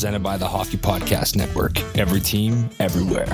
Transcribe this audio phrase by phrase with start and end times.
[0.00, 1.78] presented by the Hockey Podcast Network.
[1.94, 3.26] Every team, everywhere.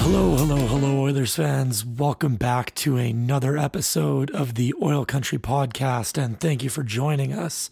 [0.00, 1.84] Hello, hello, hello, Oilers fans.
[1.84, 7.32] Welcome back to another episode of the Oil Country Podcast, and thank you for joining
[7.32, 7.70] us.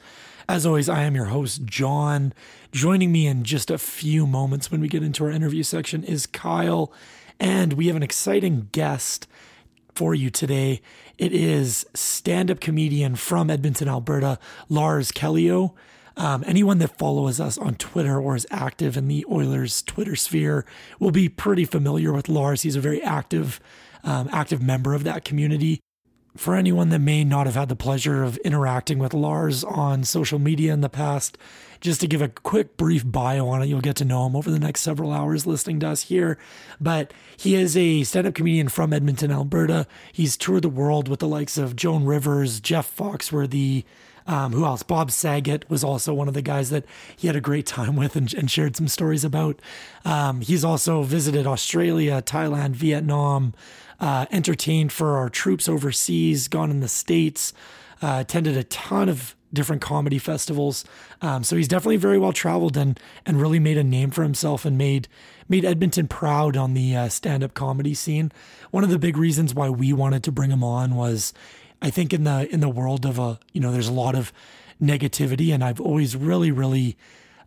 [0.49, 2.33] As always, I am your host, Jon.
[2.71, 6.27] Joining me in just a few moments when we get into our interview section is
[6.27, 6.93] Kyle,
[7.41, 9.27] and we have an exciting guest
[9.95, 10.81] for you today.
[11.19, 14.39] It is stand up comedian from Edmonton, Alberta,
[14.69, 15.73] Lars Callieou.
[16.17, 20.67] Um, anyone that follows us on Twitter or is active in the Oilers Twitter sphere
[21.01, 22.63] will be pretty familiar with Lars.
[22.63, 23.61] He's a very active,
[24.05, 25.81] um, active member of that community.
[26.37, 30.39] For anyone that may not have had the pleasure of interacting with Lars on social
[30.39, 31.37] media in the past,
[31.83, 34.51] just to give a quick, brief bio on it, you'll get to know him over
[34.51, 36.39] the next several hours listening to us here.
[36.81, 39.87] But he is a stand up comedian from Edmonton, Alberta.
[40.11, 43.85] He's toured the world with the likes of Joan Rivers, Jeff Foxworthy,
[44.27, 44.83] um, who else?
[44.83, 46.85] Bob Saget was also one of the guys that
[47.17, 49.61] he had a great time with and, and shared some stories about.
[50.05, 53.55] Um, he's also visited Australia, Thailand, Vietnam,
[54.03, 57.55] uh, entertained for our troops overseas, gone in the States,
[58.03, 60.85] uh, attended a ton of different comedy festivals.
[61.21, 64.65] Um, so he's definitely very well traveled and and really made a name for himself
[64.65, 65.07] and made
[65.49, 68.33] made Edmonton proud on the uh, stand up comedy scene.
[68.73, 71.33] One of the big reasons why we wanted to bring him on was
[71.81, 74.33] I think in the in the world of a you know there's a lot of
[74.83, 76.97] negativity and I've always really really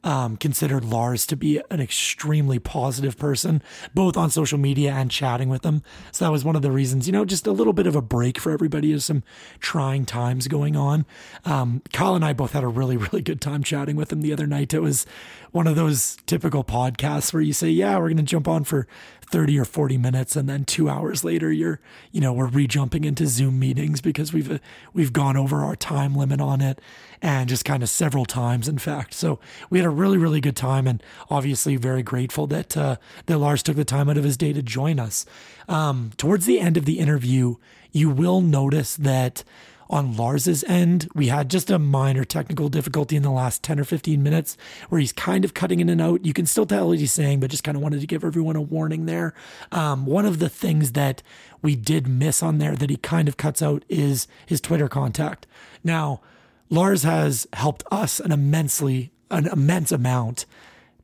[0.05, 3.61] um, considered Lars to be an extremely positive person,
[3.93, 5.81] both on social media and chatting with them.
[6.11, 8.01] So that was one of the reasons, you know, just a little bit of a
[8.01, 9.23] break for everybody as some
[9.59, 11.05] trying times going on.
[11.43, 14.31] Um, Kyle and I both had a really, really good time chatting with him the
[14.31, 14.73] other night.
[14.73, 15.07] It was
[15.51, 18.87] one of those typical podcasts where you say, yeah, we're going to jump on for
[19.29, 21.79] 30 or 40 minutes and then 2 hours later you're
[22.11, 24.57] you know we're re-jumping into Zoom meetings because we've uh,
[24.93, 26.79] we've gone over our time limit on it
[27.21, 29.13] and just kind of several times in fact.
[29.13, 33.37] So we had a really really good time and obviously very grateful that uh, that
[33.37, 35.25] Lars took the time out of his day to join us.
[35.67, 37.55] Um, towards the end of the interview
[37.95, 39.45] you will notice that
[39.89, 43.83] on Lars's end, we had just a minor technical difficulty in the last 10 or
[43.83, 44.57] 15 minutes
[44.89, 46.25] where he's kind of cutting in and out.
[46.25, 48.55] You can still tell what he's saying, but just kind of wanted to give everyone
[48.55, 49.33] a warning there.
[49.71, 51.21] Um, one of the things that
[51.61, 55.45] we did miss on there that he kind of cuts out is his Twitter contact.
[55.83, 56.21] Now,
[56.69, 60.45] Lars has helped us an immensely, an immense amount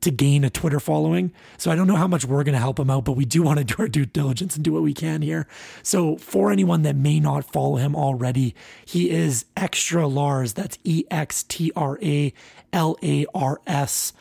[0.02, 1.32] to gain a Twitter following.
[1.58, 3.42] So I don't know how much we're going to help him out, but we do
[3.42, 5.46] want to do our due diligence and do what we can here.
[5.82, 8.54] So for anyone that may not follow him already,
[8.84, 10.52] he is Extra Lars.
[10.52, 12.32] That's E X T R A
[12.72, 14.12] L A R S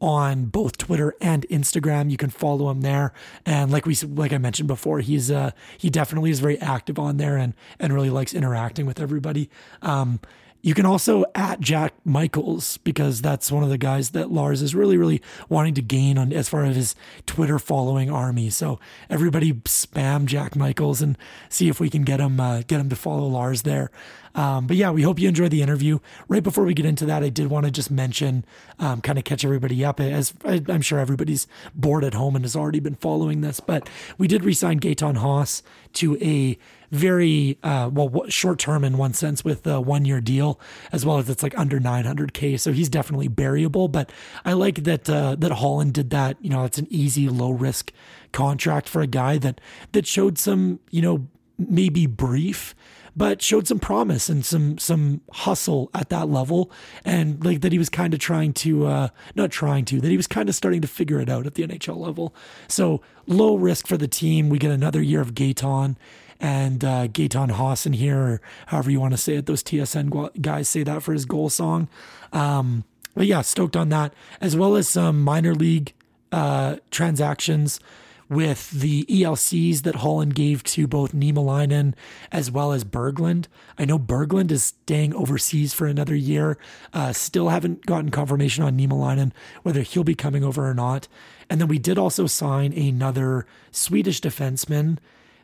[0.00, 2.10] on both Twitter and Instagram.
[2.10, 3.12] You can follow him there.
[3.44, 7.16] And like we like I mentioned before, he's uh he definitely is very active on
[7.16, 9.50] there and and really likes interacting with everybody.
[9.82, 10.20] Um
[10.62, 14.74] you can also at Jack Michaels because that's one of the guys that Lars is
[14.74, 16.94] really, really wanting to gain on as far as his
[17.26, 18.50] Twitter following army.
[18.50, 21.16] So everybody spam Jack Michaels and
[21.48, 23.90] see if we can get him uh, get him to follow Lars there.
[24.36, 25.98] Um, but yeah, we hope you enjoy the interview.
[26.28, 28.44] Right before we get into that, I did want to just mention,
[28.78, 32.54] um, kind of catch everybody up, as I'm sure everybody's bored at home and has
[32.54, 33.88] already been following this, but
[34.18, 35.62] we did resign Gaetan Haas
[35.94, 36.58] to a
[36.92, 40.60] very uh, well short term in one sense with a one year deal
[40.92, 44.10] as well as it's like under 900k so he's definitely variable but
[44.44, 47.92] i like that uh, that holland did that you know it's an easy low risk
[48.30, 49.60] contract for a guy that
[49.92, 51.26] that showed some you know
[51.58, 52.74] maybe brief
[53.16, 56.70] but showed some promise and some some hustle at that level
[57.04, 60.16] and like that he was kind of trying to uh not trying to that he
[60.16, 62.34] was kind of starting to figure it out at the NHL level
[62.68, 65.96] so low risk for the team we get another year of Gaetan
[66.40, 69.46] and uh, Gaetan Haas in here, or however you want to say it.
[69.46, 71.88] Those TSN guys say that for his goal song.
[72.32, 72.84] Um,
[73.14, 75.94] but yeah, stoked on that, as well as some minor league
[76.32, 77.80] uh, transactions
[78.28, 81.94] with the ELCs that Holland gave to both Niemelainen
[82.32, 83.46] as well as Berglund.
[83.78, 86.58] I know Berglund is staying overseas for another year.
[86.92, 89.32] Uh, still haven't gotten confirmation on Niemelainen
[89.62, 91.08] whether he'll be coming over or not.
[91.48, 94.98] And then we did also sign another Swedish defenseman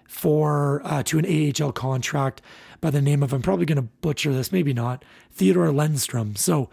[0.06, 2.43] for uh, to an AHL contract
[2.81, 6.37] by the name of I'm probably going to butcher this, maybe not Theodor Lennström.
[6.37, 6.69] So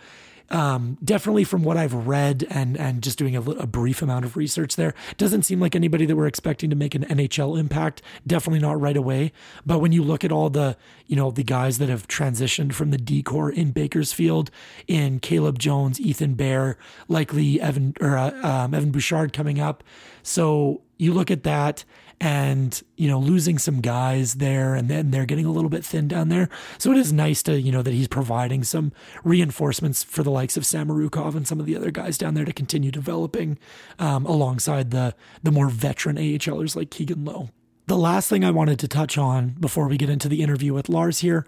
[0.51, 4.35] um, definitely from what I've read and and just doing a, a, brief amount of
[4.35, 8.01] research there, doesn't seem like anybody that we're expecting to make an NHL impact.
[8.25, 9.31] Definitely not right away.
[9.65, 12.91] But when you look at all the you know the guys that have transitioned from
[12.91, 14.49] the decor in Bakersfield,
[14.87, 19.83] in Caleb Jones, Ethan Bear, likely Evan or uh, um, Evan Bouchard coming up,
[20.23, 21.83] so you look at that
[22.21, 26.07] and you know losing some guys there and then they're getting a little bit thin
[26.07, 28.91] down there so it is nice to you know that he's providing some
[29.23, 32.53] reinforcements for the likes of Samorukov and some of the other guys down there to
[32.53, 33.57] continue developing
[33.97, 37.49] um, alongside the the more veteran AHLers like Keegan Lowe
[37.87, 40.89] the last thing I wanted to touch on before we get into the interview with
[40.89, 41.47] Lars here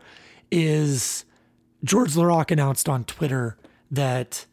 [0.50, 1.26] is
[1.84, 3.58] George Laraque announced on Twitter
[3.92, 4.46] that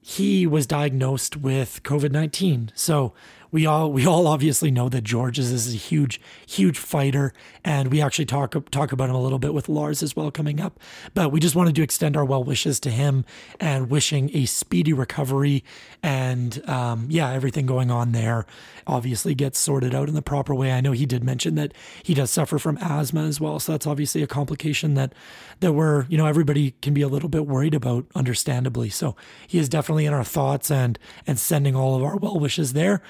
[0.00, 2.72] he was diagnosed with COVID 19.
[2.74, 3.14] So
[3.52, 8.00] we all we all obviously know that George is, a huge huge fighter, and we
[8.00, 10.80] actually talk talk about him a little bit with Lars as well coming up.
[11.12, 13.26] But we just wanted to extend our well wishes to him
[13.60, 15.62] and wishing a speedy recovery,
[16.02, 18.46] and um, yeah, everything going on there
[18.86, 20.72] obviously gets sorted out in the proper way.
[20.72, 21.72] I know he did mention that
[22.02, 25.12] he does suffer from asthma as well, so that's obviously a complication that
[25.60, 28.88] that we're you know everybody can be a little bit worried about, understandably.
[28.88, 29.14] So
[29.46, 33.02] he is definitely in our thoughts and and sending all of our well wishes there.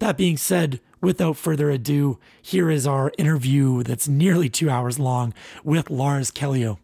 [0.00, 5.34] That being said, without further ado, here is our interview that's nearly two hours long
[5.64, 6.78] with Lars Callieou.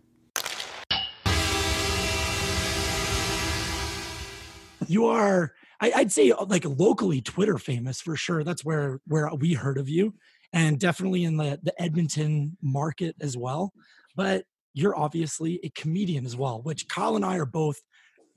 [4.89, 8.43] You are, I, would say, uh, like locally Twitter famous for sure.
[8.43, 10.15] That's where where we heard of you,
[10.53, 13.73] and definitely in the the Edmonton market as well.
[14.17, 14.45] But
[14.75, 17.81] you're obviously a comedian as well, which Kyle and I are both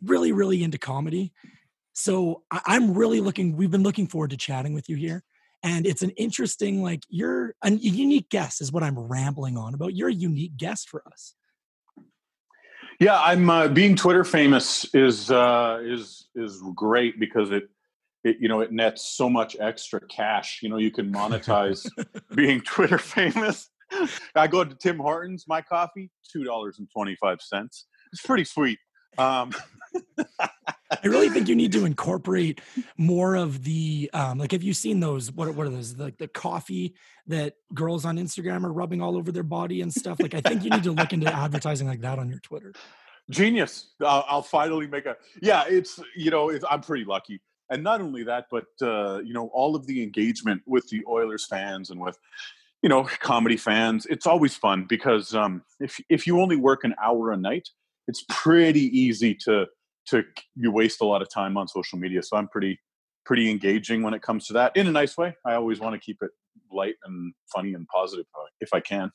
[0.03, 1.33] really, really into comedy.
[1.97, 5.23] So I, am really looking, we've been looking forward to chatting with you here.
[5.63, 9.95] And it's an interesting, like, you're a unique guest, is what I'm rambling on about.
[9.95, 11.33] You're a unique guest for us.
[12.99, 17.69] Yeah, I'm uh, being Twitter famous is uh, is is great because it
[18.23, 20.59] it you know it nets so much extra cash.
[20.63, 21.87] You know, you can monetize
[22.35, 23.69] being Twitter famous.
[24.35, 27.85] I go to Tim Hortons, my coffee two dollars and twenty five cents.
[28.11, 28.79] It's pretty sweet.
[29.17, 29.51] Um,
[30.89, 32.61] I really think you need to incorporate
[32.97, 34.51] more of the um, like.
[34.51, 35.31] Have you seen those?
[35.31, 35.97] What what are those?
[35.97, 36.95] Like the coffee
[37.27, 40.19] that girls on Instagram are rubbing all over their body and stuff.
[40.19, 42.73] Like I think you need to look into advertising like that on your Twitter.
[43.29, 43.89] Genius!
[44.01, 45.17] Uh, I'll finally make a.
[45.41, 49.33] Yeah, it's you know it's, I'm pretty lucky, and not only that, but uh, you
[49.33, 52.17] know all of the engagement with the Oilers fans and with
[52.81, 54.05] you know comedy fans.
[54.05, 57.67] It's always fun because um, if if you only work an hour a night,
[58.07, 59.65] it's pretty easy to
[60.07, 60.23] to
[60.55, 62.23] you waste a lot of time on social media.
[62.23, 62.79] So I'm pretty
[63.25, 65.35] pretty engaging when it comes to that in a nice way.
[65.45, 66.31] I always want to keep it
[66.71, 69.11] light and funny and positive uh, if I can.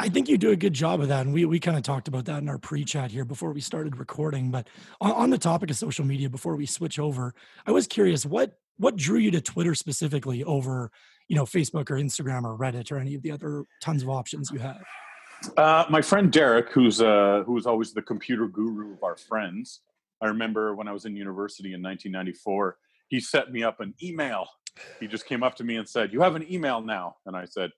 [0.00, 1.26] I think you do a good job of that.
[1.26, 3.60] And we, we kind of talked about that in our pre chat here before we
[3.60, 4.52] started recording.
[4.52, 4.68] But
[5.00, 7.34] on, on, the topic of social media, before we switch over,
[7.66, 10.92] I was curious what what drew you to Twitter specifically over,
[11.26, 14.52] you know, Facebook or Instagram or Reddit or any of the other tons of options
[14.52, 14.82] you have?
[15.56, 19.80] Uh, my friend Derek, who's uh, who's always the computer guru of our friends,
[20.20, 22.76] I remember when I was in university in 1994,
[23.08, 24.48] he set me up an email.
[25.00, 27.44] He just came up to me and said, "You have an email now," and I
[27.44, 27.70] said,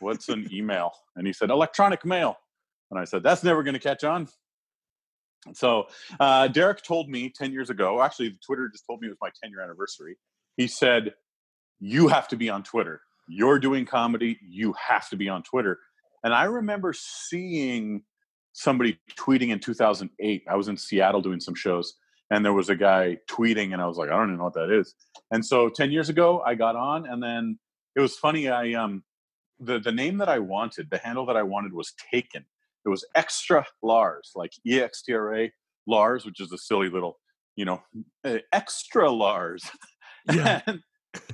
[0.00, 2.36] "What's an email?" And he said, "Electronic mail,"
[2.90, 4.28] and I said, "That's never going to catch on."
[5.52, 5.86] So
[6.18, 8.02] uh, Derek told me 10 years ago.
[8.02, 10.16] Actually, Twitter just told me it was my 10 year anniversary.
[10.56, 11.14] He said,
[11.78, 13.02] "You have to be on Twitter.
[13.28, 14.38] You're doing comedy.
[14.42, 15.78] You have to be on Twitter."
[16.24, 18.02] And I remember seeing
[18.52, 20.44] somebody tweeting in 2008.
[20.48, 21.94] I was in Seattle doing some shows,
[22.30, 24.54] and there was a guy tweeting, and I was like, I don't even know what
[24.54, 24.94] that is.
[25.30, 27.58] And so 10 years ago, I got on, and then
[27.94, 28.48] it was funny.
[28.48, 29.04] I um,
[29.60, 32.44] the the name that I wanted, the handle that I wanted was taken.
[32.84, 35.52] It was extra Lars, like E X T R A
[35.86, 37.18] Lars, which is a silly little,
[37.56, 37.82] you know,
[38.24, 39.68] eh, extra Lars.
[40.32, 40.62] Yeah.
[40.66, 40.80] and,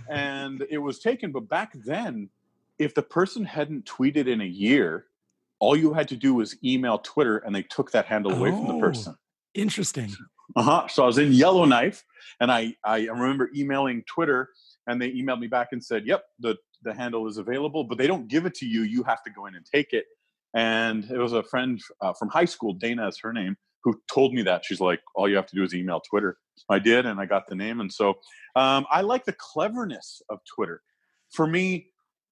[0.09, 2.29] and it was taken, but back then
[2.81, 5.05] if the person hadn't tweeted in a year,
[5.61, 8.57] all you had to do was email Twitter and they took that handle away oh,
[8.57, 9.15] from the oh, person.
[9.55, 10.11] Interesting.
[10.57, 10.89] Uh-huh.
[10.89, 12.03] So I was in Yellowknife
[12.41, 14.49] and I, I remember emailing Twitter
[14.87, 18.07] and they emailed me back and said, Yep, the, the handle is available, but they
[18.07, 18.83] don't give it to you.
[18.83, 20.07] You have to go in and take it.
[20.55, 24.33] And it was a friend uh, from high school, Dana is her name, who told
[24.33, 24.65] me that.
[24.65, 26.39] She's like, All you have to do is email Twitter.
[26.71, 27.81] I did, and I got the name.
[27.81, 28.15] And so
[28.57, 30.83] um, I like the cleverness of Twitter.
[31.31, 31.91] For me,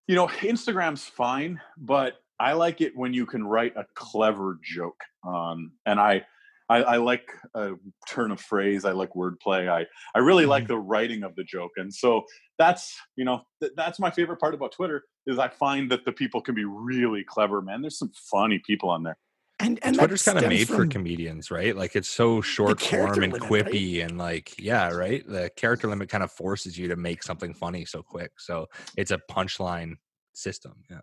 [0.08, 5.00] you know, Instagram's fine, but I like it when you can write a clever joke.
[5.26, 6.24] Um, and I,
[6.70, 7.72] I, I, like a
[8.08, 8.84] turn of phrase.
[8.84, 9.68] I like wordplay.
[9.68, 10.50] I, I really mm-hmm.
[10.50, 11.72] like the writing of the joke.
[11.76, 12.24] And so
[12.58, 16.12] that's, you know, th- that's my favorite part about Twitter is I find that the
[16.12, 17.82] people can be really clever, man.
[17.82, 19.18] There's some funny people on there.
[19.60, 21.76] And, and Twitter's kind of made for comedians, right?
[21.76, 24.08] Like it's so short form and quippy, right?
[24.08, 25.26] and like yeah, right.
[25.26, 28.32] The character limit kind of forces you to make something funny so quick.
[28.38, 29.96] So it's a punchline
[30.32, 30.74] system.
[30.88, 31.00] Yeah.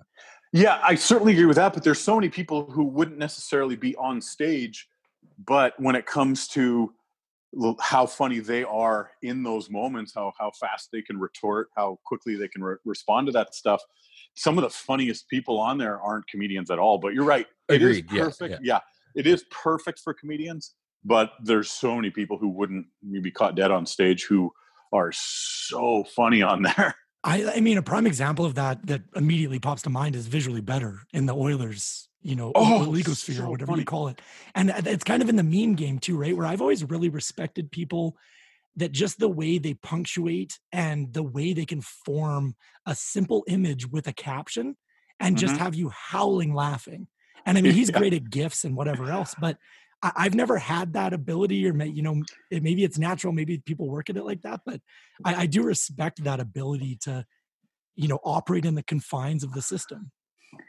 [0.53, 1.73] Yeah, I certainly agree with that.
[1.73, 4.87] But there's so many people who wouldn't necessarily be on stage,
[5.45, 6.93] but when it comes to
[7.79, 12.35] how funny they are in those moments, how how fast they can retort, how quickly
[12.35, 13.81] they can re- respond to that stuff.
[14.35, 16.97] Some of the funniest people on there aren't comedians at all.
[16.97, 18.05] But you're right, it Agreed.
[18.11, 18.51] is perfect.
[18.51, 18.79] Yeah, yeah.
[19.15, 20.73] yeah, it is perfect for comedians.
[21.05, 22.87] But there's so many people who wouldn't
[23.21, 24.51] be caught dead on stage who
[24.91, 26.95] are so funny on there.
[27.25, 30.61] I, I mean, a prime example of that that immediately pops to mind is visually
[30.61, 33.81] better in the Oilers you know, oh, legosphere so or whatever funny.
[33.81, 34.19] you call it.
[34.55, 36.35] And it's kind of in the meme game too, right?
[36.35, 38.17] Where I've always really respected people
[38.77, 42.55] that just the way they punctuate and the way they can form
[42.87, 44.75] a simple image with a caption
[45.19, 45.45] and mm-hmm.
[45.45, 47.07] just have you howling laughing.
[47.45, 47.99] And I mean, he's yeah.
[47.99, 49.59] great at gifs and whatever else, but
[50.01, 52.21] I, have never had that ability, or may, you know,
[52.51, 53.33] it, maybe it's natural.
[53.33, 54.81] Maybe people work at it like that, but
[55.23, 57.25] I, I do respect that ability to,
[57.95, 60.11] you know, operate in the confines of the system.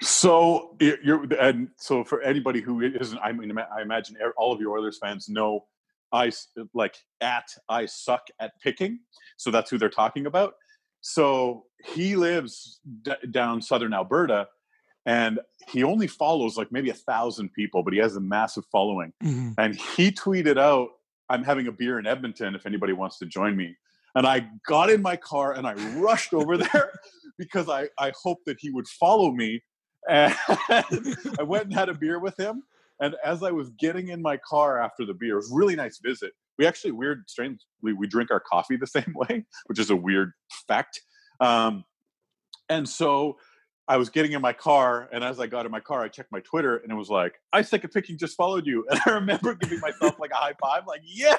[0.00, 4.78] So you're, and so for anybody who isn't, I mean, I imagine all of your
[4.78, 5.66] Oilers fans know
[6.12, 6.33] I
[6.75, 9.00] like at I suck at picking.
[9.37, 10.54] So that's who they're talking about.
[11.00, 14.49] So he lives d- down southern Alberta,
[15.06, 19.12] and he only follows like maybe a thousand people, but he has a massive following.
[19.22, 19.52] Mm-hmm.
[19.58, 20.90] And he tweeted out,
[21.30, 22.54] "I'm having a beer in Edmonton.
[22.54, 23.76] If anybody wants to join me."
[24.14, 26.90] And I got in my car and I rushed over there
[27.38, 29.62] because I I hoped that he would follow me
[30.08, 32.62] and I went and had a beer with him.
[33.00, 35.76] And as I was getting in my car after the beer, it was a really
[35.76, 36.32] nice visit.
[36.58, 40.32] We actually, weird, strangely, we drink our coffee the same way, which is a weird
[40.66, 41.02] fact.
[41.40, 41.84] Um,
[42.68, 43.36] and so
[43.88, 46.33] I was getting in my car, and as I got in my car, I checked
[46.33, 49.55] my Twitter, and it was like, "I a picking just followed you." And I remember
[49.55, 51.37] giving myself like a high five, like, "Yeah,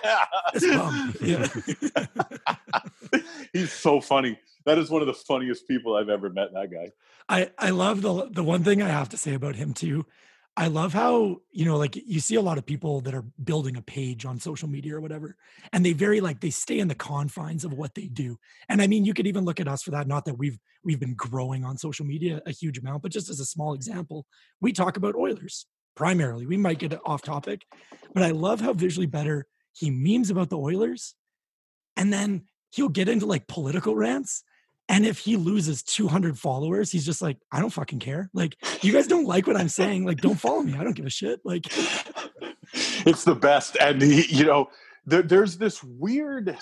[1.21, 1.47] yeah."
[3.53, 4.39] He's so funny.
[4.65, 6.53] That is one of the funniest people I've ever met.
[6.53, 6.91] That guy.
[7.27, 10.05] I I love the the one thing I have to say about him too.
[10.59, 13.77] I love how you know, like you see a lot of people that are building
[13.77, 15.37] a page on social media or whatever,
[15.71, 18.39] and they very like they stay in the confines of what they do.
[18.67, 20.07] And I mean, you could even look at us for that.
[20.07, 23.39] Not that we've we've been growing on social media a huge amount, but just as
[23.39, 24.25] a small example,
[24.59, 26.47] we talk about Oilers primarily.
[26.47, 27.61] We might get off topic,
[28.15, 31.13] but I love how visually better he memes about the Oilers,
[31.95, 34.43] and then he'll get into like political rants
[34.89, 38.29] and if he loses 200 followers, he's just like, I don't fucking care.
[38.33, 40.05] Like, you guys don't like what I'm saying.
[40.05, 40.75] Like, don't follow me.
[40.75, 41.41] I don't give a shit.
[41.43, 41.65] Like,
[42.73, 43.77] it's the best.
[43.79, 44.69] And he, you know,
[45.05, 46.55] there, there's this weird.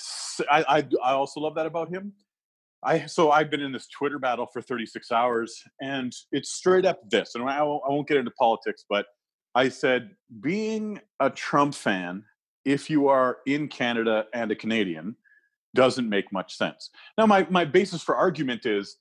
[0.49, 2.13] I, I I also love that about him.
[2.83, 7.09] I so I've been in this Twitter battle for 36 hours, and it's straight up
[7.09, 7.33] this.
[7.35, 9.07] And I I won't get into politics, but
[9.55, 12.23] I said being a Trump fan,
[12.65, 15.15] if you are in Canada and a Canadian,
[15.75, 16.89] doesn't make much sense.
[17.17, 18.97] Now, my, my basis for argument is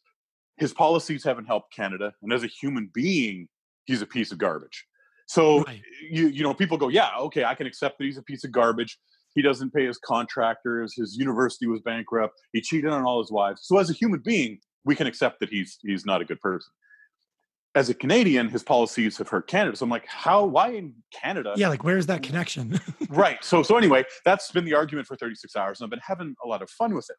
[0.59, 3.49] his policies haven't helped Canada, and as a human being,
[3.87, 4.85] he's a piece of garbage.
[5.26, 5.81] So right.
[6.11, 8.52] you you know people go, yeah, okay, I can accept that he's a piece of
[8.52, 8.99] garbage.
[9.35, 10.95] He doesn't pay his contractors.
[10.95, 12.35] His university was bankrupt.
[12.52, 13.62] He cheated on all his wives.
[13.64, 16.71] So as a human being, we can accept that he's he's not a good person
[17.75, 19.76] as a Canadian, his policies have hurt Canada.
[19.76, 20.45] So I'm like, how?
[20.45, 21.54] Why in Canada?
[21.57, 22.78] Yeah, like where's that connection?
[23.09, 23.43] right.
[23.43, 26.49] So so anyway, that's been the argument for 36 hours, and I've been having a
[26.49, 27.16] lot of fun with it.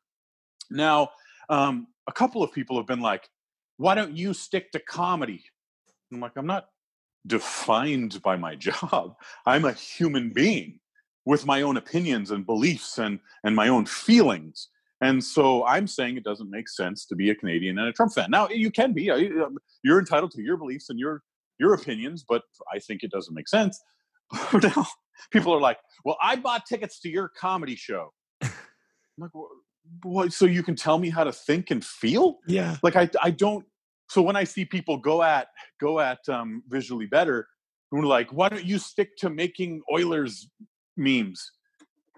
[0.71, 1.09] Now,
[1.49, 3.29] um, a couple of people have been like,
[3.77, 5.43] "Why don't you stick to comedy?"
[6.11, 6.67] I'm like, I'm not
[7.27, 9.15] defined by my job.
[9.45, 10.79] I'm a human being
[11.25, 14.69] with my own opinions and beliefs and and my own feelings.
[15.01, 18.13] And so I'm saying it doesn't make sense to be a Canadian and a Trump
[18.13, 18.31] fan.
[18.31, 19.11] Now you can be.
[19.11, 19.49] Uh,
[19.83, 21.21] you're entitled to your beliefs and your
[21.59, 23.79] your opinions, but I think it doesn't make sense.
[24.63, 24.87] now
[25.31, 28.51] people are like, "Well, I bought tickets to your comedy show." I'm
[29.17, 29.31] like,
[30.03, 30.33] "What?
[30.33, 32.77] So you can tell me how to think and feel?" Yeah.
[32.81, 33.65] Like I I don't.
[34.09, 35.47] So when I see people go at
[35.81, 37.47] go at um, visually better,
[37.91, 40.47] who are like, "Why don't you stick to making Oilers
[40.95, 41.51] memes?"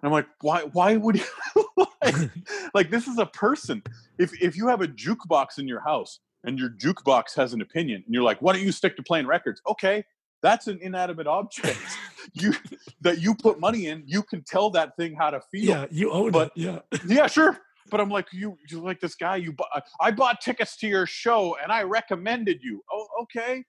[0.04, 0.62] I'm like, why?
[0.62, 1.26] Why would you?
[2.04, 2.16] like,
[2.74, 3.84] like, this is a person.
[4.18, 8.04] If if you have a jukebox in your house and your jukebox has an opinion,
[8.06, 9.62] and you're like, why don't you stick to playing records?
[9.70, 10.04] Okay,
[10.42, 11.80] that's an inanimate object.
[12.34, 12.54] you
[13.02, 15.64] that you put money in, you can tell that thing how to feel.
[15.64, 16.64] Yeah, you own but, it.
[16.64, 17.58] Yeah, yeah, sure.
[17.90, 19.38] But I'm like, you, you like this guy.
[19.38, 22.84] You, bought, uh, I bought tickets to your show, and I recommended you.
[22.92, 23.54] Oh, okay.
[23.54, 23.66] Thank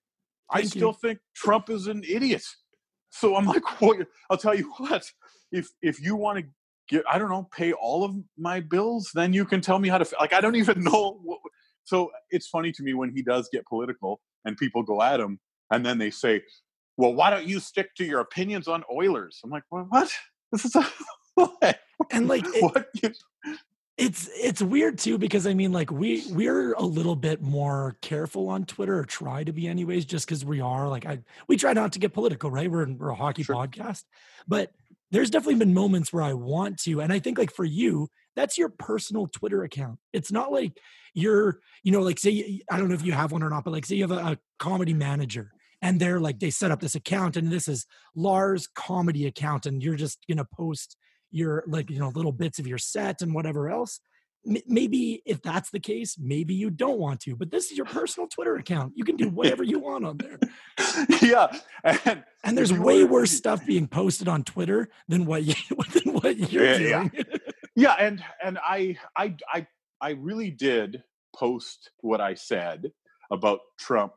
[0.50, 0.96] I still you.
[1.00, 2.42] think Trump is an idiot.
[3.10, 3.94] So I'm like, well,
[4.28, 5.08] I'll tell you what
[5.52, 6.44] if if you want to
[6.88, 9.98] get i don't know pay all of my bills then you can tell me how
[9.98, 11.38] to like i don't even know what,
[11.84, 15.38] so it's funny to me when he does get political and people go at him
[15.70, 16.42] and then they say
[16.96, 20.10] well why don't you stick to your opinions on oilers i'm like well, what
[20.52, 20.86] this is a
[21.34, 21.78] what?
[22.10, 22.88] and like it, what
[23.98, 28.48] it's it's weird too because i mean like we we're a little bit more careful
[28.48, 31.18] on twitter or try to be anyways just because we are like i
[31.48, 33.56] we try not to get political right we're, we're a hockey sure.
[33.56, 34.04] podcast
[34.46, 34.72] but
[35.10, 37.00] there's definitely been moments where I want to.
[37.00, 39.98] And I think like for you, that's your personal Twitter account.
[40.12, 40.78] It's not like
[41.14, 43.72] you're, you know, like say, I don't know if you have one or not, but
[43.72, 45.50] like say you have a, a comedy manager
[45.80, 49.66] and they're like, they set up this account and this is Lars comedy account.
[49.66, 50.96] And you're just going to post
[51.30, 54.00] your like, you know, little bits of your set and whatever else
[54.44, 58.28] maybe if that's the case, maybe you don't want to, but this is your personal
[58.28, 58.92] Twitter account.
[58.96, 60.38] You can do whatever you want on there.
[61.22, 61.48] Yeah.
[61.84, 65.54] And, and there's way worse stuff being posted on Twitter than what you
[65.92, 67.10] than what you're yeah, doing.
[67.14, 67.22] Yeah.
[67.76, 69.66] yeah, and and I I I
[70.00, 71.02] I really did
[71.36, 72.90] post what I said
[73.30, 74.12] about Trump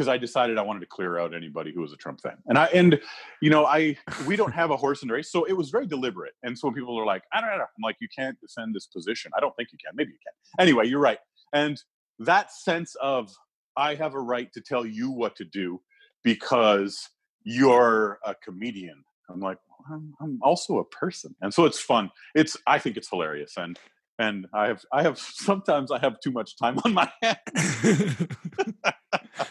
[0.00, 2.38] because I decided I wanted to clear out anybody who was a Trump fan.
[2.46, 2.98] And I and
[3.42, 5.86] you know, I we don't have a horse in the race, so it was very
[5.86, 6.32] deliberate.
[6.42, 8.86] And so when people are like, I don't know, I'm like, you can't defend this
[8.86, 9.30] position.
[9.36, 9.94] I don't think you can.
[9.94, 10.32] Maybe you can.
[10.58, 11.18] Anyway, you're right.
[11.52, 11.78] And
[12.18, 13.30] that sense of
[13.76, 15.82] I have a right to tell you what to do
[16.24, 17.10] because
[17.42, 19.04] you're a comedian.
[19.28, 19.58] I'm like,
[19.92, 22.10] I'm, I'm also a person, and so it's fun.
[22.34, 23.78] It's I think it's hilarious, and
[24.18, 28.28] and I have I have sometimes I have too much time on my hands.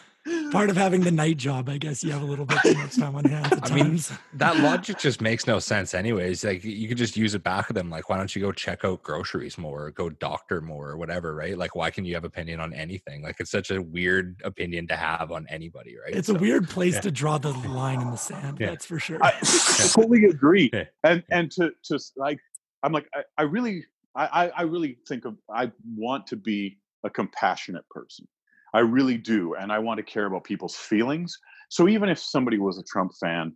[0.52, 2.96] part of having the night job, I guess you have a little bit too much
[2.98, 3.54] time on hands.
[3.64, 4.00] I mean,
[4.34, 6.44] that logic just makes no sense, anyways.
[6.44, 7.90] Like you could just use it back of them.
[7.90, 11.36] Like, why don't you go check out groceries more, or go doctor more, or whatever,
[11.36, 11.58] right?
[11.58, 13.22] Like, why can you have opinion on anything?
[13.22, 16.16] Like, it's such a weird opinion to have on anybody, right?
[16.16, 17.02] It's so, a weird place yeah.
[17.02, 18.58] to draw the line in the sand.
[18.60, 18.72] Yeah.
[18.72, 19.20] That's for sure.
[19.22, 20.70] I fully agree.
[20.74, 20.86] Yeah.
[21.04, 22.40] And and to to like,
[22.84, 27.10] I'm like, I, I really, I I really think of, I want to be a
[27.10, 28.28] compassionate person
[28.74, 29.56] I really do.
[29.56, 31.38] And I want to care about people's feelings.
[31.70, 33.56] So even if somebody was a Trump fan,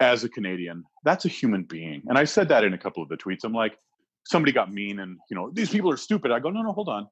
[0.00, 2.02] as a Canadian, that's a human being.
[2.06, 3.44] And I said that in a couple of the tweets.
[3.44, 3.78] I'm like,
[4.26, 6.32] somebody got mean and, you know, these people are stupid.
[6.32, 7.08] I go, no, no, hold on.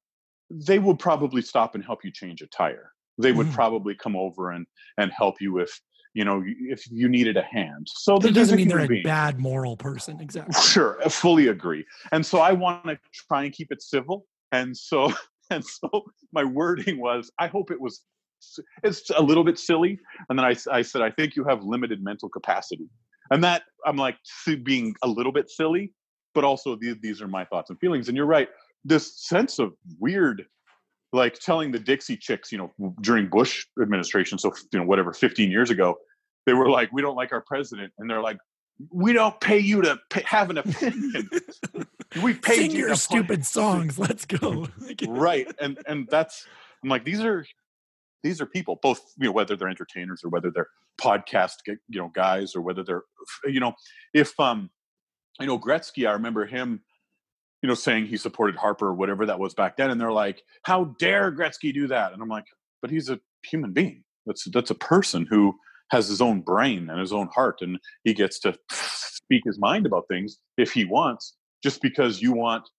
[0.51, 2.91] They would probably stop and help you change a tire.
[3.17, 3.53] They would mm.
[3.53, 4.65] probably come over and
[4.97, 5.79] and help you if
[6.13, 7.87] you know if you needed a hand.
[7.89, 9.03] So that doesn't mean they're a being.
[9.03, 10.19] bad moral person.
[10.19, 10.61] Exactly.
[10.61, 11.85] Sure, I fully agree.
[12.11, 14.25] And so I want to try and keep it civil.
[14.51, 15.13] And so
[15.49, 18.01] and so my wording was, I hope it was,
[18.83, 19.99] it's a little bit silly.
[20.29, 22.89] And then I, I said, I think you have limited mental capacity.
[23.31, 24.17] And that I'm like
[24.63, 25.93] being a little bit silly,
[26.33, 28.07] but also these, these are my thoughts and feelings.
[28.07, 28.49] And you're right.
[28.83, 30.45] This sense of weird,
[31.11, 35.49] like telling the Dixie chicks, you know, during Bush administration, so, you know, whatever, 15
[35.49, 35.95] years ago,
[36.45, 37.91] they were like, we don't like our president.
[37.97, 38.37] And they're like,
[38.91, 41.29] we don't pay you to pay, have an opinion.
[42.21, 43.99] we pay Sing you your stupid songs.
[43.99, 44.67] Let's go.
[45.07, 46.45] right, and and that's
[46.83, 47.45] I'm like these are
[48.23, 52.11] these are people, both you know whether they're entertainers or whether they're podcast you know
[52.13, 53.03] guys or whether they're
[53.45, 53.73] you know
[54.13, 54.69] if um
[55.39, 56.81] you know Gretzky, I remember him
[57.61, 60.41] you know saying he supported Harper or whatever that was back then, and they're like,
[60.63, 62.13] how dare Gretzky do that?
[62.13, 62.45] And I'm like,
[62.81, 64.03] but he's a human being.
[64.25, 65.53] That's that's a person who
[65.91, 69.85] has his own brain and his own heart and he gets to speak his mind
[69.85, 72.69] about things if he wants just because you want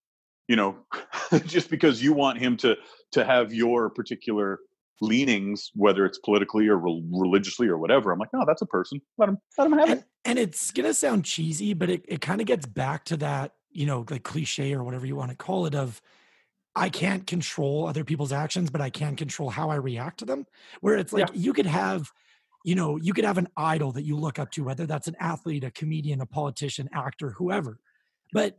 [0.47, 0.77] you know
[1.45, 2.77] just because you want him to
[3.11, 4.61] to have your particular
[5.01, 9.01] leanings whether it's politically or re- religiously or whatever i'm like no that's a person
[9.19, 12.21] let him let him have and, it and it's gonna sound cheesy but it, it
[12.21, 15.37] kind of gets back to that you know like cliche or whatever you want to
[15.37, 16.01] call it of
[16.79, 20.45] I can't control other people's actions, but I can control how I react to them.
[20.83, 21.41] Where it's like yeah.
[21.41, 22.13] you could have
[22.67, 25.15] you know, you could have an idol that you look up to, whether that's an
[25.21, 27.79] athlete, a comedian, a politician, actor, whoever.
[28.33, 28.59] But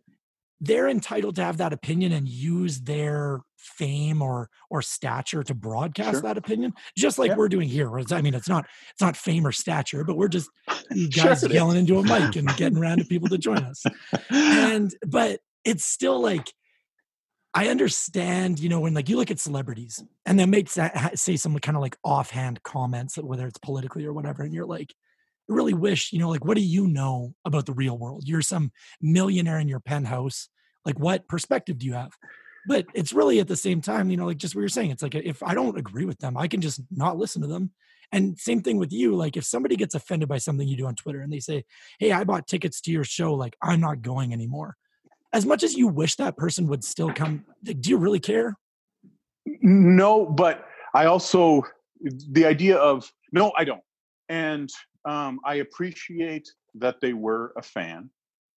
[0.60, 6.12] they're entitled to have that opinion and use their fame or or stature to broadcast
[6.12, 6.22] sure.
[6.22, 7.36] that opinion just like yeah.
[7.36, 10.50] we're doing here i mean it's not it's not fame or stature but we're just
[11.16, 13.84] guys sure yelling into a mic and getting random people to join us
[14.30, 16.52] and but it's still like
[17.54, 21.58] I understand, you know, when like you look at celebrities and they make say some
[21.58, 24.94] kind of like offhand comments, whether it's politically or whatever, and you're like,
[25.48, 28.24] really wish, you know, like what do you know about the real world?
[28.26, 30.50] You're some millionaire in your penthouse.
[30.86, 32.12] Like, what perspective do you have?
[32.68, 34.92] But it's really at the same time, you know, like just what you're saying.
[34.92, 37.48] It's like uh, if I don't agree with them, I can just not listen to
[37.48, 37.72] them.
[38.12, 39.16] And same thing with you.
[39.16, 41.66] Like if somebody gets offended by something you do on Twitter and they say,
[42.00, 44.76] Hey, I bought tickets to your show, like I'm not going anymore
[45.34, 48.58] as much as you wish that person would still come, like, do you really care?
[49.46, 51.64] No, but I also
[52.02, 53.82] the idea of no, I don't,
[54.30, 54.70] and
[55.08, 58.10] um, I appreciate that they were a fan.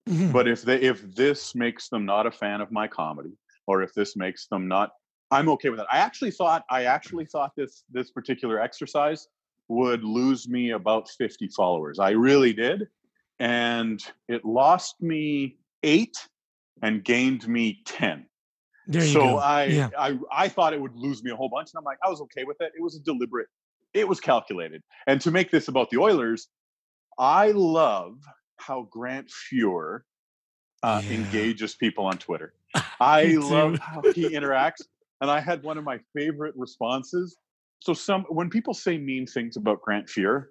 [0.08, 0.32] Mm-hmm.
[0.32, 3.32] But if they if this makes them not a fan of my comedy,
[3.66, 4.90] or if this makes them not,
[5.30, 5.86] I'm okay with that.
[5.92, 9.28] I actually thought I actually thought this this particular exercise
[9.68, 12.00] would lose me about 50 followers.
[12.00, 12.88] I really did,
[13.38, 16.16] and it lost me eight
[16.82, 18.26] and gained me 10.
[18.92, 19.36] so go.
[19.36, 19.90] I, yeah.
[19.96, 21.70] I I thought it would lose me a whole bunch.
[21.72, 22.72] And I'm like, I was okay with it.
[22.76, 23.46] It was a deliberate,
[23.94, 24.82] it was calculated.
[25.06, 26.48] And to make this about the Oilers,
[27.18, 28.18] I love
[28.56, 30.00] how Grant Fuhr
[30.82, 31.12] uh, yeah.
[31.12, 32.54] engages people on Twitter.
[33.00, 34.82] I love how he interacts.
[35.20, 37.36] And I had one of my favorite responses.
[37.80, 40.46] So some when people say mean things about Grant Fuhr,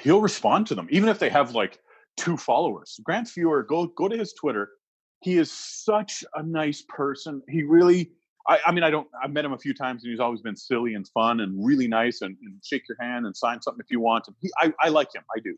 [0.00, 1.78] he'll respond to them, even if they have like
[2.16, 3.00] two followers.
[3.04, 4.70] Grant Fuhr, go go to his Twitter.
[5.20, 7.42] He is such a nice person.
[7.48, 8.12] He really
[8.48, 9.06] I, I, mean, I don't.
[9.22, 11.86] I've met him a few times, and he's always been silly and fun and really
[11.86, 14.26] nice, and, and shake your hand and sign something if you want.
[14.26, 15.22] And he, I, I like him.
[15.36, 15.54] I do.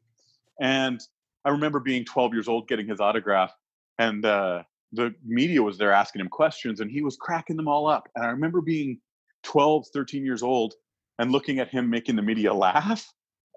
[0.60, 1.00] And
[1.44, 3.52] I remember being 12 years old, getting his autograph,
[3.98, 7.86] and uh, the media was there asking him questions, and he was cracking them all
[7.86, 8.08] up.
[8.16, 8.98] And I remember being
[9.44, 10.74] 12, 13 years old,
[11.18, 13.06] and looking at him making the media laugh.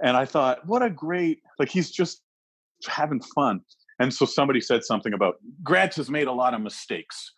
[0.04, 2.22] And I thought, what a great like he's just
[2.88, 3.62] having fun.
[4.00, 7.32] And so somebody said something about Grant has made a lot of mistakes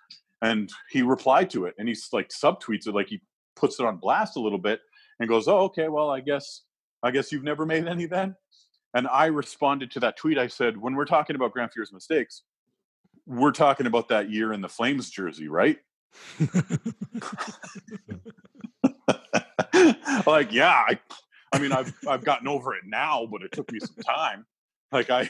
[0.45, 3.21] and he replied to it and he's like subtweets it like he
[3.55, 4.79] puts it on blast a little bit
[5.19, 6.61] and goes oh okay well i guess
[7.03, 8.35] i guess you've never made any then?
[8.93, 12.43] And i responded to that tweet i said when we're talking about grant fuhr's mistakes
[13.25, 15.77] we're talking about that year in the flames jersey right?
[20.25, 20.99] Like yeah i
[21.51, 24.45] i mean i've i've gotten over it now but it took me some time.
[24.91, 25.29] Like i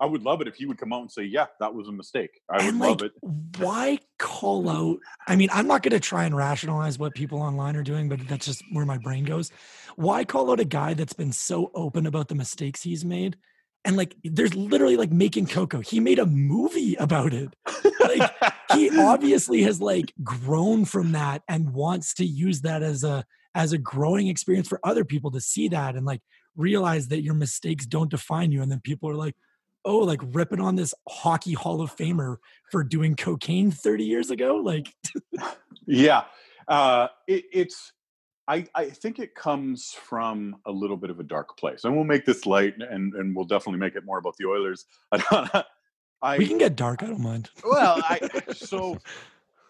[0.00, 1.92] I would love it if he would come out and say, "Yeah, that was a
[1.92, 3.12] mistake." I would like, love it.
[3.58, 4.98] Why call out?
[5.26, 8.26] I mean, I'm not going to try and rationalize what people online are doing, but
[8.28, 9.50] that's just where my brain goes.
[9.96, 13.36] Why call out a guy that's been so open about the mistakes he's made?
[13.84, 15.80] And like, there's literally like making Coco.
[15.80, 17.54] He made a movie about it.
[18.00, 18.32] Like,
[18.74, 23.72] he obviously has like grown from that and wants to use that as a as
[23.72, 26.20] a growing experience for other people to see that and like
[26.56, 28.60] realize that your mistakes don't define you.
[28.60, 29.34] And then people are like,
[29.86, 32.36] oh, like ripping on this hockey Hall of Famer
[32.70, 34.56] for doing cocaine 30 years ago?
[34.56, 34.94] Like,
[35.86, 36.24] yeah,
[36.68, 37.92] uh, it, it's.
[38.48, 42.04] I, I think it comes from a little bit of a dark place, and we'll
[42.04, 44.84] make this light, and and we'll definitely make it more about the Oilers.
[46.22, 47.02] I, we can get dark.
[47.02, 47.50] I don't mind.
[47.64, 48.20] well, I
[48.52, 48.98] so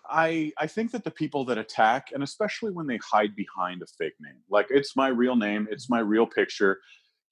[0.09, 3.87] I I think that the people that attack, and especially when they hide behind a
[3.99, 6.81] fake name, like it's my real name, it's my real picture,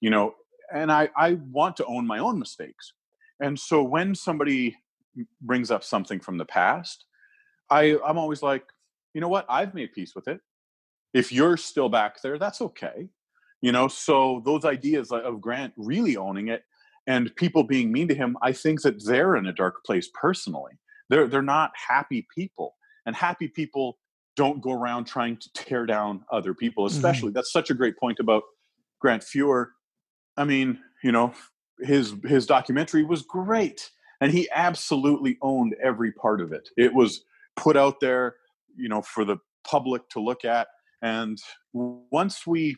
[0.01, 0.33] you know,
[0.73, 2.93] and I, I want to own my own mistakes.
[3.39, 4.77] And so when somebody
[5.41, 7.05] brings up something from the past,
[7.69, 8.63] I, I'm always like,
[9.13, 9.45] you know what?
[9.49, 10.39] I've made peace with it.
[11.13, 13.09] If you're still back there, that's okay.
[13.61, 16.63] You know, so those ideas of Grant really owning it
[17.07, 20.73] and people being mean to him, I think that they're in a dark place personally.
[21.09, 22.75] They're they're not happy people.
[23.05, 23.99] And happy people
[24.35, 26.95] don't go around trying to tear down other people, mm-hmm.
[26.95, 27.29] especially.
[27.29, 27.35] Mm-hmm.
[27.35, 28.43] That's such a great point about
[28.99, 29.67] Grant Fuhr
[30.37, 31.33] I mean, you know,
[31.79, 33.89] his his documentary was great,
[34.21, 36.69] and he absolutely owned every part of it.
[36.77, 37.23] It was
[37.55, 38.35] put out there,
[38.77, 40.67] you know, for the public to look at.
[41.01, 41.37] And
[41.73, 42.75] once we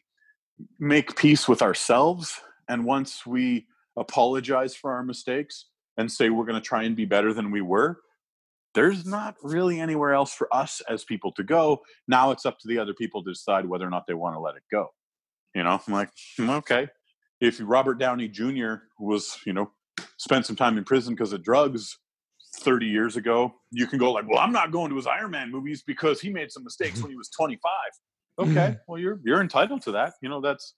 [0.79, 5.65] make peace with ourselves, and once we apologize for our mistakes
[5.97, 7.99] and say we're going to try and be better than we were,
[8.75, 11.81] there's not really anywhere else for us as people to go.
[12.07, 14.39] Now it's up to the other people to decide whether or not they want to
[14.39, 14.89] let it go.
[15.55, 16.87] You know, I'm like, hmm, okay,
[17.39, 18.75] if Robert Downey Jr.
[18.99, 19.71] was, you know,
[20.17, 21.97] spent some time in prison because of drugs
[22.57, 25.51] 30 years ago, you can go like, well, I'm not going to his Iron Man
[25.51, 27.71] movies because he made some mistakes when he was 25.
[28.39, 28.79] Okay, mm.
[28.87, 30.13] well, you're you're entitled to that.
[30.21, 30.75] You know, that's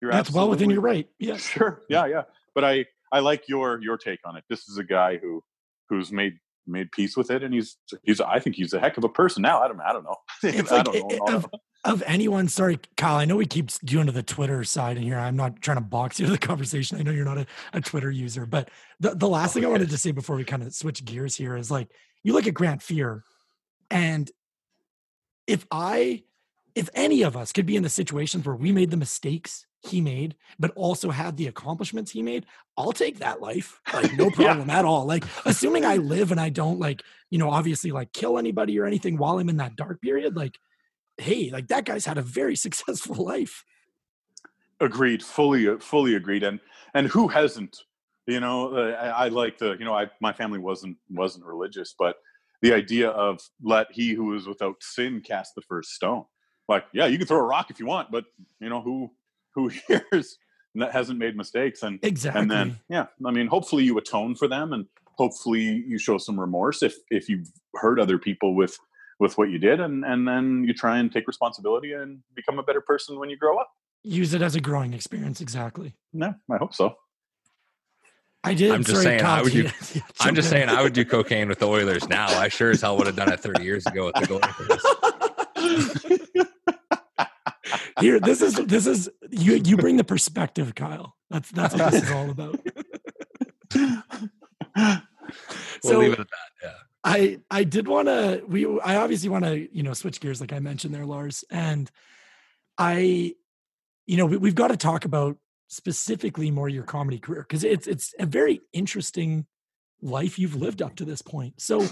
[0.00, 1.08] you're that's well within your right.
[1.18, 1.82] Yeah, sure.
[1.88, 2.22] Yeah, yeah.
[2.54, 4.44] But I I like your your take on it.
[4.48, 5.42] This is a guy who
[5.88, 6.34] who's made
[6.66, 9.42] made peace with it, and he's he's I think he's a heck of a person
[9.42, 9.60] now.
[9.60, 10.16] I don't I don't know.
[10.42, 11.36] It's I like, don't know.
[11.36, 11.46] Of,
[11.84, 13.16] of anyone, sorry, Kyle.
[13.16, 15.18] I know we keep doing to the Twitter side in here.
[15.18, 16.98] I'm not trying to box you to the conversation.
[16.98, 18.70] I know you're not a, a Twitter user, but
[19.00, 21.36] the, the last oh, thing I wanted to say before we kind of switch gears
[21.36, 21.90] here is like
[22.22, 23.22] you look at Grant Fuhr,
[23.90, 24.30] and
[25.46, 26.22] if I
[26.74, 30.00] if any of us could be in the situations where we made the mistakes he
[30.00, 33.80] made, but also had the accomplishments he made, I'll take that life.
[33.92, 34.78] Like, no problem yeah.
[34.78, 35.04] at all.
[35.04, 38.86] Like, assuming I live and I don't, like, you know, obviously, like, kill anybody or
[38.86, 40.56] anything while I'm in that dark period, like,
[41.18, 43.64] hey, like, that guy's had a very successful life.
[44.80, 45.22] Agreed.
[45.22, 46.42] Fully, uh, fully agreed.
[46.42, 46.60] And,
[46.94, 47.76] and who hasn't?
[48.26, 51.94] You know, uh, I, I like the, you know, I, my family wasn't, wasn't religious,
[51.98, 52.16] but
[52.60, 56.24] the idea of let he who is without sin cast the first stone.
[56.68, 58.24] Like, yeah, you can throw a rock if you want, but,
[58.60, 59.10] you know, who,
[59.54, 60.38] who hears
[60.74, 64.48] that hasn't made mistakes and exactly and then yeah i mean hopefully you atone for
[64.48, 64.86] them and
[65.16, 68.78] hopefully you show some remorse if if you've hurt other people with
[69.20, 72.62] with what you did and and then you try and take responsibility and become a
[72.62, 73.70] better person when you grow up
[74.02, 76.96] use it as a growing experience exactly no i hope so
[78.44, 78.72] I did.
[78.72, 79.22] I'm just Sorry, saying.
[79.22, 79.70] I would do.
[80.18, 80.68] I'm just saying.
[80.68, 82.26] I would do cocaine with the Oilers now.
[82.26, 84.42] I sure as hell would have done it 30 years ago with the Gold
[88.00, 92.02] here this is this is you you bring the perspective kyle that's that's what this
[92.02, 92.58] is all about
[94.74, 94.92] we'll
[95.82, 96.50] so, leave it at that.
[96.62, 96.72] Yeah.
[97.04, 100.52] I I did want to we I obviously want to you know switch gears like
[100.52, 101.90] I mentioned there Lars and
[102.78, 103.34] I
[104.06, 105.36] you know we, we've got to talk about
[105.68, 109.46] specifically more your comedy career because it's it's a very interesting
[110.00, 111.54] life you've lived up to this point.
[111.60, 111.86] So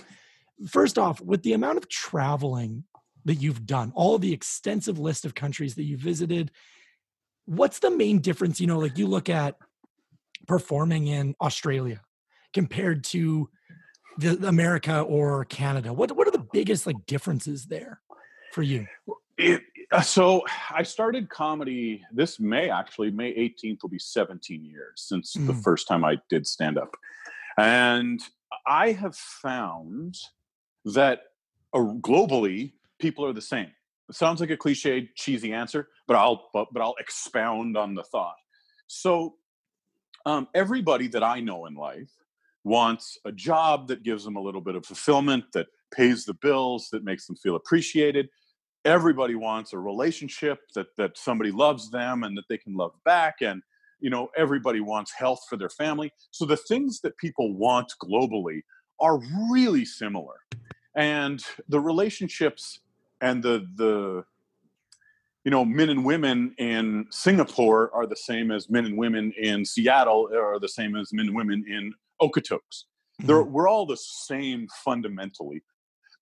[0.69, 2.85] first off, with the amount of traveling
[3.25, 6.51] that you've done, all the extensive list of countries that you visited,
[7.45, 8.61] what's the main difference?
[8.61, 9.57] You know, like you look at
[10.47, 12.01] performing in Australia
[12.53, 13.49] compared to
[14.19, 15.93] the America or Canada.
[15.93, 18.01] What what are the biggest like differences there
[18.53, 18.87] for you?
[19.39, 24.93] It, uh, so I started comedy this May actually May 18th will be 17 years
[24.97, 25.47] since mm.
[25.47, 26.95] the first time I did stand up.
[27.59, 28.21] And
[28.67, 30.17] I have found
[30.85, 31.23] that
[31.73, 33.71] uh, globally people are the same.
[34.09, 38.03] It sounds like a cliche, cheesy answer, but I'll but, but I'll expound on the
[38.05, 38.37] thought.
[38.87, 39.35] So
[40.27, 42.11] um, everybody that I know in life
[42.65, 46.89] wants a job that gives them a little bit of fulfillment, that pays the bills,
[46.93, 48.29] that makes them feel appreciated.
[48.85, 53.37] Everybody wants a relationship that that somebody loves them and that they can love back
[53.41, 53.63] and
[54.01, 56.13] you know everybody wants health for their family.
[56.31, 58.63] So the things that people want globally
[58.99, 60.37] are really similar.
[60.97, 62.81] And the relationships
[63.21, 64.25] and the the
[65.45, 69.65] you know men and women in Singapore are the same as men and women in
[69.65, 72.85] Seattle are the same as men and women in Okotoks.
[73.23, 73.53] Mm-hmm.
[73.53, 75.63] We're all the same fundamentally.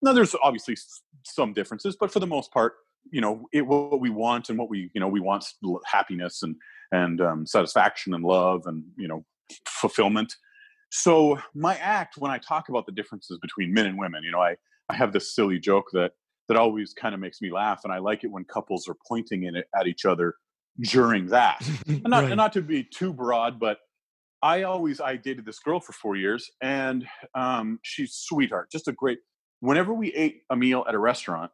[0.02, 0.76] Now, there's obviously
[1.24, 2.74] some differences, but for the most part,
[3.10, 5.44] you know, it, what we want and what we, you know, we want
[5.86, 6.56] happiness and
[6.92, 9.24] and um, satisfaction and love and you know
[9.66, 10.34] fulfillment.
[10.90, 14.40] So my act, when I talk about the differences between men and women, you know,
[14.40, 14.56] I
[14.88, 16.12] I have this silly joke that
[16.48, 19.44] that always kind of makes me laugh, and I like it when couples are pointing
[19.44, 20.34] in it at each other
[20.80, 21.66] during that.
[21.86, 22.32] and not right.
[22.32, 23.78] and not to be too broad, but
[24.42, 28.92] I always I dated this girl for four years, and um, she's sweetheart, just a
[28.92, 29.18] great.
[29.60, 31.50] Whenever we ate a meal at a restaurant,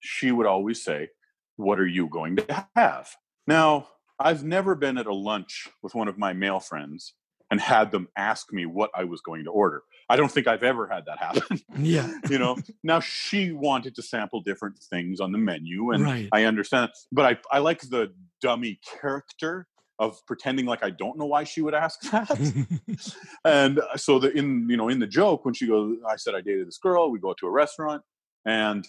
[0.00, 1.08] she would always say,
[1.56, 3.10] "What are you going to have?"
[3.46, 7.14] Now, I've never been at a lunch with one of my male friends
[7.50, 9.82] and had them ask me what I was going to order.
[10.08, 11.60] I don't think I've ever had that happen.
[11.78, 12.12] Yeah.
[12.30, 16.28] you know, now she wanted to sample different things on the menu and right.
[16.32, 19.66] I understand, but I, I like the dummy character
[19.98, 23.16] of pretending like I don't know why she would ask that.
[23.44, 26.34] and uh, so the in you know in the joke when she goes, I said
[26.34, 27.10] I dated this girl.
[27.10, 28.02] We go to a restaurant,
[28.44, 28.86] and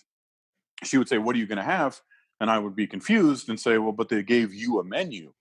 [0.83, 2.01] she would say, "What are you going to have?"
[2.39, 5.33] And I would be confused and say, "Well, but they gave you a menu.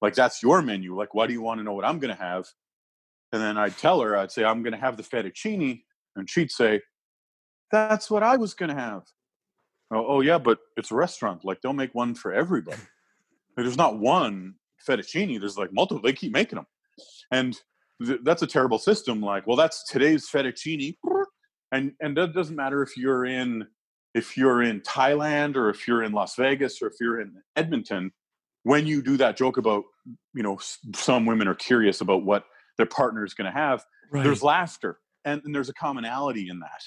[0.00, 0.96] Like that's your menu.
[0.96, 2.46] Like why do you want to know what I'm going to have?"
[3.32, 5.82] And then I'd tell her, I'd say, "I'm going to have the fettuccine,"
[6.14, 6.80] and she'd say,
[7.70, 9.02] "That's what I was going to have."
[9.90, 11.44] Oh, oh yeah, but it's a restaurant.
[11.44, 12.82] Like they'll make one for everybody.
[13.56, 14.54] There's not one
[14.86, 15.38] fettuccine.
[15.40, 16.02] There's like multiple.
[16.02, 16.66] They keep making them,
[17.30, 17.58] and
[18.04, 19.20] th- that's a terrible system.
[19.20, 20.96] Like, well, that's today's fettuccine,
[21.72, 23.66] and and that doesn't matter if you're in
[24.14, 28.12] if you're in Thailand or if you're in Las Vegas or if you're in Edmonton.
[28.62, 29.84] When you do that joke about
[30.34, 30.58] you know
[30.94, 32.44] some women are curious about what
[32.76, 34.24] their partner is going to have, right.
[34.24, 36.82] there's laughter and, and there's a commonality in that,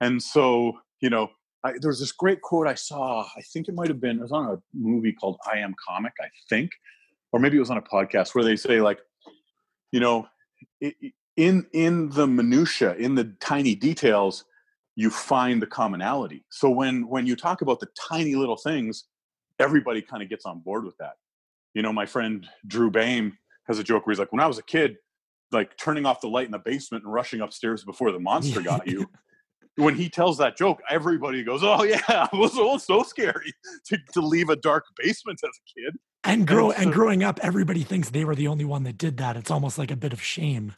[0.00, 1.28] and so you know
[1.64, 3.26] I, there was this great quote I saw.
[3.36, 6.12] I think it might have been it was on a movie called I Am Comic.
[6.20, 6.70] I think
[7.34, 9.00] or maybe it was on a podcast where they say like,
[9.90, 10.28] you know,
[11.36, 14.44] in in the minutia, in the tiny details,
[14.94, 16.44] you find the commonality.
[16.50, 19.06] So when when you talk about the tiny little things,
[19.58, 21.14] everybody kind of gets on board with that.
[21.74, 24.58] You know, my friend Drew Bame has a joke where he's like, when I was
[24.58, 24.98] a kid,
[25.52, 28.86] like turning off the light in the basement and rushing upstairs before the monster got
[28.86, 29.08] you.
[29.76, 32.00] when he tells that joke, everybody goes, "Oh yeah,
[32.32, 33.52] it was so scary
[33.86, 37.22] to, to leave a dark basement as a kid." And grow and, so, and growing
[37.22, 39.36] up, everybody thinks they were the only one that did that.
[39.36, 40.72] It's almost like a bit of shame.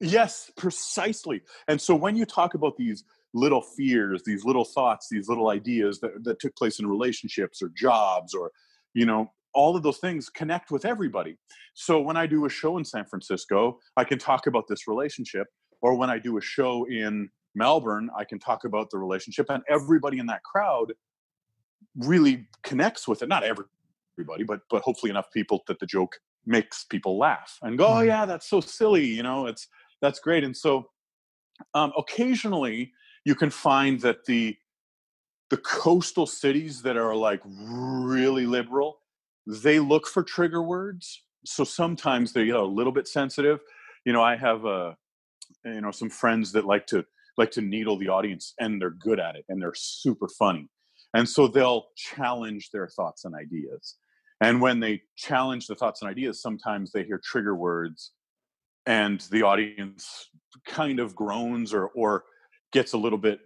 [0.00, 1.42] yes, precisely.
[1.68, 6.00] And so when you talk about these little fears, these little thoughts, these little ideas
[6.00, 8.50] that, that took place in relationships or jobs or,
[8.92, 11.36] you know, all of those things connect with everybody.
[11.74, 15.46] So when I do a show in San Francisco, I can talk about this relationship.
[15.82, 19.62] Or when I do a show in Melbourne, I can talk about the relationship, and
[19.68, 20.92] everybody in that crowd
[21.96, 23.28] really connects with it.
[23.28, 27.86] Not everybody, but but hopefully enough people that the joke makes people laugh and go,
[27.86, 28.08] "Oh mm-hmm.
[28.08, 29.46] yeah, that's so silly," you know.
[29.46, 29.68] It's
[30.00, 30.44] that's great.
[30.44, 30.90] And so,
[31.74, 32.92] um, occasionally,
[33.24, 34.56] you can find that the
[35.50, 39.00] the coastal cities that are like really liberal,
[39.46, 41.22] they look for trigger words.
[41.44, 43.60] So sometimes they get a little bit sensitive.
[44.04, 44.96] You know, I have a
[45.64, 47.04] you know some friends that like to
[47.36, 50.68] like to needle the audience and they're good at it and they're super funny
[51.14, 53.96] and so they'll challenge their thoughts and ideas
[54.40, 58.12] and when they challenge the thoughts and ideas, sometimes they hear trigger words
[58.86, 60.30] and the audience
[60.66, 62.24] kind of groans or or
[62.72, 63.40] gets a little bit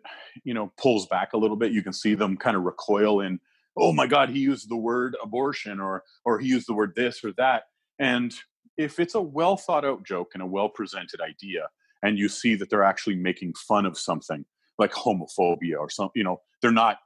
[0.44, 3.40] you know pulls back a little bit you can see them kind of recoil in
[3.76, 7.24] oh my god he used the word abortion or or he used the word this
[7.24, 7.64] or that.
[7.98, 8.34] And
[8.76, 11.68] if it's a well thought out joke and a well presented idea
[12.02, 14.44] and you see that they're actually making fun of something
[14.78, 16.98] like homophobia or something you know they're not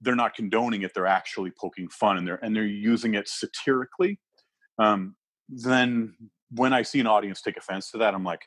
[0.00, 4.18] they're not condoning it they're actually poking fun and they're and they're using it satirically
[4.78, 5.14] um,
[5.48, 6.14] then
[6.50, 8.42] when i see an audience take offense to that i'm like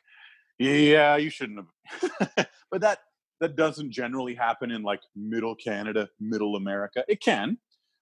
[0.58, 2.98] yeah you shouldn't have but that
[3.40, 7.04] that doesn't generally happen in like middle canada middle america.
[7.08, 7.58] It can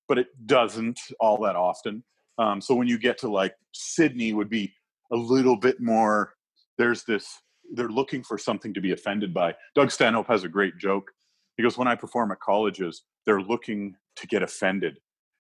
[0.09, 2.05] but it doesn't all that often.
[2.39, 4.73] Um, so when you get to like sydney would be
[5.13, 6.33] a little bit more
[6.79, 7.29] there's this
[7.75, 9.55] they're looking for something to be offended by.
[9.75, 11.11] Doug stanhope has a great joke.
[11.57, 14.99] He goes when i perform at colleges they're looking to get offended.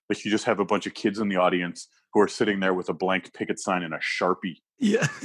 [0.09, 2.72] Like you just have a bunch of kids in the audience who are sitting there
[2.72, 4.57] with a blank picket sign and a sharpie.
[4.79, 5.07] Yeah.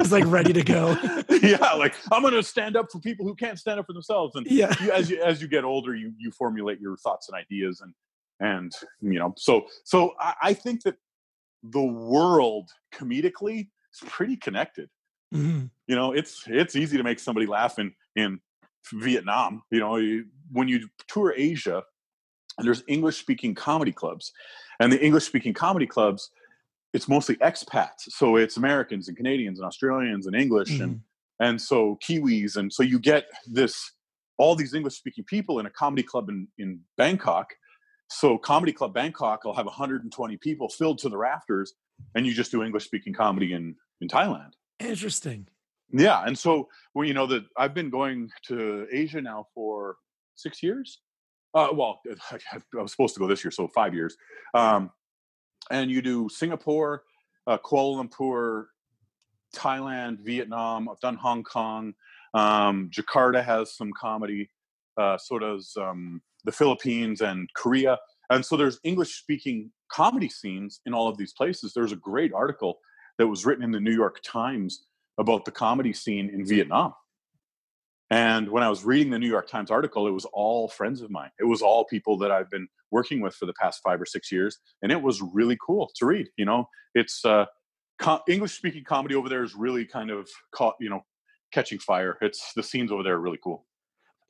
[0.00, 0.96] It's like ready to go.
[1.42, 4.36] Yeah like i'm going to stand up for people who can't stand up for themselves.
[4.36, 4.72] And yeah.
[4.82, 7.92] you, as you as you get older you you formulate your thoughts and ideas and
[8.40, 10.96] and you know so so i, I think that
[11.62, 14.88] the world comedically is pretty connected.
[15.34, 15.66] Mm-hmm.
[15.86, 18.40] you know it's it's easy to make somebody laugh in in
[18.94, 21.82] vietnam you know you, when you tour asia
[22.56, 24.32] and there's english speaking comedy clubs
[24.80, 26.30] and the english speaking comedy clubs
[26.92, 28.08] it's mostly expats.
[28.08, 30.82] So it's americans and canadians and australians and english mm-hmm.
[30.82, 31.00] and
[31.40, 32.56] and so kiwis.
[32.56, 33.92] And so you get this
[34.38, 37.48] all these english speaking people in a comedy club in in bangkok.
[38.10, 41.74] So comedy club bangkok will have 120 people filled to the rafters
[42.14, 44.52] and you just do english speaking comedy in in thailand.
[44.80, 45.48] Interesting.
[45.92, 49.96] Yeah and so well you know that i've been going to asia now for
[50.36, 51.00] six years
[51.54, 52.00] uh, well
[52.32, 54.16] i was supposed to go this year so five years
[54.54, 54.90] um,
[55.70, 57.02] and you do Singapore,
[57.46, 58.66] uh, Kuala Lumpur,
[59.54, 60.88] Thailand, Vietnam.
[60.88, 61.94] I've done Hong Kong.
[62.34, 64.50] Um, Jakarta has some comedy.
[64.96, 67.98] Uh, so does um, the Philippines and Korea.
[68.30, 71.72] And so there's English speaking comedy scenes in all of these places.
[71.74, 72.78] There's a great article
[73.18, 74.84] that was written in the New York Times
[75.18, 76.92] about the comedy scene in Vietnam.
[78.10, 81.10] And when I was reading the New York Times article, it was all friends of
[81.10, 81.30] mine.
[81.38, 84.32] It was all people that I've been working with for the past five or six
[84.32, 86.28] years, and it was really cool to read.
[86.38, 87.44] You know, it's uh,
[88.28, 91.02] English speaking comedy over there is really kind of caught, you know,
[91.52, 92.16] catching fire.
[92.22, 93.66] It's the scenes over there are really cool.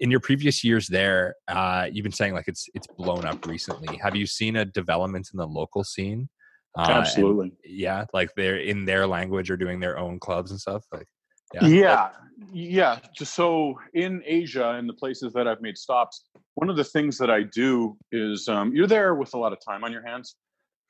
[0.01, 3.97] In your previous years there, uh, you've been saying like it's it's blown up recently.
[3.99, 6.29] Have you seen a development in the local scene?
[6.77, 7.53] Uh, Absolutely.
[7.64, 10.85] yeah, like they're in their language or doing their own clubs and stuff.
[10.93, 11.09] Like
[11.55, 11.67] yeah.
[11.67, 12.09] yeah.
[12.53, 12.99] Yeah.
[13.23, 17.31] So in asia and the places that i've made stops one of the things that
[17.31, 20.37] i do is um, you're there with a lot of time on your hands.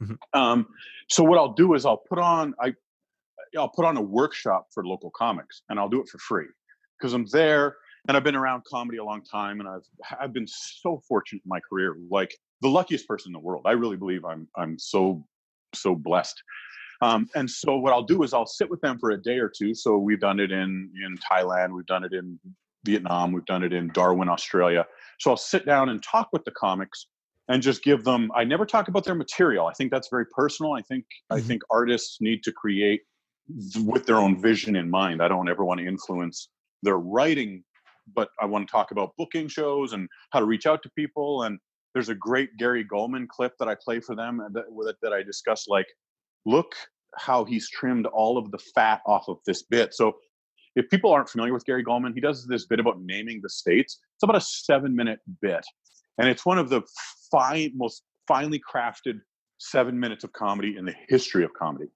[0.03, 0.14] Mm-hmm.
[0.38, 0.66] um,
[1.09, 2.73] so what i'll do is i'll put on i
[3.57, 6.47] i'll put on a workshop for local comics and i'll do it for free
[6.99, 9.83] because i'm there and i've been around comedy a long time and i've
[10.21, 11.97] i've been so fortunate in my career.
[12.11, 13.62] Like the luckiest person in the world.
[13.66, 15.25] I really believe i'm i'm so
[15.75, 16.42] so blessed
[17.00, 19.48] um, and so what I'll do is I'll sit with them for a day or
[19.48, 19.74] two.
[19.74, 22.38] So we've done it in in Thailand, we've done it in
[22.84, 24.87] Vietnam, we've done it in Darwin, Australia.
[25.18, 27.06] So I'll sit down and talk with the comics
[27.48, 28.30] and just give them.
[28.34, 29.66] I never talk about their material.
[29.66, 30.72] I think that's very personal.
[30.72, 31.37] I think mm-hmm.
[31.37, 33.02] I think artists need to create
[33.84, 35.22] with their own vision in mind.
[35.22, 36.48] I don't ever want to influence
[36.82, 37.64] their writing,
[38.14, 41.44] but I want to talk about booking shows and how to reach out to people.
[41.44, 41.58] And
[41.94, 45.66] there's a great Gary Gulman clip that I play for them that, that I discuss
[45.68, 45.87] like
[46.46, 46.72] look
[47.16, 49.94] how he's trimmed all of the fat off of this bit.
[49.94, 50.16] So
[50.77, 53.98] if people aren't familiar with Gary Gulman, he does this bit about naming the states.
[54.14, 55.64] It's about a seven minute bit.
[56.18, 56.83] And it's one of the
[57.31, 59.20] fine, most finely crafted
[59.59, 61.90] seven minutes of comedy in the history of comedy.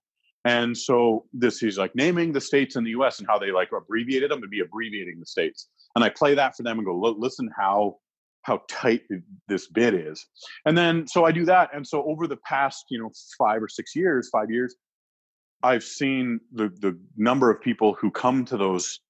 [0.44, 3.70] And so this he's like naming the states in the US and how they like
[3.72, 5.68] abbreviated them to be abbreviating the states.
[5.94, 7.98] And I play that for them and go, listen how
[8.42, 9.02] how tight
[9.48, 10.24] this bit is.
[10.66, 11.70] And then so I do that.
[11.72, 14.74] And so over the past, you know, five or six years, five years,
[15.62, 19.01] I've seen the the number of people who come to those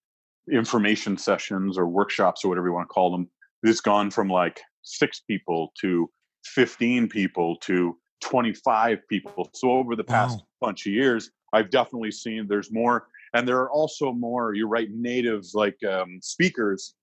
[0.51, 3.29] information sessions or workshops or whatever you want to call them.
[3.63, 6.11] It's gone from like six people to
[6.45, 9.49] 15 people to 25 people.
[9.55, 10.69] So over the past wow.
[10.69, 14.55] bunch of years, I've definitely seen there's more, and there are also more.
[14.55, 16.95] You're right, native like um, speakers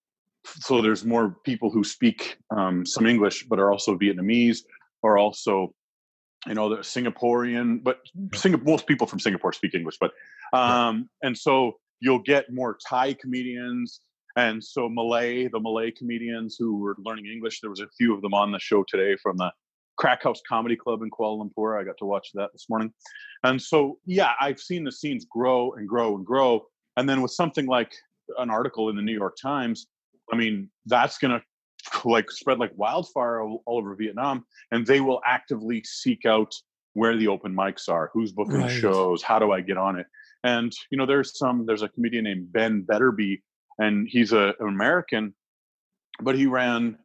[0.46, 4.60] so there's more people who speak um, some English but are also Vietnamese
[5.04, 5.74] or also
[6.48, 8.00] you know the Singaporean but
[8.34, 10.12] Singapore, most people from Singapore speak English but
[10.54, 14.02] um, and so you'll get more Thai comedians
[14.36, 18.22] and so Malay the Malay comedians who were learning English there was a few of
[18.22, 19.52] them on the show today from the
[20.00, 21.80] Crack House Comedy Club in Kuala Lumpur.
[21.80, 22.92] I got to watch that this morning.
[23.44, 26.66] And so, yeah, I've seen the scenes grow and grow and grow.
[26.96, 27.94] And then with something like
[28.38, 29.88] an article in the New York Times,
[30.32, 34.46] I mean, that's going to like spread like wildfire all, all, over Vietnam.
[34.72, 36.54] And they will actively seek out
[36.94, 38.72] where the open mics are, who's booking right.
[38.72, 40.08] shows, how do I get on it?
[40.44, 43.42] And, you know, there's some, there's a comedian named Ben Betterby,
[43.78, 45.34] and he's a, an American,
[46.22, 46.98] but he ran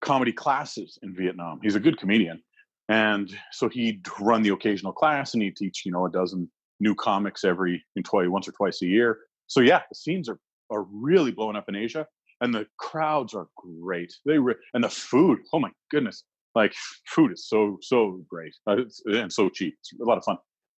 [0.00, 1.60] comedy classes in Vietnam.
[1.62, 2.42] He's a good comedian.
[2.88, 6.50] And so he'd run the occasional class and he'd teach, you know, a dozen
[6.80, 9.20] new comics every in twice, once or twice a year.
[9.46, 10.38] So yeah, the scenes are
[10.70, 12.06] are really blowing up in Asia,
[12.42, 14.12] and the crowds are great.
[14.26, 16.24] They re- and the food, oh my goodness,
[16.54, 16.74] like
[17.06, 18.76] food is so so great uh,
[19.06, 19.74] and so cheap.
[19.80, 20.36] It's a lot of fun.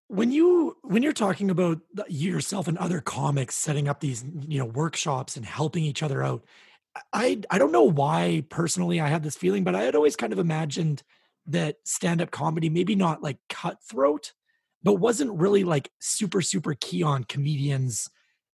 [0.09, 4.65] When you when you're talking about yourself and other comics setting up these you know
[4.65, 6.43] workshops and helping each other out,
[7.13, 10.33] I I don't know why personally I had this feeling, but I had always kind
[10.33, 11.01] of imagined
[11.47, 14.33] that stand-up comedy maybe not like cutthroat,
[14.83, 18.09] but wasn't really like super super key on comedians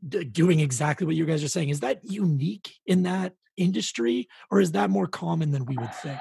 [0.09, 1.71] doing exactly what you guys are saying.
[1.71, 6.21] Is that unique in that industry, or is that more common than we would think?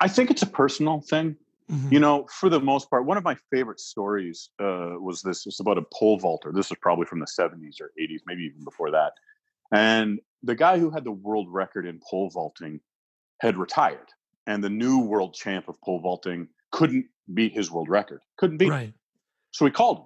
[0.00, 1.36] I think it's a personal thing.
[1.70, 1.92] Mm-hmm.
[1.92, 5.46] You know, for the most part, one of my favorite stories uh, was this.
[5.46, 6.50] It's about a pole vaulter.
[6.52, 9.12] This was probably from the 70s or 80s, maybe even before that.
[9.72, 12.80] And the guy who had the world record in pole vaulting
[13.40, 14.08] had retired,
[14.46, 18.20] and the new world champ of pole vaulting couldn't beat his world record.
[18.36, 18.70] Couldn't beat.
[18.70, 18.92] Right.
[19.52, 20.04] So he called him,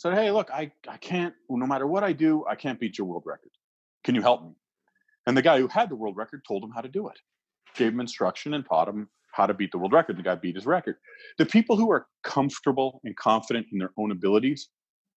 [0.00, 1.34] said, "Hey, look, I I can't.
[1.48, 3.50] No matter what I do, I can't beat your world record.
[4.04, 4.54] Can you help me?"
[5.26, 7.18] And the guy who had the world record told him how to do it,
[7.76, 10.16] gave him instruction, and taught him how to beat the world record.
[10.16, 10.96] The guy beat his record.
[11.38, 14.68] The people who are comfortable and confident in their own abilities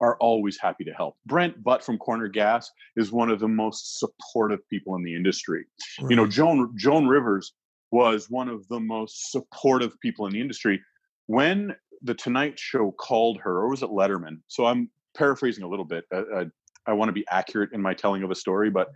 [0.02, 1.16] are always happy to help.
[1.26, 5.66] Brent Butt from Corner Gas is one of the most supportive people in the industry.
[6.02, 6.10] Right.
[6.10, 7.54] You know, Joan Joan Rivers
[7.92, 10.82] was one of the most supportive people in the industry.
[11.28, 11.74] When
[12.04, 14.42] the Tonight Show called her, or was it Letterman?
[14.48, 16.06] So I'm paraphrasing a little bit.
[16.14, 16.46] Uh, uh,
[16.86, 18.90] I want to be accurate in my telling of a story, but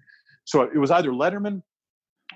[0.46, 1.62] so it was either Letterman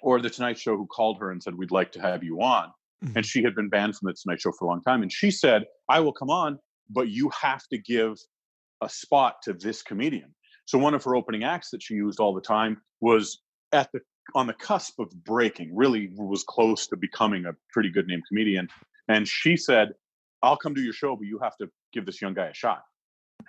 [0.02, 2.72] or the Tonight Show who called her and said, "We'd like to have you on."
[3.04, 3.18] Mm-hmm.
[3.18, 5.30] And she had been banned from the Tonight Show for a long time, and she
[5.32, 6.58] said, "I will come on,
[6.90, 8.18] but you have to give
[8.82, 10.34] a spot to this comedian.
[10.66, 13.42] So one of her opening acts that she used all the time was
[13.72, 14.00] at the
[14.36, 18.68] on the cusp of breaking, really was close to becoming a pretty good name comedian.
[19.08, 19.90] And she said,
[20.44, 22.84] I'll come to your show, but you have to give this young guy a shot.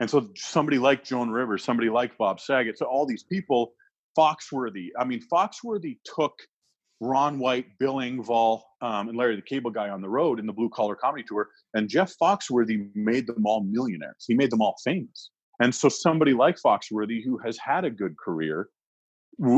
[0.01, 3.72] And so somebody like Joan Rivers, somebody like Bob Saget, so all these people,
[4.18, 4.88] Foxworthy.
[4.99, 6.34] I mean, Foxworthy took
[7.01, 10.53] Ron White, Bill Engvall, um, and Larry the Cable Guy on the road in the
[10.53, 11.49] Blue Collar Comedy Tour.
[11.74, 14.24] And Jeff Foxworthy made them all millionaires.
[14.26, 15.30] He made them all famous.
[15.61, 18.68] And so somebody like Foxworthy, who has had a good career,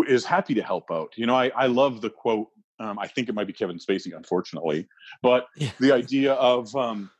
[0.09, 1.12] is happy to help out.
[1.16, 2.49] You know, I, I love the quote.
[2.80, 4.89] Um, I think it might be Kevin Spacey, unfortunately,
[5.22, 5.70] but yeah.
[5.78, 7.11] the idea of um,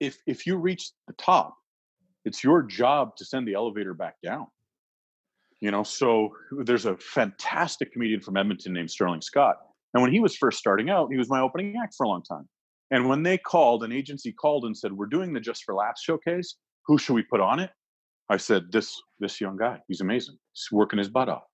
[0.00, 1.54] if if you reach the top,
[2.24, 4.46] it's your job to send the elevator back down.
[5.60, 6.30] You know so
[6.64, 9.56] there's a fantastic comedian from edmonton named sterling scott
[9.92, 12.22] and when he was first starting out he was my opening act for a long
[12.22, 12.48] time.
[12.90, 16.02] And when they called an agency called and said we're doing the just for laughs
[16.02, 16.56] showcase.
[16.86, 17.70] Who should we put on it?
[18.30, 20.36] I said this this young guy he's amazing.
[20.52, 21.44] He's working his butt off.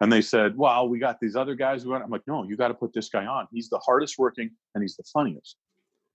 [0.00, 2.68] And they said well we got these other guys who i'm like no you got
[2.68, 3.48] to put this guy on.
[3.50, 5.56] He's the hardest working and he's the funniest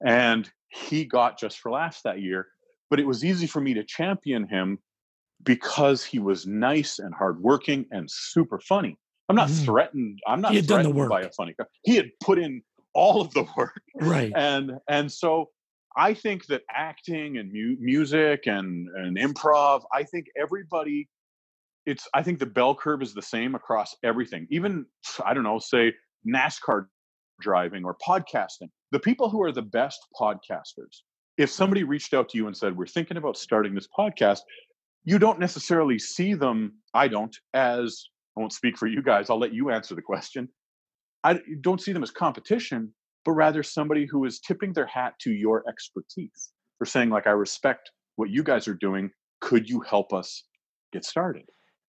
[0.06, 2.48] and he got just for laughs that year
[2.90, 4.80] but it was easy for me to champion him
[5.44, 8.98] because he was nice and hardworking and super funny.
[9.30, 9.66] I'm not mm.
[9.66, 10.20] threatened.
[10.28, 11.66] I'm not threatened by a funny guy.
[11.84, 12.62] He had put in
[12.94, 14.32] all of the work, right?
[14.36, 15.50] And and so
[15.98, 19.84] I think that acting and mu- music and and improv.
[19.94, 21.10] I think everybody.
[21.86, 22.08] It's.
[22.14, 24.48] I think the bell curve is the same across everything.
[24.50, 24.86] Even
[25.26, 25.94] I don't know, say
[26.26, 26.88] NASCAR
[27.42, 28.70] driving or podcasting.
[28.92, 31.02] The people who are the best podcasters.
[31.38, 34.40] If somebody reached out to you and said, "We're thinking about starting this podcast,"
[35.08, 38.04] you don't necessarily see them i don't as
[38.36, 40.50] i won't speak for you guys i'll let you answer the question.
[41.24, 42.94] I don't see them as competition
[43.26, 47.32] but rather somebody who is tipping their hat to your expertise for saying like i
[47.32, 49.12] respect what you guys are doing.
[49.42, 50.44] Could you help us
[50.92, 51.44] get started?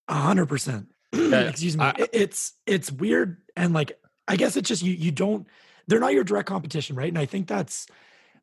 [0.08, 0.88] A hundred percent.
[1.12, 1.84] Excuse me.
[1.84, 5.46] I, it's it's weird and like i guess it's just you you don't
[5.88, 7.86] they're not your direct competition right and i think that's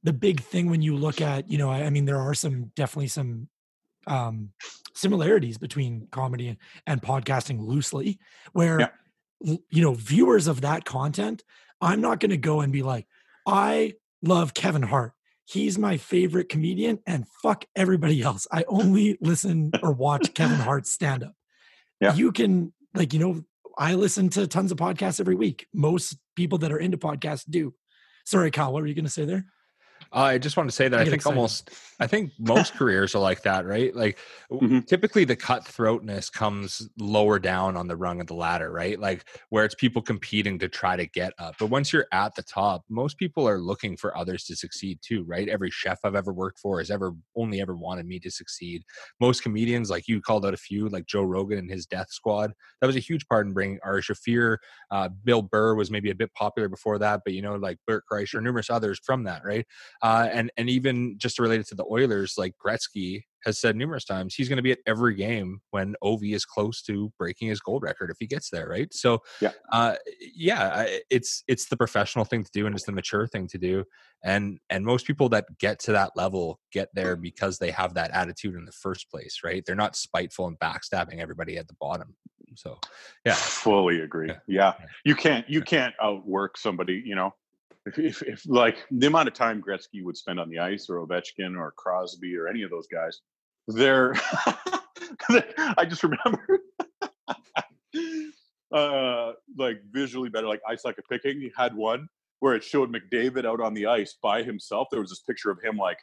[0.03, 2.71] the big thing when you look at you know I, I mean there are some
[2.75, 3.47] definitely some
[4.07, 4.51] um,
[4.93, 8.19] similarities between comedy and, and podcasting loosely,
[8.53, 9.55] where yeah.
[9.69, 11.43] you know viewers of that content,
[11.81, 13.07] I'm not going to go and be like,
[13.45, 15.13] I love Kevin Hart.
[15.43, 18.47] He's my favorite comedian, and fuck everybody else.
[18.51, 21.35] I only listen or watch Kevin Hart's stand up.
[22.01, 22.15] Yeah.
[22.15, 23.43] You can like you know
[23.77, 25.67] I listen to tons of podcasts every week.
[25.73, 27.73] Most people that are into podcasts do.
[28.25, 29.45] Sorry, Kyle, what were you going to say there?
[30.15, 31.35] Uh, I just want to say that I, I think excited.
[31.35, 33.93] almost, I think most careers are like that, right?
[33.93, 34.17] Like
[34.49, 34.79] mm-hmm.
[34.81, 38.97] typically the cutthroatness comes lower down on the rung of the ladder, right?
[38.97, 41.55] Like where it's people competing to try to get up.
[41.59, 45.23] But once you're at the top, most people are looking for others to succeed too,
[45.25, 45.49] right?
[45.49, 48.83] Every chef I've ever worked for has ever only ever wanted me to succeed.
[49.19, 52.53] Most comedians, like you called out a few, like Joe Rogan and his Death Squad,
[52.79, 54.57] that was a huge part in bringing Ari Shaffir.
[54.91, 58.03] Uh, Bill Burr was maybe a bit popular before that, but you know, like Bert
[58.09, 59.65] Kreischer, numerous others from that, right?
[60.01, 64.33] Uh, and and even just related to the Oilers, like Gretzky has said numerous times,
[64.33, 67.83] he's going to be at every game when Ovi is close to breaking his gold
[67.83, 68.91] record if he gets there, right?
[68.91, 69.95] So, yeah, uh,
[70.35, 73.85] yeah, it's it's the professional thing to do and it's the mature thing to do,
[74.23, 78.11] and and most people that get to that level get there because they have that
[78.11, 79.63] attitude in the first place, right?
[79.65, 82.15] They're not spiteful and backstabbing everybody at the bottom.
[82.55, 82.79] So,
[83.25, 84.29] yeah, fully agree.
[84.47, 84.85] Yeah, yeah.
[85.03, 87.33] you can't you can't outwork somebody, you know
[87.85, 91.05] if, if, if, like the amount of time Gretzky would spend on the ice or
[91.05, 93.19] Ovechkin or Crosby or any of those guys,
[93.67, 94.13] they're
[95.77, 96.59] I just remember
[98.71, 101.39] uh like visually better, like ice like a picking.
[101.39, 102.09] He had one
[102.39, 104.87] where it showed McDavid out on the ice by himself.
[104.91, 105.99] There was this picture of him like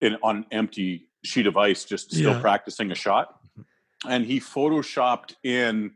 [0.00, 2.40] in on an empty sheet of ice, just still yeah.
[2.40, 3.40] practicing a shot.
[4.08, 5.92] And he photoshopped in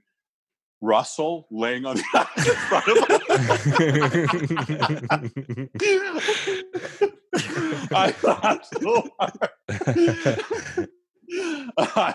[0.81, 2.05] Russell laying on the
[2.37, 3.20] ice in front of him.
[7.93, 9.49] I laughed so hard.
[11.77, 12.15] Uh, um,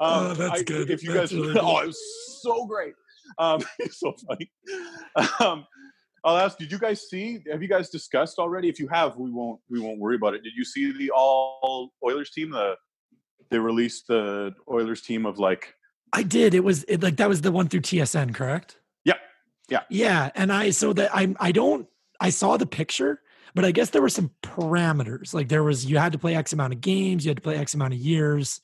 [0.00, 0.90] oh, that's I, good.
[0.90, 2.94] If you that's guys, really oh, it was so great.
[3.38, 4.50] Um, it's so funny.
[5.40, 5.66] Um,
[6.24, 6.58] I'll ask.
[6.58, 7.40] Did you guys see?
[7.50, 8.68] Have you guys discussed already?
[8.68, 9.60] If you have, we won't.
[9.70, 10.42] We won't worry about it.
[10.42, 12.50] Did you see the all Oilers team?
[12.50, 12.76] The
[13.50, 15.74] they released the Oilers team of like
[16.12, 16.54] I did.
[16.54, 18.76] It was it, like that was the one through TSN, correct?
[19.70, 19.82] Yeah.
[19.88, 20.30] Yeah.
[20.34, 21.86] And I so that I I don't
[22.20, 23.22] I saw the picture,
[23.54, 25.32] but I guess there were some parameters.
[25.32, 27.56] Like there was you had to play X amount of games, you had to play
[27.56, 28.60] X amount of years.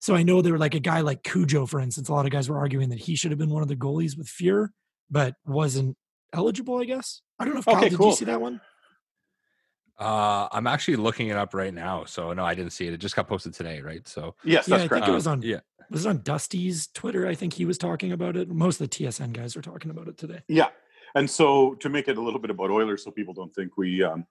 [0.00, 2.08] So I know there were like a guy like Cujo, for instance.
[2.08, 4.16] A lot of guys were arguing that he should have been one of the goalies
[4.16, 4.68] with Fuhr,
[5.10, 5.96] but wasn't
[6.32, 7.22] eligible, I guess.
[7.38, 8.08] I don't know if Kyle, okay, did cool.
[8.08, 8.60] you see that one?
[9.98, 12.04] Uh, I'm actually looking it up right now.
[12.04, 12.92] So no, I didn't see it.
[12.92, 14.06] It just got posted today, right?
[14.06, 14.92] So yes, yeah, I correct.
[14.92, 15.42] think it was on.
[15.42, 17.26] yeah, was it on Dusty's Twitter?
[17.26, 18.48] I think he was talking about it.
[18.48, 20.40] Most of the TSN guys are talking about it today.
[20.48, 20.68] Yeah,
[21.14, 24.02] and so to make it a little bit about Oilers, so people don't think we,
[24.02, 24.26] um,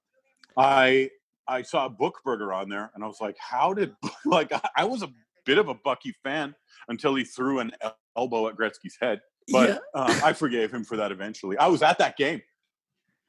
[0.55, 1.09] I
[1.47, 3.95] I saw Buchberger on there, and I was like, how did
[4.26, 5.09] like I was a
[5.45, 6.53] bit of a Bucky fan
[6.89, 7.72] until he threw an
[8.16, 9.20] elbow at Gretzky's head,
[9.51, 9.99] but yeah.
[9.99, 11.57] um, I forgave him for that eventually.
[11.57, 12.41] I was at that game.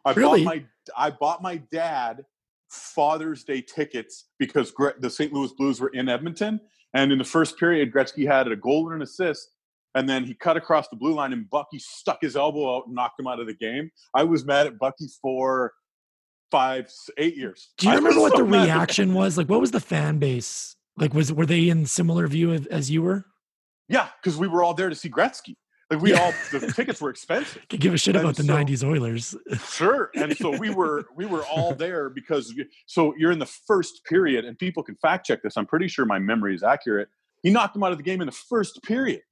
[0.04, 0.44] I really?
[0.44, 0.64] bought my
[0.96, 2.24] I bought my dad
[2.70, 5.32] Father's Day tickets because the St.
[5.32, 6.60] Louis Blues were in Edmonton,
[6.94, 9.50] and in the first period, Gretzky had a goal and an assist,
[9.94, 12.94] and then he cut across the blue line, and Bucky stuck his elbow out and
[12.94, 13.90] knocked him out of the game.
[14.14, 15.72] I was mad at Bucky for
[16.50, 17.70] five, eight years.
[17.78, 19.38] Do you remember what so the reaction was?
[19.38, 21.14] Like, what was the fan base like?
[21.14, 23.26] Was were they in similar view as you were?
[23.88, 25.54] Yeah, because we were all there to see Gretzky.
[25.90, 26.20] Like we yeah.
[26.20, 27.64] all the tickets were expensive.
[27.68, 29.36] Could give a shit and about the so, '90s Oilers.
[29.70, 32.52] sure, and so we were we were all there because
[32.86, 35.56] so you're in the first period, and people can fact check this.
[35.56, 37.08] I'm pretty sure my memory is accurate.
[37.42, 39.22] He knocked him out of the game in the first period,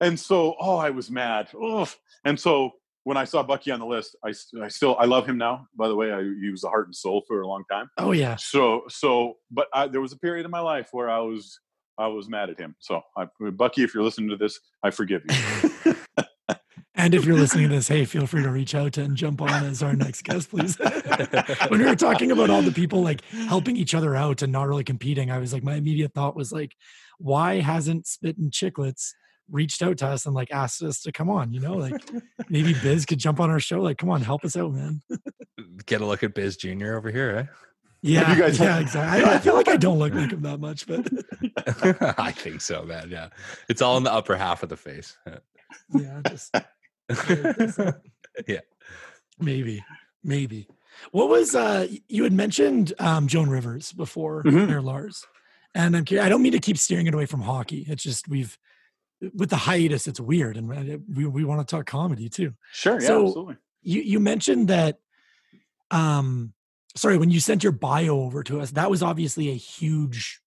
[0.00, 1.48] and so oh, I was mad.
[1.60, 1.88] Oh,
[2.24, 2.70] and so
[3.02, 5.66] when I saw Bucky on the list, I, I still I love him now.
[5.76, 7.90] By the way, I, he was a heart and soul for a long time.
[7.98, 8.36] Oh yeah.
[8.36, 11.58] So so, but I, there was a period in my life where I was
[11.98, 12.74] I was mad at him.
[12.78, 15.94] So, I, Bucky, if you're listening to this, I forgive you.
[16.94, 19.64] and if you're listening to this, hey, feel free to reach out and jump on
[19.64, 20.76] as our next guest, please.
[21.68, 24.66] when we were talking about all the people like helping each other out and not
[24.66, 26.74] really competing, I was like, my immediate thought was like,
[27.18, 29.12] why hasn't Spittin' Chicklets
[29.50, 31.52] reached out to us and like asked us to come on?
[31.52, 32.02] You know, like
[32.48, 33.80] maybe Biz could jump on our show.
[33.80, 35.00] Like, come on, help us out, man.
[35.86, 36.94] Get a look at Biz Jr.
[36.94, 37.63] over here, eh?
[38.04, 39.24] Yeah, you guys yeah, exactly.
[39.24, 41.08] I, I, feel like I don't look like him that much, but
[42.18, 43.08] I think so, man.
[43.10, 43.30] Yeah,
[43.70, 45.16] it's all in the upper half of the face.
[45.94, 46.54] yeah, just
[48.46, 48.60] yeah,
[49.38, 49.82] maybe,
[50.22, 50.68] maybe.
[51.12, 54.86] What was uh you had mentioned um Joan Rivers before mm-hmm.
[54.86, 55.24] Lars,
[55.74, 57.86] and I'm curious, I don't mean to keep steering it away from hockey.
[57.88, 58.58] It's just we've
[59.32, 60.68] with the hiatus, it's weird, and
[61.16, 62.52] we we want to talk comedy too.
[62.70, 63.56] Sure, yeah, so absolutely.
[63.80, 64.98] You you mentioned that
[65.90, 66.53] um
[66.96, 70.40] sorry, when you sent your bio over to us, that was obviously a huge,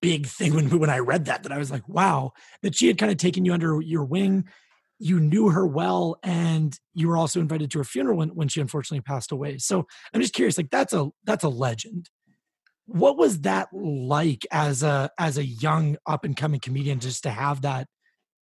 [0.00, 1.42] big thing when when I read that.
[1.42, 2.32] That I was like, wow,
[2.62, 4.44] that she had kind of taken you under your wing.
[4.98, 8.60] You knew her well, and you were also invited to her funeral when, when she
[8.60, 9.58] unfortunately passed away.
[9.58, 12.10] So I'm just curious, like that's a that's a legend.
[12.86, 17.30] What was that like as a as a young up and coming comedian, just to
[17.30, 17.88] have that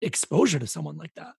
[0.00, 1.32] exposure to someone like that?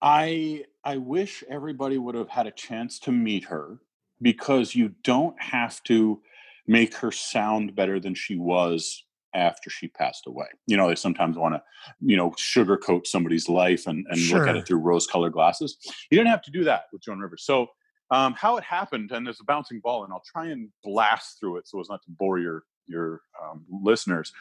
[0.00, 3.80] I I wish everybody would have had a chance to meet her
[4.20, 6.20] because you don't have to
[6.66, 9.04] make her sound better than she was
[9.34, 10.46] after she passed away.
[10.66, 11.62] You know, they sometimes want to,
[12.00, 14.38] you know, sugarcoat somebody's life and, and sure.
[14.38, 15.76] look at it through rose colored glasses.
[16.10, 17.44] You didn't have to do that with Joan Rivers.
[17.44, 17.68] So,
[18.12, 21.56] um, how it happened, and there's a bouncing ball, and I'll try and blast through
[21.56, 24.32] it so as not to bore your your um, listeners.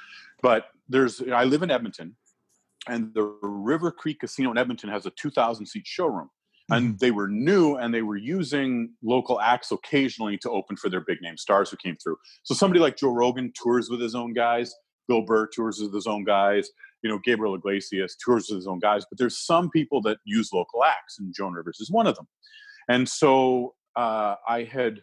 [0.43, 2.15] But there's, I live in Edmonton,
[2.87, 6.29] and the River Cree Casino in Edmonton has a 2,000 seat showroom
[6.69, 6.97] and mm-hmm.
[6.97, 11.21] they were new and they were using local acts occasionally to open for their big
[11.21, 12.17] name stars who came through.
[12.43, 14.73] So somebody like Joe Rogan tours with his own guys,
[15.07, 16.69] Bill Burr tours with his own guys,
[17.03, 20.51] you know, Gabriel Iglesias tours with his own guys, but there's some people that use
[20.51, 22.27] local acts, and Joan Rivers is one of them.
[22.87, 25.01] And so uh, I had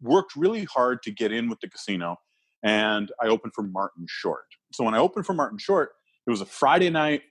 [0.00, 2.18] worked really hard to get in with the casino,
[2.62, 4.44] and I opened for Martin Short.
[4.72, 5.90] So when I opened for Martin Short,
[6.26, 7.22] it was a Friday night,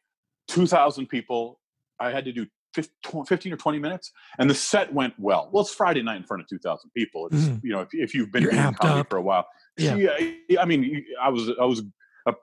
[0.49, 1.59] 2,000 people.
[1.99, 5.73] I had to do 15 or 20 minutes and the set went well well it's
[5.73, 7.59] friday night in front of 2000 people it's mm.
[7.63, 9.09] you know if, if you've been You're doing comedy up.
[9.09, 9.47] for a while
[9.77, 10.15] yeah.
[10.59, 11.81] I mean i was i was
[12.27, 12.33] a,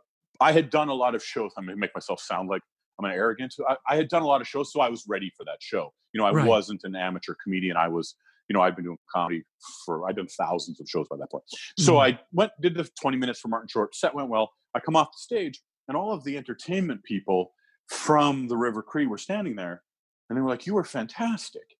[0.40, 2.62] I had done a lot of shows i'm gonna make myself sound like
[2.98, 5.30] i'm an arrogant I, I, had done a lot of shows so i was ready
[5.36, 6.46] for that show you know i right.
[6.46, 8.16] wasn't an amateur comedian i was
[8.48, 9.44] you know i'd been doing comedy
[9.84, 11.44] for i'd done thousands of shows by that point
[11.78, 12.00] so mm.
[12.00, 15.08] i went did the 20 minutes for martin short set went well i come off
[15.12, 17.52] the stage and all of the entertainment people
[17.88, 19.82] from the river cree were standing there
[20.28, 21.76] and they were like, "You were fantastic."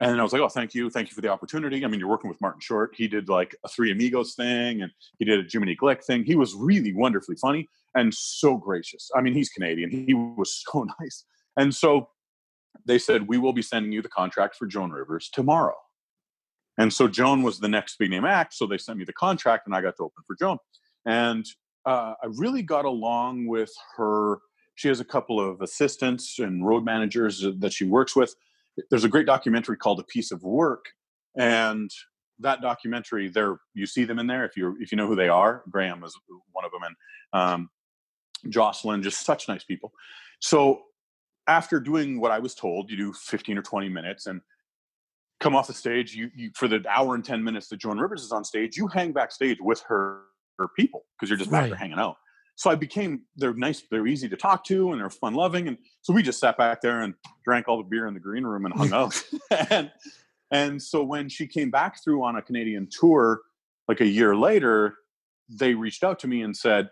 [0.00, 2.08] And I was like, "Oh, thank you, thank you for the opportunity." I mean, you're
[2.08, 2.94] working with Martin Short.
[2.96, 6.24] He did like a Three Amigos thing, and he did a Jiminy Glick thing.
[6.24, 9.10] He was really wonderfully funny and so gracious.
[9.14, 9.90] I mean, he's Canadian.
[9.90, 11.24] He was so nice.
[11.56, 12.08] And so
[12.86, 15.76] they said, "We will be sending you the contract for Joan Rivers tomorrow."
[16.78, 18.54] And so Joan was the next big name act.
[18.54, 20.58] So they sent me the contract, and I got to open for Joan.
[21.04, 21.46] And
[21.84, 24.38] uh, I really got along with her
[24.74, 28.34] she has a couple of assistants and road managers that she works with.
[28.90, 30.86] There's a great documentary called A Piece of Work,
[31.36, 31.90] and
[32.38, 34.44] that documentary, there you see them in there.
[34.44, 36.16] If you if you know who they are, Graham is
[36.52, 36.96] one of them, and
[37.32, 37.70] um,
[38.48, 39.92] Jocelyn, just such nice people.
[40.40, 40.82] So
[41.46, 44.40] after doing what I was told, you do 15 or 20 minutes and
[45.40, 46.14] come off the stage.
[46.14, 48.86] You, you for the hour and 10 minutes that Joan Rivers is on stage, you
[48.86, 50.22] hang backstage with her
[50.58, 51.70] her people because you're just back right.
[51.70, 52.16] there hanging out
[52.62, 55.76] so I became they're nice, they're easy to talk to, and they're fun loving, and
[56.00, 57.12] so we just sat back there and
[57.44, 59.20] drank all the beer in the green room and hung out.
[59.68, 59.90] and
[60.52, 63.40] and so when she came back through on a Canadian tour,
[63.88, 64.94] like a year later,
[65.48, 66.88] they reached out to me and said,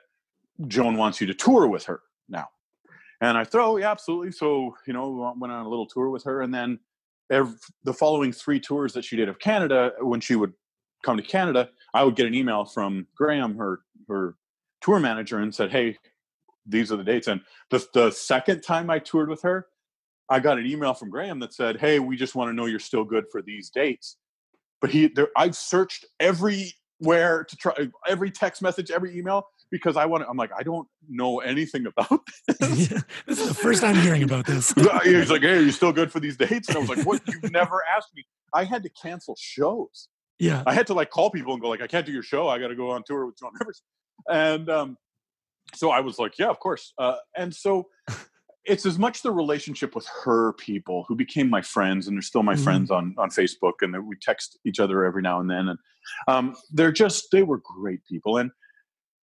[0.67, 2.49] "Joan wants you to tour with her now."
[3.21, 4.33] And I thought, oh, yeah, absolutely.
[4.33, 6.81] So you know, went on a little tour with her, and then
[7.31, 7.55] every,
[7.85, 10.53] the following three tours that she did of Canada, when she would
[11.05, 14.35] come to Canada, I would get an email from Graham, her her
[14.81, 15.99] tour manager and said, "Hey,
[16.67, 19.67] these are the dates." And the the second time I toured with her,
[20.29, 22.79] I got an email from Graham that said, "Hey, we just want to know you're
[22.79, 24.17] still good for these dates."
[24.81, 27.75] But he, there, I've searched everywhere to try
[28.09, 30.29] every text message, every email because I want to.
[30.29, 32.91] I'm like, I don't know anything about this.
[32.91, 34.73] Yeah, this is the first time hearing about this.
[35.05, 37.23] He's like, "Hey, are you still good for these dates?" And I was like, "What?
[37.27, 38.25] You've never asked me."
[38.55, 40.09] I had to cancel shows.
[40.39, 42.49] Yeah, I had to like call people and go like, "I can't do your show.
[42.49, 43.83] I got to go on tour with Joan Rivers."
[44.29, 44.97] And um,
[45.75, 46.93] so I was like, yeah, of course.
[46.99, 47.89] Uh, and so
[48.65, 52.43] it's as much the relationship with her people who became my friends, and they're still
[52.43, 52.65] my mm-hmm.
[52.65, 55.69] friends on on Facebook, and we text each other every now and then.
[55.69, 55.79] And
[56.29, 58.39] um, they're just they were great people.
[58.39, 58.51] And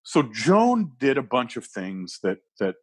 [0.04, 2.76] so Joan did a bunch of things that that.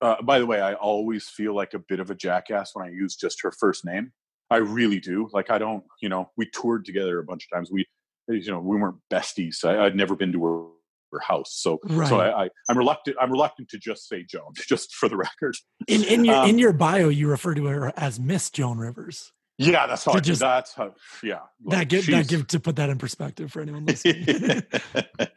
[0.00, 2.90] Uh, by the way, I always feel like a bit of a jackass when I
[2.92, 4.12] use just her first name.
[4.48, 5.28] I really do.
[5.32, 7.68] Like I don't, you know, we toured together a bunch of times.
[7.72, 7.84] We,
[8.28, 9.64] you know, we weren't besties.
[9.64, 10.77] I, I'd never been to her her
[11.20, 11.54] house.
[11.54, 12.08] So right.
[12.08, 15.56] so I, I am reluctant I'm reluctant to just say Joan, just for the record.
[15.86, 19.32] In in your um, in your bio, you refer to her as Miss Joan Rivers.
[19.58, 20.12] Yeah, that's how.
[20.12, 20.94] I, just, that's how.
[21.22, 24.62] Yeah, like that give that give to put that in perspective for anyone listening.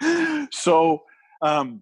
[0.52, 1.02] so,
[1.42, 1.82] um,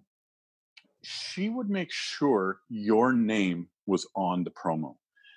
[1.02, 4.94] she would make sure your name was on the promo.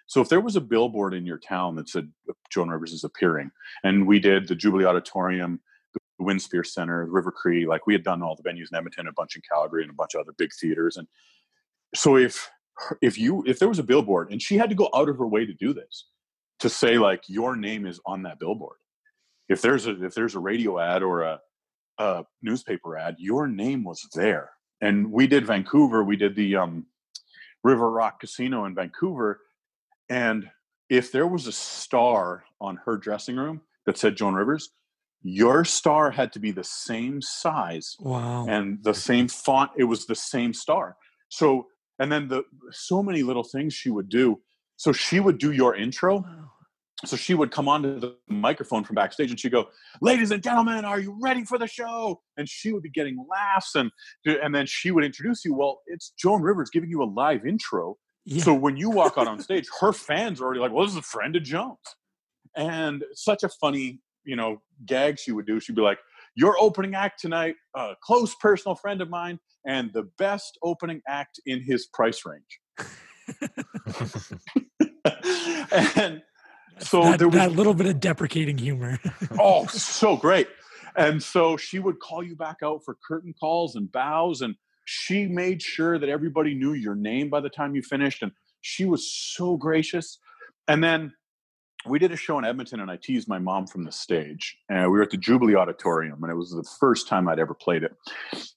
[0.07, 2.09] So if there was a billboard in your town that said
[2.49, 3.51] Joan Rivers is appearing,
[3.83, 5.59] and we did the Jubilee Auditorium
[6.19, 7.65] the Winspear Center, River Cree.
[7.65, 9.95] Like we had done all the venues in Edmonton, a bunch in Calgary, and a
[9.95, 10.97] bunch of other big theaters.
[10.97, 11.07] And
[11.95, 12.49] so if
[13.01, 15.27] if you if there was a billboard and she had to go out of her
[15.27, 16.07] way to do this,
[16.59, 18.77] to say like your name is on that billboard.
[19.49, 21.41] If there's a if there's a radio ad or a,
[21.97, 24.51] a newspaper ad, your name was there.
[24.81, 26.03] And we did Vancouver.
[26.03, 26.85] We did the um,
[27.63, 29.39] River Rock Casino in Vancouver,
[30.09, 30.49] and
[30.89, 34.69] if there was a star on her dressing room that said Joan Rivers,
[35.23, 40.05] your star had to be the same size wow and the same font it was
[40.05, 40.97] the same star
[41.29, 41.65] so
[41.99, 44.39] and then the so many little things she would do
[44.75, 46.51] so she would do your intro wow.
[47.05, 49.69] so she would come onto the microphone from backstage and she'd go,
[50.01, 53.75] "Ladies and gentlemen, are you ready for the show?" And she would be getting laughs
[53.75, 53.91] and
[54.25, 55.53] and then she would introduce you.
[55.53, 57.97] Well, it's Joan Rivers giving you a live intro.
[58.25, 58.43] Yeah.
[58.43, 60.99] So when you walk out on stage, her fans are already like, "Well, this is
[60.99, 61.77] a friend of Joan's,"
[62.55, 65.59] and such a funny, you know, gag she would do.
[65.59, 65.99] She'd be like,
[66.35, 71.39] "Your opening act tonight, a close personal friend of mine, and the best opening act
[71.45, 72.59] in his price range."
[75.95, 76.21] and
[76.79, 78.99] so that, there was that little bit of deprecating humor.
[79.39, 80.47] oh, so great.
[80.95, 84.55] And so she would call you back out for curtain calls and bows, and
[84.85, 88.21] she made sure that everybody knew your name by the time you finished.
[88.21, 90.19] And she was so gracious.
[90.67, 91.13] And then
[91.85, 94.57] we did a show in Edmonton, and I teased my mom from the stage.
[94.69, 97.53] And we were at the Jubilee Auditorium, and it was the first time I'd ever
[97.53, 97.95] played it.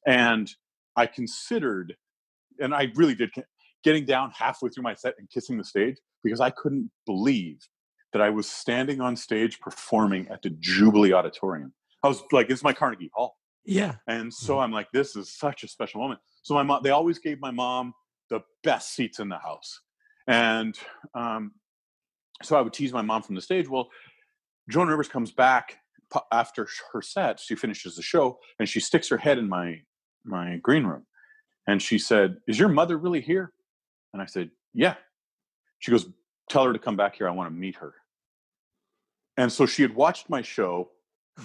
[0.06, 0.50] And
[0.96, 1.96] I considered,
[2.60, 3.30] and I really did,
[3.82, 7.58] getting down halfway through my set and kissing the stage because I couldn't believe
[8.12, 11.72] that I was standing on stage performing at the Jubilee Auditorium.
[12.02, 13.96] I was like, "It's my Carnegie Hall." Yeah.
[14.06, 14.62] And so mm-hmm.
[14.62, 17.50] I'm like, "This is such a special moment." So my mom, they always gave my
[17.50, 17.92] mom
[18.30, 19.80] the best seats in the house,
[20.26, 20.78] and
[21.14, 21.52] um,
[22.42, 23.68] so I would tease my mom from the stage.
[23.68, 23.88] Well,
[24.68, 25.78] Joan Rivers comes back
[26.32, 27.40] after her set.
[27.40, 29.80] She finishes the show, and she sticks her head in my
[30.24, 31.06] my green room,
[31.66, 33.52] and she said, "Is your mother really here?"
[34.12, 34.94] And I said, "Yeah."
[35.78, 36.06] She goes,
[36.48, 37.28] tell her to come back here.
[37.28, 37.94] I want to meet her.
[39.36, 40.90] And so she had watched my show,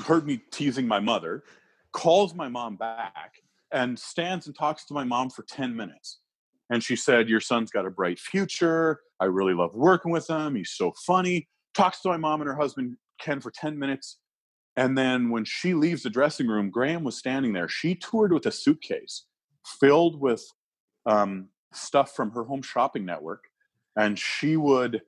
[0.05, 1.43] heard me teasing my mother,
[1.91, 3.35] calls my mom back,
[3.71, 6.19] and stands and talks to my mom for 10 minutes.
[6.69, 9.01] And she said, Your son's got a bright future.
[9.21, 10.55] I really love working with him.
[10.55, 11.47] He's so funny.
[11.73, 14.17] Talks to my mom and her husband, Ken, for 10 minutes.
[14.75, 17.69] And then when she leaves the dressing room, Graham was standing there.
[17.69, 19.25] She toured with a suitcase
[19.79, 20.43] filled with
[21.05, 23.43] um, stuff from her home shopping network
[23.95, 25.01] and she would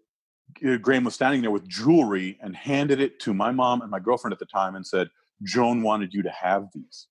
[0.67, 3.99] uh, Graham was standing there with jewelry and handed it to my mom and my
[3.99, 5.09] girlfriend at the time and said,
[5.43, 7.07] Joan wanted you to have these.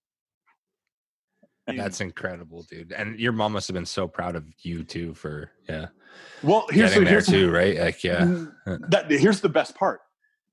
[1.67, 2.93] That's incredible, dude.
[2.93, 5.87] And your mom must have been so proud of you too for yeah.
[6.43, 7.79] Well, here's Getting the, there too, right?
[7.79, 8.21] Like yeah.
[8.21, 10.01] Mm, that here's the best part.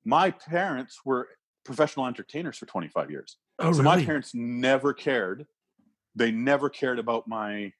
[0.05, 1.27] My parents were
[1.65, 3.37] professional entertainers for 25 years.
[3.59, 3.83] Oh, so really?
[3.83, 5.45] my parents never cared.
[6.15, 7.71] They never cared about my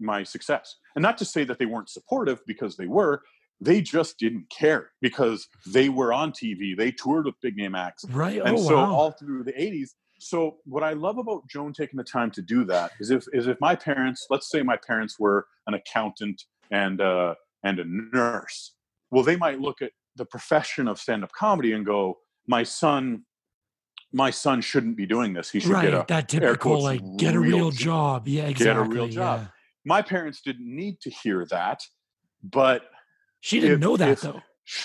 [0.00, 0.76] my success.
[0.96, 3.22] And not to say that they weren't supportive because they were,
[3.60, 6.76] they just didn't care because they were on TV.
[6.76, 8.04] They toured with big name acts.
[8.10, 8.40] Right.
[8.40, 8.92] And oh, so wow.
[8.92, 9.90] all through the 80s.
[10.18, 13.46] So what I love about Joan taking the time to do that is if is
[13.46, 17.34] if my parents, let's say my parents were an accountant and uh,
[17.64, 18.74] and a nurse,
[19.10, 23.24] well, they might look at the profession of stand-up comedy and go, my son
[24.12, 25.50] my son shouldn't be doing this.
[25.50, 28.28] He should right, get a that typical like get a real job.
[28.28, 28.64] Yeah, exactly.
[28.64, 29.40] Get a real job.
[29.42, 29.48] Yeah
[29.84, 31.80] my parents didn't need to hear that,
[32.42, 32.82] but
[33.40, 34.40] she didn't if, know that if, though.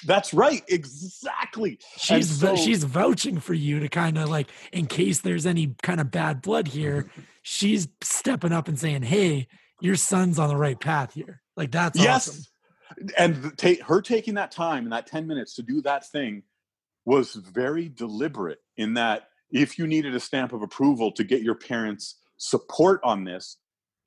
[0.06, 1.80] That's right, exactly.
[1.98, 6.02] She's so, she's vouching for you to kind of like in case there's any kind
[6.02, 7.04] of bad blood here.
[7.04, 7.22] Mm-hmm.
[7.44, 9.48] she's stepping up and saying, "Hey,
[9.80, 12.28] your son's on the right path here." Like that's yes.
[12.28, 12.44] awesome.
[13.18, 16.44] And take her taking that time and that 10 minutes to do that thing
[17.06, 21.56] was very deliberate in that if you needed a stamp of approval to get your
[21.56, 23.58] parents support on this,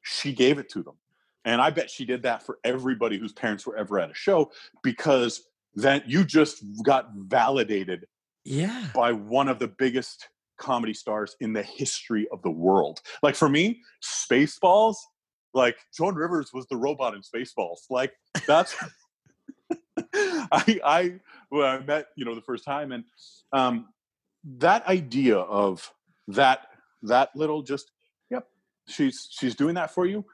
[0.03, 0.95] she gave it to them.
[1.45, 4.53] And I bet she did that for everybody whose parents were ever at a show
[4.83, 5.43] because
[5.75, 8.07] then you just got validated
[8.45, 8.89] yeah.
[8.95, 13.01] by one of the biggest comedy stars in the history of the world.
[13.23, 14.97] Like for me, Spaceballs,
[15.55, 17.79] like Joan Rivers was the robot in Spaceballs.
[17.91, 18.12] Like
[18.47, 18.77] that's
[20.14, 21.14] I I
[21.49, 23.05] when I met, you know, the first time and
[23.53, 23.89] um
[24.45, 25.93] that idea of
[26.29, 26.68] that
[27.03, 27.91] that little just
[28.31, 28.47] yep.
[28.89, 30.25] she's she's doing that for you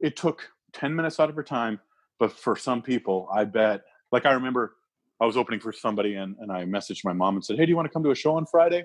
[0.00, 1.80] it took 10 minutes out of her time
[2.18, 3.82] but for some people i bet
[4.12, 4.74] like i remember
[5.20, 7.70] i was opening for somebody and, and i messaged my mom and said hey do
[7.70, 8.84] you want to come to a show on friday?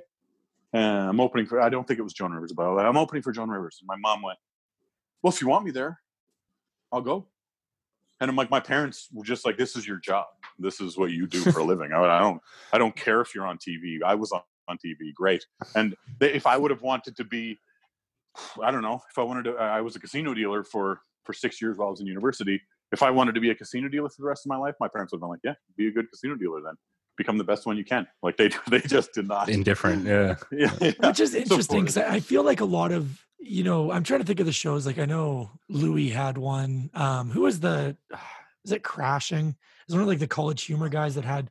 [0.74, 3.32] And i'm opening for i don't think it was joan rivers but i'm opening for
[3.32, 3.78] joan rivers.
[3.82, 4.38] And my mom went
[5.22, 6.00] well if you want me there
[6.92, 7.28] i'll go.
[8.22, 10.26] And i'm like my parents were just like this is your job.
[10.58, 11.94] This is what you do for a living.
[11.94, 12.42] I, I don't
[12.74, 15.46] i don't care if you're on tv i was on, on tv great.
[15.76, 17.60] And they, if i would have wanted to be
[18.62, 19.56] I don't know if I wanted to.
[19.56, 22.62] I was a casino dealer for for six years while I was in university.
[22.92, 24.88] If I wanted to be a casino dealer for the rest of my life, my
[24.88, 26.74] parents would have been like, "Yeah, be a good casino dealer then.
[27.18, 29.50] Become the best one you can." Like they they just did not.
[29.50, 30.36] Indifferent, yeah.
[30.52, 30.92] yeah, yeah.
[31.00, 34.26] Which is interesting because I feel like a lot of you know I'm trying to
[34.26, 34.86] think of the shows.
[34.86, 36.90] Like I know Louis had one.
[36.94, 37.96] Um, who was the?
[38.66, 39.56] Is it Crashing?
[39.88, 41.50] Is one of like the College Humor guys that had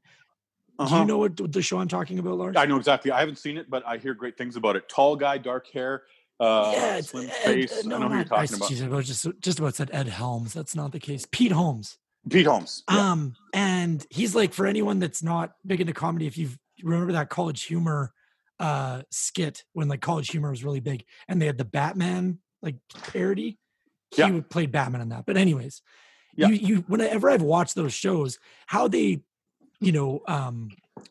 [0.78, 0.88] uh-huh.
[0.88, 1.06] Do you uh-huh.
[1.06, 2.56] know what the show I'm talking about, Lars?
[2.56, 3.10] I know exactly.
[3.10, 4.88] I haven't seen it, but I hear great things about it.
[4.88, 6.04] Tall guy, dark hair.
[6.40, 7.84] Uh, yeah, slim face.
[7.84, 8.68] No, I know who you're talking about.
[8.68, 10.54] Geez, I just just about said Ed Helms.
[10.54, 11.26] That's not the case.
[11.30, 11.98] Pete Holmes.
[12.30, 12.84] Pete Holmes.
[12.90, 13.12] Yeah.
[13.12, 16.50] Um, and he's like, for anyone that's not big into comedy, if you
[16.82, 18.12] remember that College Humor
[18.60, 22.76] uh skit when like College Humor was really big, and they had the Batman like
[23.12, 23.58] parody,
[24.10, 24.40] he yeah.
[24.48, 25.26] played Batman in that.
[25.26, 25.82] But anyways,
[26.36, 26.48] yeah.
[26.48, 29.22] you you whenever I've watched those shows, how they,
[29.80, 30.70] you know, um,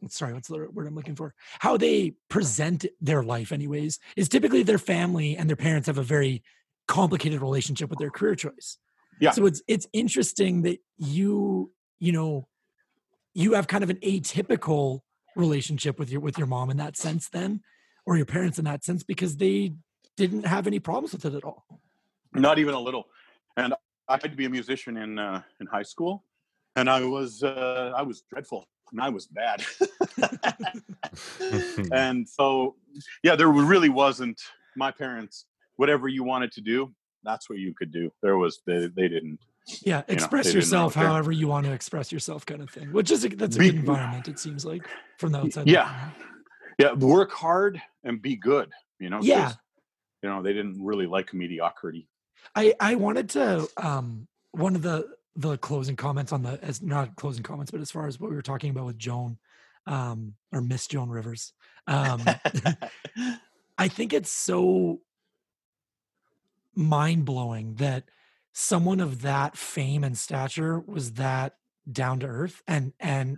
[0.09, 1.33] sorry, what's the word I'm looking for?
[1.59, 6.03] How they present their life, anyways, is typically their family and their parents have a
[6.03, 6.43] very
[6.87, 8.77] complicated relationship with their career choice.
[9.19, 9.31] Yeah.
[9.31, 12.47] So it's it's interesting that you you know
[13.33, 15.01] you have kind of an atypical
[15.35, 17.61] relationship with your with your mom in that sense then
[18.05, 19.73] or your parents in that sense because they
[20.15, 21.65] didn't have any problems with it at all.
[22.33, 23.07] Not even a little.
[23.55, 23.73] And
[24.07, 26.23] I had to be a musician in uh, in high school,
[26.75, 29.63] and I was uh, I was dreadful and I was bad.
[31.91, 32.75] and so,
[33.23, 34.41] yeah, there really wasn't.
[34.75, 38.11] My parents, whatever you wanted to do, that's what you could do.
[38.21, 39.39] There was they, they didn't.
[39.81, 42.93] Yeah, express you know, yourself however you want to express yourself, kind of thing.
[42.93, 44.27] Which is a, that's a be, good environment.
[44.27, 45.67] It seems like from the outside.
[45.67, 46.09] Yeah,
[46.79, 46.93] yeah.
[46.93, 48.71] Work hard and be good.
[48.99, 49.19] You know.
[49.21, 49.53] Yeah.
[50.23, 52.07] You know they didn't really like mediocrity.
[52.55, 55.07] I I wanted to um one of the
[55.37, 58.35] the closing comments on the as not closing comments, but as far as what we
[58.35, 59.37] were talking about with Joan,
[59.85, 61.53] um, or Miss Joan Rivers,
[61.85, 62.23] um,
[63.77, 65.01] I think it's so
[66.75, 68.05] mind blowing that
[68.51, 71.53] someone of that fame and stature was that
[71.89, 73.37] down to earth and and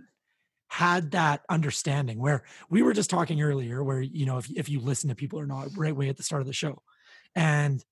[0.68, 4.80] had that understanding where we were just talking earlier where you know if, if you
[4.80, 6.80] listen to people or not right way at the start of the show.
[7.34, 7.84] And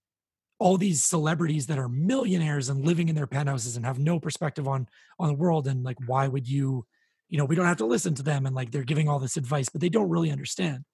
[0.58, 4.66] all these celebrities that are millionaires and living in their penthouses and have no perspective
[4.66, 4.86] on
[5.18, 6.84] on the world and like why would you
[7.28, 9.36] you know we don't have to listen to them and like they're giving all this
[9.36, 10.84] advice but they don't really understand.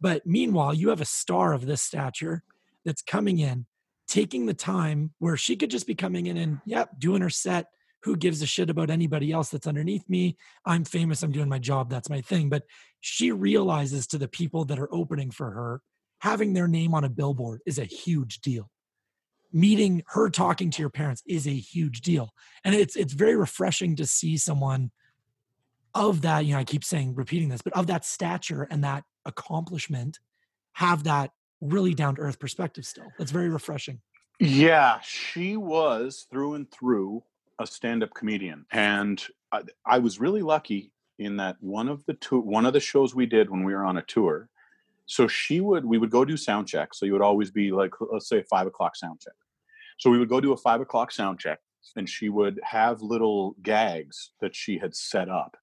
[0.00, 2.42] But meanwhile you have a star of this stature
[2.84, 3.66] that's coming in
[4.06, 7.66] taking the time where she could just be coming in and yep doing her set.
[8.02, 10.36] Who gives a shit about anybody else that's underneath me?
[10.64, 12.50] I'm famous i'm doing my job that's my thing.
[12.50, 12.64] But
[13.00, 15.80] she realizes to the people that are opening for her
[16.20, 18.70] having their name on a billboard is a huge deal
[19.56, 22.30] meeting her talking to your parents is a huge deal
[22.62, 24.90] and it's it's very refreshing to see someone
[25.94, 29.02] of that you know i keep saying repeating this but of that stature and that
[29.24, 30.18] accomplishment
[30.74, 31.30] have that
[31.62, 33.98] really down to earth perspective still that's very refreshing
[34.40, 37.22] yeah she was through and through
[37.58, 42.40] a stand-up comedian and I, I was really lucky in that one of the two
[42.40, 44.50] one of the shows we did when we were on a tour
[45.06, 46.92] so she would, we would go do sound check.
[46.92, 49.34] So you would always be like, let's say five o'clock sound check.
[49.98, 51.58] So we would go do a five o'clock sound check
[51.94, 55.56] and she would have little gags that she had set up.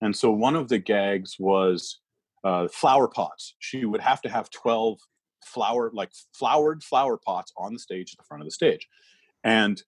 [0.00, 2.00] And so one of the gags was
[2.44, 3.54] uh, flower pots.
[3.58, 4.98] She would have to have 12
[5.44, 8.86] flower, like flowered flower pots on the stage at the front of the stage.
[9.44, 9.82] And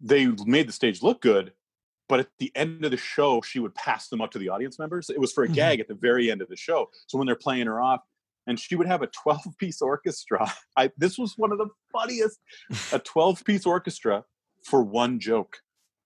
[0.00, 1.52] they made the stage look good,
[2.08, 4.78] but at the end of the show, she would pass them up to the audience
[4.78, 5.10] members.
[5.10, 5.54] It was for a mm-hmm.
[5.54, 6.90] gag at the very end of the show.
[7.06, 8.00] So when they're playing her off,
[8.46, 10.50] and she would have a 12 piece orchestra.
[10.76, 12.38] I, this was one of the funniest
[12.92, 14.24] a 12 piece orchestra
[14.64, 15.58] for one joke.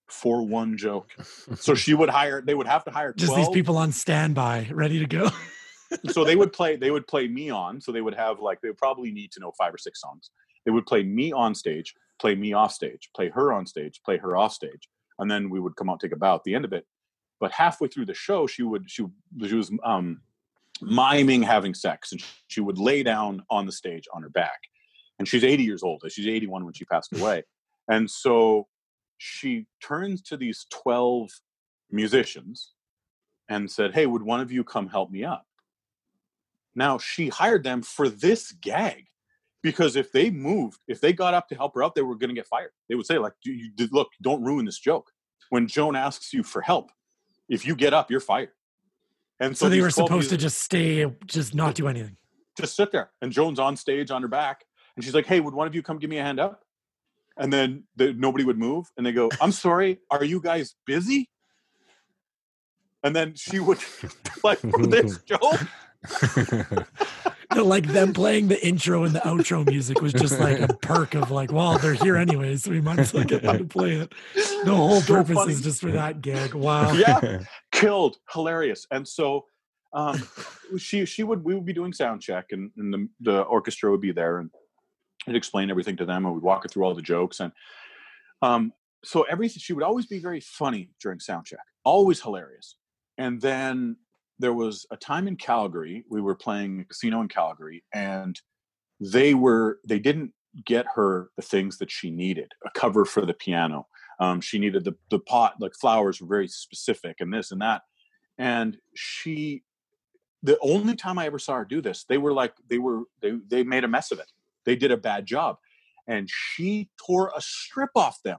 [0.09, 1.11] For one joke.
[1.57, 3.16] So she would hire, they would have to hire 12.
[3.18, 5.30] Just these people on standby, ready to go.
[6.11, 7.80] so they would play, they would play me on.
[7.80, 10.30] So they would have like, they would probably need to know five or six songs.
[10.64, 14.16] They would play me on stage, play me off stage, play her on stage, play
[14.18, 14.89] her off stage.
[15.18, 16.84] And then we would come out, take a bow at the end of it.
[17.41, 19.07] But halfway through the show, she would, she,
[19.45, 20.20] she was, um,
[20.83, 24.59] miming having sex and she would lay down on the stage on her back.
[25.18, 27.20] And she's 80 years old she's 81 when she passed mm.
[27.20, 27.43] away.
[27.89, 28.66] And so
[29.18, 31.31] she turns to these 12
[31.91, 32.72] musicians
[33.49, 35.45] and said hey would one of you come help me up?
[36.74, 39.07] Now she hired them for this gag
[39.62, 42.29] because if they moved if they got up to help her out they were going
[42.29, 42.70] to get fired.
[42.89, 45.11] They would say like you, look don't ruin this joke.
[45.51, 46.91] When joan asks you for help
[47.49, 48.51] if you get up you're fired
[49.41, 52.16] and so, so they were supposed to just stay, just not do anything.
[52.59, 53.11] Just sit there.
[53.20, 54.64] And Joan's on stage on her back.
[54.97, 56.62] And she's like, hey, would one of you come give me a hand up?
[57.37, 58.87] And then the, nobody would move.
[58.97, 61.28] And they go, I'm sorry, are you guys busy?
[63.03, 63.78] And then she would,
[64.45, 65.61] like, for this joke.
[67.65, 71.31] like them playing the intro and the outro music was just like a perk of
[71.31, 74.13] like, well, they're here anyways, so we might as well get them to play it.
[74.35, 75.53] The whole so purpose funny.
[75.53, 76.55] is just for that gag.
[76.55, 76.93] Wow.
[76.93, 77.45] Yeah.
[77.73, 78.19] Killed.
[78.33, 78.87] Hilarious.
[78.91, 79.45] And so
[79.93, 80.23] um,
[80.79, 84.01] she she would we would be doing sound check and, and the, the orchestra would
[84.01, 84.51] be there and
[85.29, 87.53] I'd explain everything to them and we'd walk her through all the jokes and
[88.43, 88.73] um,
[89.05, 92.77] so everything she would always be very funny during sound check, always hilarious.
[93.19, 93.97] And then
[94.39, 98.41] there was a time in Calgary, we were playing a casino in Calgary, and
[99.01, 100.32] they were they didn't
[100.64, 103.87] get her the things that she needed a cover for the piano
[104.18, 107.82] Um, she needed the the pot like flowers were very specific and this and that.
[108.39, 109.62] And she,
[110.43, 113.32] the only time I ever saw her do this, they were like they were they
[113.49, 114.30] they made a mess of it.
[114.64, 115.57] They did a bad job,
[116.07, 118.39] and she tore a strip off them.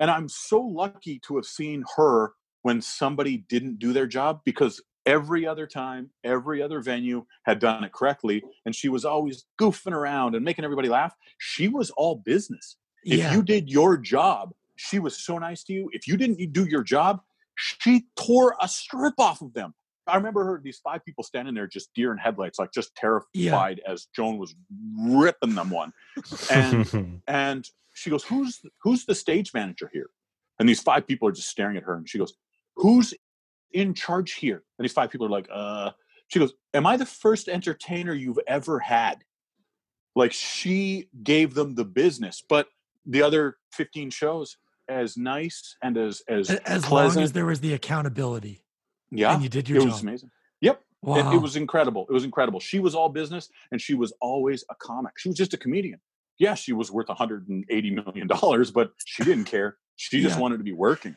[0.00, 2.32] And I'm so lucky to have seen her
[2.62, 7.84] when somebody didn't do their job because every other time, every other venue had done
[7.84, 11.14] it correctly, and she was always goofing around and making everybody laugh.
[11.38, 12.76] She was all business.
[13.04, 13.34] If yeah.
[13.34, 15.90] you did your job, she was so nice to you.
[15.92, 17.20] If you didn't do your job,
[17.56, 19.74] she tore a strip off of them.
[20.06, 23.30] I remember her, these five people standing there, just deer in headlights, like just terrified
[23.32, 23.90] yeah.
[23.90, 24.54] as Joan was
[24.98, 25.92] ripping them one.
[26.50, 30.10] And and she goes, "Who's who's the stage manager here?"
[30.58, 32.34] And these five people are just staring at her, and she goes,
[32.76, 33.14] "Who's
[33.74, 35.90] in charge here?" And these five people are like, "Uh."
[36.28, 39.24] She goes, "Am I the first entertainer you've ever had?"
[40.16, 42.68] Like she gave them the business, but
[43.04, 44.56] the other fifteen shows,
[44.88, 48.64] as nice and as as as pleasant, long as there was the accountability.
[49.10, 49.92] Yeah, and you did your it job.
[49.92, 50.30] was amazing.
[50.60, 51.32] Yep, wow.
[51.32, 52.06] it, it was incredible.
[52.08, 52.60] It was incredible.
[52.60, 55.12] She was all business, and she was always a comic.
[55.18, 56.00] She was just a comedian.
[56.38, 59.76] Yeah, she was worth 180 million dollars, but she didn't care.
[59.96, 60.42] She just yeah.
[60.42, 61.16] wanted to be working.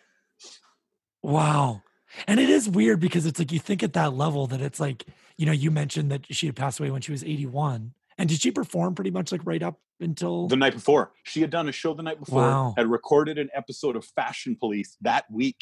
[1.24, 1.82] Wow.
[2.26, 5.06] And it is weird because it's like you think at that level that it's like,
[5.38, 7.94] you know, you mentioned that she had passed away when she was 81.
[8.18, 11.12] And did she perform pretty much like right up until the night before?
[11.24, 12.74] She had done a show the night before, wow.
[12.76, 15.58] had recorded an episode of Fashion Police that week.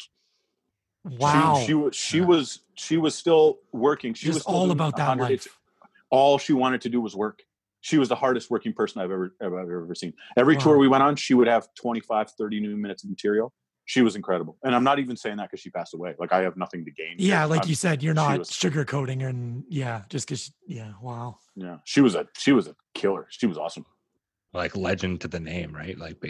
[1.04, 1.58] Wow.
[1.60, 4.14] She, she was she was she was still working.
[4.14, 5.46] She Just was all about that life.
[6.10, 7.42] All she wanted to do was work.
[7.80, 10.14] She was the hardest working person I've ever ever, ever seen.
[10.36, 10.60] Every wow.
[10.60, 13.52] tour we went on, she would have 25, 30 new minutes of material.
[13.86, 14.58] She was incredible.
[14.64, 16.14] And I'm not even saying that because she passed away.
[16.18, 17.14] Like I have nothing to gain.
[17.18, 21.38] Yeah, like I'm, you said, you're not was, sugarcoating and yeah, just because yeah, wow.
[21.54, 21.78] Yeah.
[21.84, 23.26] She was a she was a killer.
[23.30, 23.86] She was awesome.
[24.52, 25.96] Like legend to the name, right?
[25.96, 26.20] Like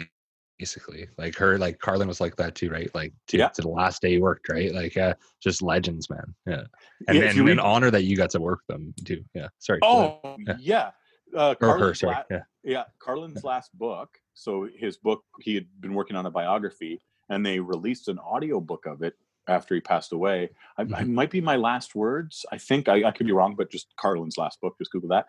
[0.59, 3.47] basically like her like carlin was like that too right like to, yeah.
[3.49, 6.63] to the last day he worked right like uh just legends man yeah
[7.07, 10.19] and, yeah, and an honor that you got to work them too yeah sorry oh
[10.39, 10.89] yeah, yeah.
[11.35, 15.67] Uh, or her sorry la- yeah yeah carlin's last book so his book he had
[15.79, 16.99] been working on a biography
[17.29, 19.15] and they released an audio book of it
[19.47, 20.95] after he passed away I, mm-hmm.
[20.95, 23.87] I might be my last words i think I, I could be wrong but just
[23.97, 25.27] carlin's last book just google that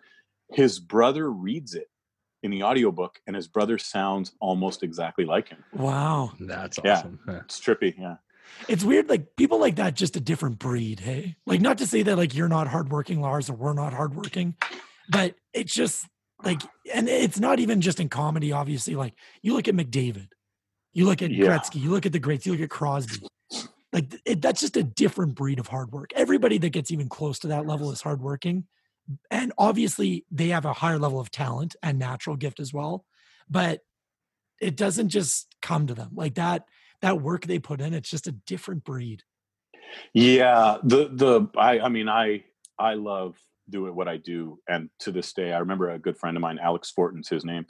[0.51, 1.89] his brother reads it
[2.43, 5.65] in the audiobook and his brother sounds almost exactly like him.
[5.73, 6.33] Wow.
[6.41, 7.19] That's awesome.
[7.27, 7.41] Yeah.
[7.45, 7.95] It's trippy.
[7.99, 8.17] Yeah.
[8.69, 11.01] It's weird, like people like that, just a different breed.
[11.01, 14.55] Hey, like not to say that like you're not hardworking, Lars, or we're not hardworking,
[15.11, 16.07] but it's just
[16.43, 16.63] like,
[16.95, 18.53] and it's not even just in comedy.
[18.53, 20.29] Obviously, like you look at McDavid,
[20.93, 21.47] you look at yeah.
[21.47, 23.27] Gretzky, you look at the greats, you look at Crosby.
[23.93, 26.11] Like it, that's just a different breed of hard work.
[26.15, 28.65] Everybody that gets even close to that level is hardworking
[29.31, 33.05] and obviously they have a higher level of talent and natural gift as well
[33.49, 33.81] but
[34.61, 36.65] it doesn't just come to them like that
[37.01, 39.23] that work they put in it's just a different breed
[40.13, 42.43] yeah the the i i mean i
[42.79, 43.37] i love
[43.71, 46.59] doing what i do and to this day i remember a good friend of mine
[46.59, 47.67] alex fortin's his name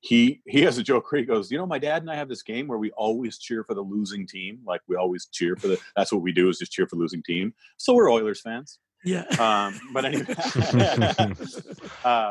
[0.00, 2.28] he he has a joke where he goes you know my dad and i have
[2.28, 5.68] this game where we always cheer for the losing team like we always cheer for
[5.68, 8.78] the that's what we do is just cheer for losing team so we're oilers fans
[9.04, 9.24] yeah.
[9.38, 11.34] Um, but anyway, uh, yep.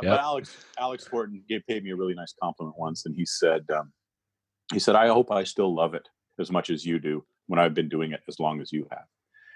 [0.04, 3.66] but Alex Alex Fortin gave paid me a really nice compliment once, and he said
[3.76, 3.92] um,
[4.72, 6.08] he said I hope I still love it
[6.40, 9.06] as much as you do when I've been doing it as long as you have,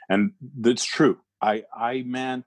[0.09, 1.19] and that's true.
[1.41, 2.43] I I man.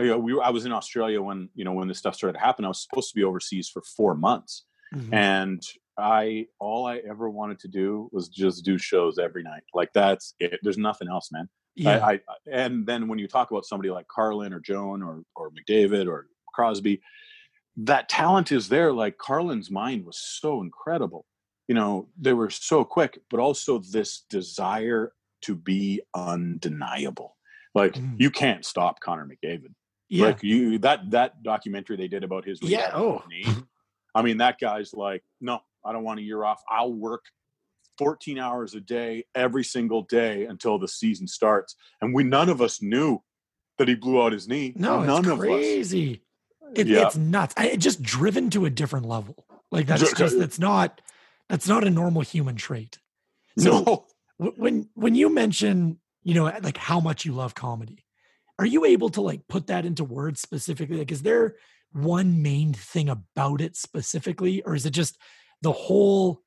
[0.00, 2.38] You know, we were, I was in Australia when you know when this stuff started
[2.38, 2.64] to happen.
[2.64, 4.64] I was supposed to be overseas for four months,
[4.94, 5.12] mm-hmm.
[5.14, 5.62] and
[5.98, 9.62] I all I ever wanted to do was just do shows every night.
[9.74, 10.60] Like that's it.
[10.62, 11.48] There's nothing else, man.
[11.74, 12.04] Yeah.
[12.04, 12.18] I, I,
[12.50, 16.26] and then when you talk about somebody like Carlin or Joan or or McDavid or
[16.54, 17.00] Crosby,
[17.76, 18.92] that talent is there.
[18.92, 21.26] Like Carlin's mind was so incredible.
[21.66, 25.12] You know, they were so quick, but also this desire
[25.42, 27.36] to be undeniable.
[27.74, 28.14] Like mm.
[28.18, 29.74] you can't stop Connor McDavid.
[30.08, 30.26] Yeah.
[30.26, 32.90] Like you that that documentary they did about his yeah.
[32.94, 33.22] Oh.
[33.28, 33.44] knee.
[34.18, 36.60] I mean, that guy's like, no, I don't want a year off.
[36.68, 37.24] I'll work
[37.98, 41.76] 14 hours a day every single day until the season starts.
[42.00, 43.22] And we none of us knew
[43.78, 44.72] that he blew out his knee.
[44.74, 46.22] No, none it's crazy.
[46.74, 47.06] It, yeah.
[47.06, 47.54] It's nuts.
[47.56, 49.46] I, just driven to a different level.
[49.70, 51.00] Like that's just that's not
[51.48, 52.98] that's not a normal human trait.
[53.56, 54.04] So
[54.38, 54.52] no.
[54.56, 58.04] when when you mention you know like how much you love comedy,
[58.58, 60.96] are you able to like put that into words specifically?
[60.96, 61.54] Like, is there
[61.92, 65.18] one main thing about it specifically, or is it just
[65.62, 66.42] the whole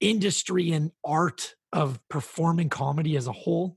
[0.00, 3.76] industry and art of performing comedy as a whole?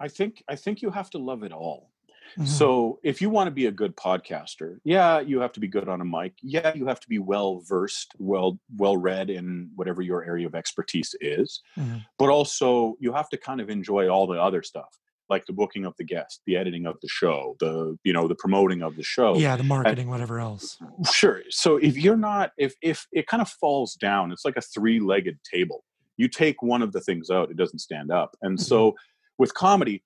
[0.00, 1.90] I think I think you have to love it all.
[2.32, 2.44] Mm-hmm.
[2.44, 5.88] So if you want to be a good podcaster, yeah, you have to be good
[5.88, 6.34] on a mic.
[6.42, 10.54] Yeah, you have to be well versed, well well read in whatever your area of
[10.54, 11.62] expertise is.
[11.78, 11.98] Mm-hmm.
[12.18, 14.98] But also you have to kind of enjoy all the other stuff,
[15.28, 18.34] like the booking of the guest, the editing of the show, the you know the
[18.34, 19.36] promoting of the show.
[19.36, 20.78] Yeah, the marketing, and, whatever else.
[21.12, 21.42] Sure.
[21.50, 25.00] So if you're not, if if it kind of falls down, it's like a three
[25.00, 25.84] legged table.
[26.16, 28.36] You take one of the things out, it doesn't stand up.
[28.42, 28.64] And mm-hmm.
[28.64, 28.96] so
[29.38, 30.02] with comedy,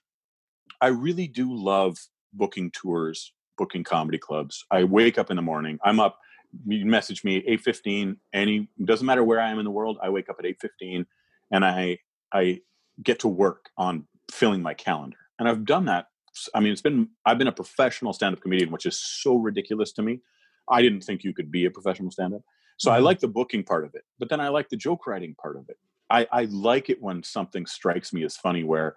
[0.80, 1.96] I really do love
[2.34, 4.64] booking tours, booking comedy clubs.
[4.70, 5.78] I wake up in the morning.
[5.84, 6.18] I'm up.
[6.66, 8.18] You message me eight fifteen.
[8.34, 9.98] Any doesn't matter where I am in the world.
[10.02, 11.06] I wake up at eight fifteen,
[11.50, 11.98] and I
[12.32, 12.60] I
[13.02, 15.18] get to work on filling my calendar.
[15.38, 16.06] And I've done that.
[16.54, 20.02] I mean, it's been I've been a professional stand-up comedian, which is so ridiculous to
[20.02, 20.20] me.
[20.68, 22.42] I didn't think you could be a professional stand-up.
[22.78, 23.04] So I mm-hmm.
[23.04, 25.68] like the booking part of it, but then I like the joke writing part of
[25.68, 25.76] it.
[26.08, 28.96] I, I like it when something strikes me as funny where,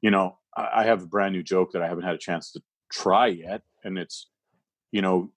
[0.00, 2.60] you know, I have a brand new joke that I haven't had a chance to
[2.92, 4.28] try yet, and it's,
[4.92, 5.32] you know,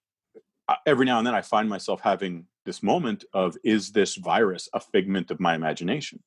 [0.86, 4.80] every now and then I find myself having this moment of, is this virus a
[4.80, 6.24] figment of my imagination?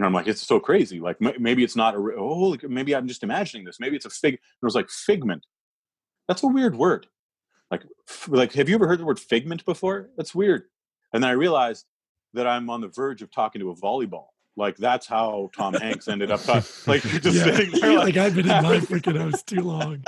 [0.00, 0.98] And I'm like, it's so crazy.
[0.98, 3.78] Like maybe it's not a, oh, maybe I'm just imagining this.
[3.78, 4.32] Maybe it's a fig.
[4.32, 5.44] And it was like figment.
[6.26, 7.06] That's a weird word.
[7.70, 7.82] Like,
[8.28, 10.08] like, have you ever heard the word figment before?
[10.16, 10.62] That's weird.
[11.12, 11.84] And then I realized
[12.32, 14.28] that I'm on the verge of talking to a volleyball.
[14.56, 16.44] Like that's how Tom Hanks ended up.
[16.44, 17.44] Talk, like you're just yeah.
[17.56, 17.98] sitting there.
[17.98, 20.02] Like, like, I've been in my freaking house too long.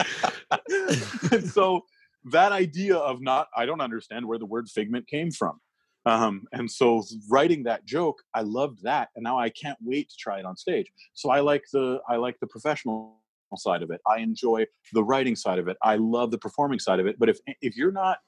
[1.31, 1.83] and so
[2.31, 5.61] that idea of not, I don't understand where the word figment came from.
[6.05, 10.17] Um, and so writing that joke, I loved that, and now I can't wait to
[10.17, 10.91] try it on stage.
[11.15, 13.19] So I like the I like the professional
[13.57, 14.01] side of it.
[14.07, 15.77] I enjoy the writing side of it.
[15.83, 17.19] I love the performing side of it.
[17.19, 18.19] But if if you're not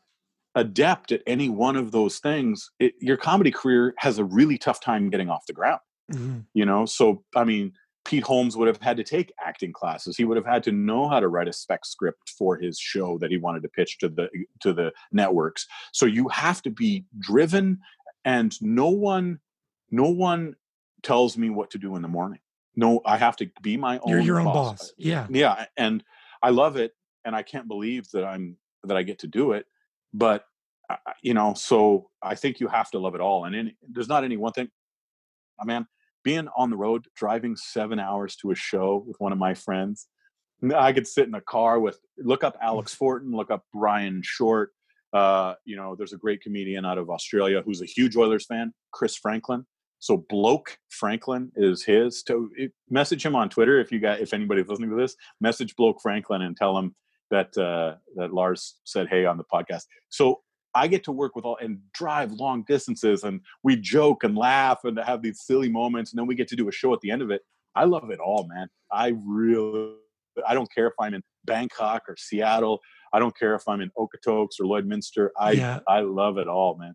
[0.54, 4.80] adept at any one of those things, it, your comedy career has a really tough
[4.80, 5.80] time getting off the ground.
[6.12, 6.40] Mm-hmm.
[6.52, 7.72] You know, so I mean,
[8.04, 10.16] Pete Holmes would have had to take acting classes.
[10.16, 13.18] He would have had to know how to write a spec script for his show
[13.18, 14.28] that he wanted to pitch to the
[14.60, 15.66] to the networks.
[15.92, 17.80] So you have to be driven,
[18.24, 19.40] and no one,
[19.90, 20.54] no one
[21.02, 22.40] tells me what to do in the morning.
[22.76, 24.10] No, I have to be my own.
[24.10, 24.78] You're your own boss.
[24.78, 24.92] boss.
[24.98, 26.04] Yeah, yeah, and
[26.42, 26.92] I love it,
[27.24, 29.66] and I can't believe that I'm that I get to do it
[30.14, 30.44] but
[31.22, 34.36] you know so i think you have to love it all and there's not any
[34.36, 34.70] one thing
[35.60, 35.86] I man
[36.24, 40.08] being on the road driving seven hours to a show with one of my friends
[40.74, 44.70] i could sit in a car with look up alex fortin look up brian short
[45.12, 48.72] uh, you know there's a great comedian out of australia who's a huge oilers fan
[48.92, 49.64] chris franklin
[50.00, 52.50] so bloke franklin is his to
[52.90, 56.42] message him on twitter if you got if anybody's listening to this message bloke franklin
[56.42, 56.96] and tell him
[57.30, 59.84] that uh, that Lars said hey on the podcast.
[60.08, 60.42] So
[60.74, 64.80] I get to work with all and drive long distances, and we joke and laugh
[64.84, 67.10] and have these silly moments, and then we get to do a show at the
[67.10, 67.42] end of it.
[67.74, 68.68] I love it all, man.
[68.92, 69.94] I really,
[70.46, 72.80] I don't care if I'm in Bangkok or Seattle.
[73.12, 75.28] I don't care if I'm in Okotoks or Lloydminster.
[75.38, 75.80] I yeah.
[75.88, 76.94] I love it all, man.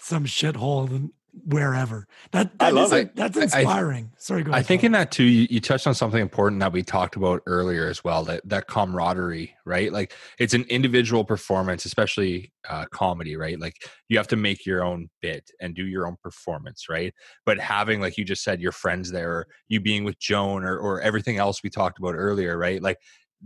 [0.00, 1.10] Some shithole
[1.44, 2.06] wherever.
[2.32, 3.16] That, that is, it.
[3.16, 4.10] that's inspiring.
[4.12, 4.58] I, Sorry, go ahead.
[4.58, 7.42] I think in that too, you, you, touched on something important that we talked about
[7.46, 8.24] earlier as well.
[8.24, 9.92] That that camaraderie, right?
[9.92, 13.58] Like it's an individual performance, especially uh, comedy, right?
[13.58, 13.74] Like
[14.08, 17.14] you have to make your own bit and do your own performance, right?
[17.44, 20.78] But having, like you just said, your friends there, or you being with Joan, or
[20.78, 22.82] or everything else we talked about earlier, right?
[22.82, 22.98] Like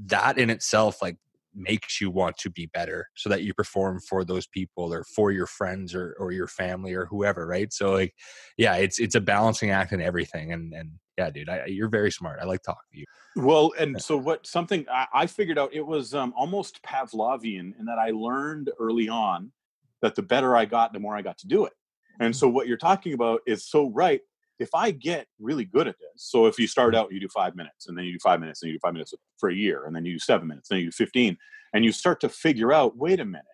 [0.07, 1.17] that in itself, like
[1.55, 5.31] makes you want to be better so that you perform for those people or for
[5.31, 7.73] your friends or, or your family or whoever right?
[7.73, 8.15] So like
[8.57, 12.11] yeah it's it's a balancing act in everything and and yeah dude I, you're very
[12.11, 12.41] smart.
[12.41, 13.05] I like talking to you.
[13.37, 17.85] Well and so what something i, I figured out it was um, almost pavlovian in
[17.87, 19.53] that i learned early on
[20.01, 21.73] that the better i got the more i got to do it.
[22.21, 22.37] And mm.
[22.37, 24.21] so what you're talking about is so right
[24.63, 27.55] if I get really good at this, so if you start out, you do five
[27.57, 29.85] minutes, and then you do five minutes, and you do five minutes for a year,
[29.85, 31.37] and then you do seven minutes, then you do 15,
[31.75, 33.45] and you start to figure out, wait a minute,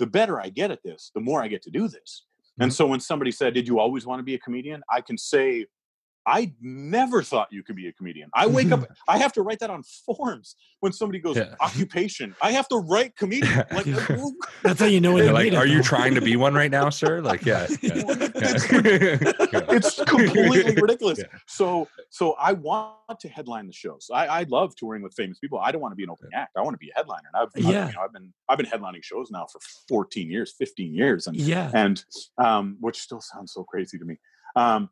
[0.00, 2.24] the better I get at this, the more I get to do this.
[2.42, 2.64] Mm-hmm.
[2.64, 4.82] And so when somebody said, Did you always want to be a comedian?
[4.90, 5.66] I can say
[6.26, 8.30] I never thought you could be a comedian.
[8.34, 11.54] I wake up, I have to write that on forms when somebody goes yeah.
[11.60, 12.34] occupation.
[12.42, 13.64] I have to write comedian.
[13.70, 13.86] Like,
[14.62, 15.16] That's how you know.
[15.16, 17.20] You're like, are you trying to be one right now, sir?
[17.20, 17.98] Like, yeah, yeah.
[19.70, 21.20] it's completely ridiculous.
[21.46, 24.08] So, so I want to headline the shows.
[24.12, 25.58] I, I love touring with famous people.
[25.58, 26.56] I don't want to be an opening act.
[26.56, 27.28] I want to be a headliner.
[27.32, 27.82] And I've, yeah.
[27.82, 31.26] I've, you know, I've been, I've been headlining shows now for 14 years, 15 years,
[31.26, 32.04] and yeah, and
[32.38, 34.18] um, which still sounds so crazy to me.
[34.56, 34.90] Um,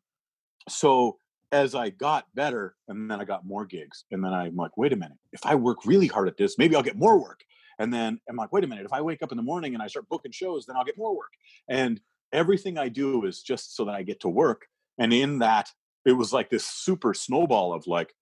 [0.70, 1.18] so
[1.50, 4.92] as I got better, and then I got more gigs, and then I'm like, wait
[4.92, 7.40] a minute, if I work really hard at this, maybe I'll get more work.
[7.78, 9.82] And then I'm like, wait a minute, if I wake up in the morning and
[9.82, 11.32] I start booking shows, then I'll get more work.
[11.68, 12.00] And
[12.32, 14.66] everything I do is just so that I get to work.
[14.98, 15.70] And in that,
[16.04, 18.14] it was like this super snowball of like,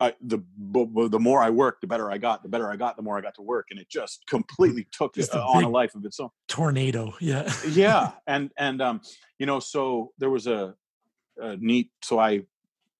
[0.00, 2.42] I, the the more I worked, the better I got.
[2.42, 5.14] The better I got, the more I got to work, and it just completely took
[5.14, 6.30] just uh, on a life of its own.
[6.48, 9.00] Tornado, yeah, yeah, and and um,
[9.38, 10.74] you know, so there was a,
[11.38, 11.90] a neat.
[12.02, 12.42] So I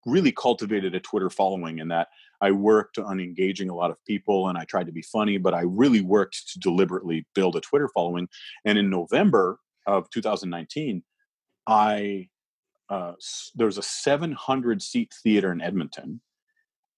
[0.06, 2.09] really cultivated a Twitter following, in that
[2.40, 5.55] I worked on engaging a lot of people, and I tried to be funny, but
[5.55, 8.28] I really worked to deliberately build a Twitter following.
[8.65, 11.02] And in November of 2019,
[11.66, 12.28] I
[12.90, 13.12] uh,
[13.55, 16.20] there was a 700 seat theater in Edmonton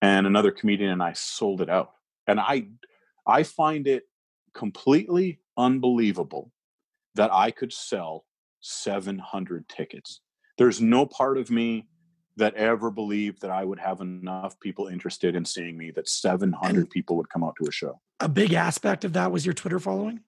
[0.02, 1.92] and another comedian and I sold it out.
[2.26, 2.66] And I
[3.26, 4.04] I find it
[4.54, 6.52] completely unbelievable
[7.14, 8.24] that I could sell
[8.60, 10.20] 700 tickets.
[10.58, 11.86] There's no part of me
[12.36, 16.76] that ever believed that I would have enough people interested in seeing me that 700
[16.76, 18.00] and people would come out to a show.
[18.20, 20.20] A big aspect of that was your Twitter following?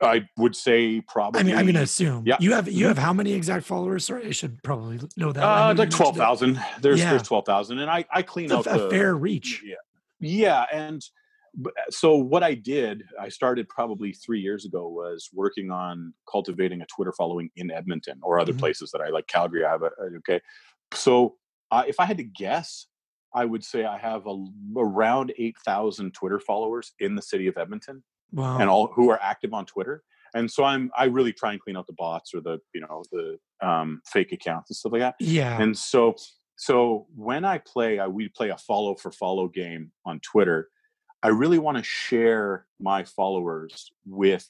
[0.00, 1.40] I would say probably.
[1.40, 2.24] I mean, I'm going to assume.
[2.26, 2.36] Yeah.
[2.38, 2.88] You have you mm-hmm.
[2.88, 4.04] have how many exact followers?
[4.04, 5.42] Sorry, I should probably know that.
[5.42, 6.60] Uh, like twelve thousand.
[6.80, 7.10] There's yeah.
[7.10, 9.62] there's twelve thousand, and I I clean it's out a, the, fair reach.
[9.64, 9.76] Yeah,
[10.20, 11.02] yeah, and
[11.90, 16.86] so what I did, I started probably three years ago, was working on cultivating a
[16.86, 18.60] Twitter following in Edmonton or other mm-hmm.
[18.60, 19.26] places that I like.
[19.26, 20.40] Calgary, I have a okay.
[20.92, 21.36] So
[21.70, 22.86] uh, if I had to guess,
[23.34, 24.44] I would say I have a,
[24.76, 28.02] around eight thousand Twitter followers in the city of Edmonton
[28.32, 28.58] wow.
[28.58, 30.02] and all who are active on Twitter.
[30.34, 33.02] And so I'm I really try and clean out the bots or the you know
[33.12, 35.14] the um, fake accounts and stuff like that.
[35.20, 35.60] Yeah.
[35.60, 36.16] And so
[36.56, 40.68] so when I play, I, we play a follow for follow game on Twitter.
[41.26, 44.48] I really want to share my followers with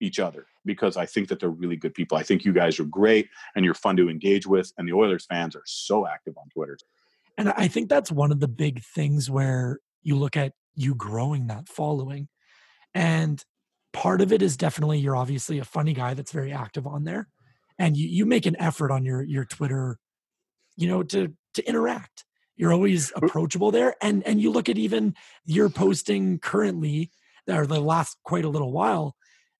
[0.00, 2.16] each other because I think that they're really good people.
[2.16, 5.26] I think you guys are great and you're fun to engage with, and the Oilers
[5.26, 6.78] fans are so active on Twitter.
[7.36, 11.48] And I think that's one of the big things where you look at you growing
[11.48, 12.28] that following
[12.94, 13.44] and
[13.92, 17.26] part of it is definitely you're obviously a funny guy that's very active on there.
[17.80, 19.98] And you, you make an effort on your your Twitter,
[20.76, 22.24] you know, to to interact.
[22.62, 23.96] You're always approachable there.
[24.00, 27.10] And and you look at even you're posting currently,
[27.48, 29.16] or the last quite a little while,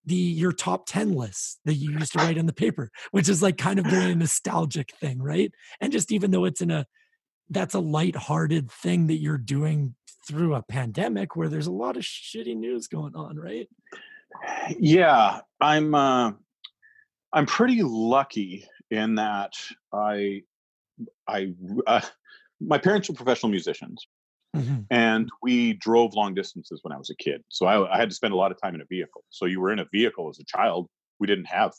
[0.06, 3.42] the your top 10 lists that you used to write in the paper, which is
[3.42, 5.50] like kind of very nostalgic thing, right?
[5.80, 6.86] And just even though it's in a
[7.50, 9.96] that's a light-hearted thing that you're doing
[10.28, 13.68] through a pandemic where there's a lot of shitty news going on, right?
[14.78, 16.34] Yeah, I'm uh,
[17.32, 19.54] I'm pretty lucky in that
[19.92, 20.42] I
[21.26, 21.54] I
[21.84, 22.02] uh,
[22.66, 24.06] my parents were professional musicians,
[24.56, 24.80] mm-hmm.
[24.90, 27.42] and we drove long distances when I was a kid.
[27.48, 29.24] So I, I had to spend a lot of time in a vehicle.
[29.30, 30.88] So you were in a vehicle as a child.
[31.18, 31.72] We didn't have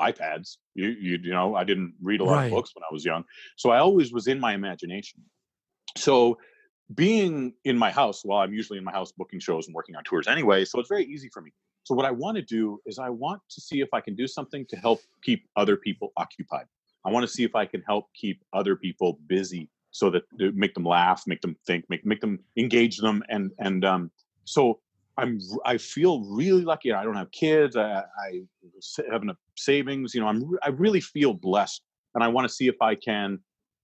[0.00, 0.56] iPads.
[0.74, 2.44] You, you, you know, I didn't read a lot right.
[2.46, 3.24] of books when I was young.
[3.56, 5.22] So I always was in my imagination.
[5.96, 6.38] So
[6.94, 10.04] being in my house, well, I'm usually in my house booking shows and working on
[10.04, 11.52] tours anyway, so it's very easy for me.
[11.84, 14.26] So what I want to do is I want to see if I can do
[14.26, 16.66] something to help keep other people occupied.
[17.04, 20.24] I want to see if I can help keep other people busy so that
[20.54, 24.10] make them laugh, make them think, make make them engage them, and and um,
[24.44, 24.78] so
[25.16, 26.92] I'm I feel really lucky.
[26.92, 27.76] I don't have kids.
[27.76, 28.42] I, I
[29.10, 30.14] have enough savings.
[30.14, 31.82] You know, I'm I really feel blessed,
[32.14, 33.38] and I want to see if I can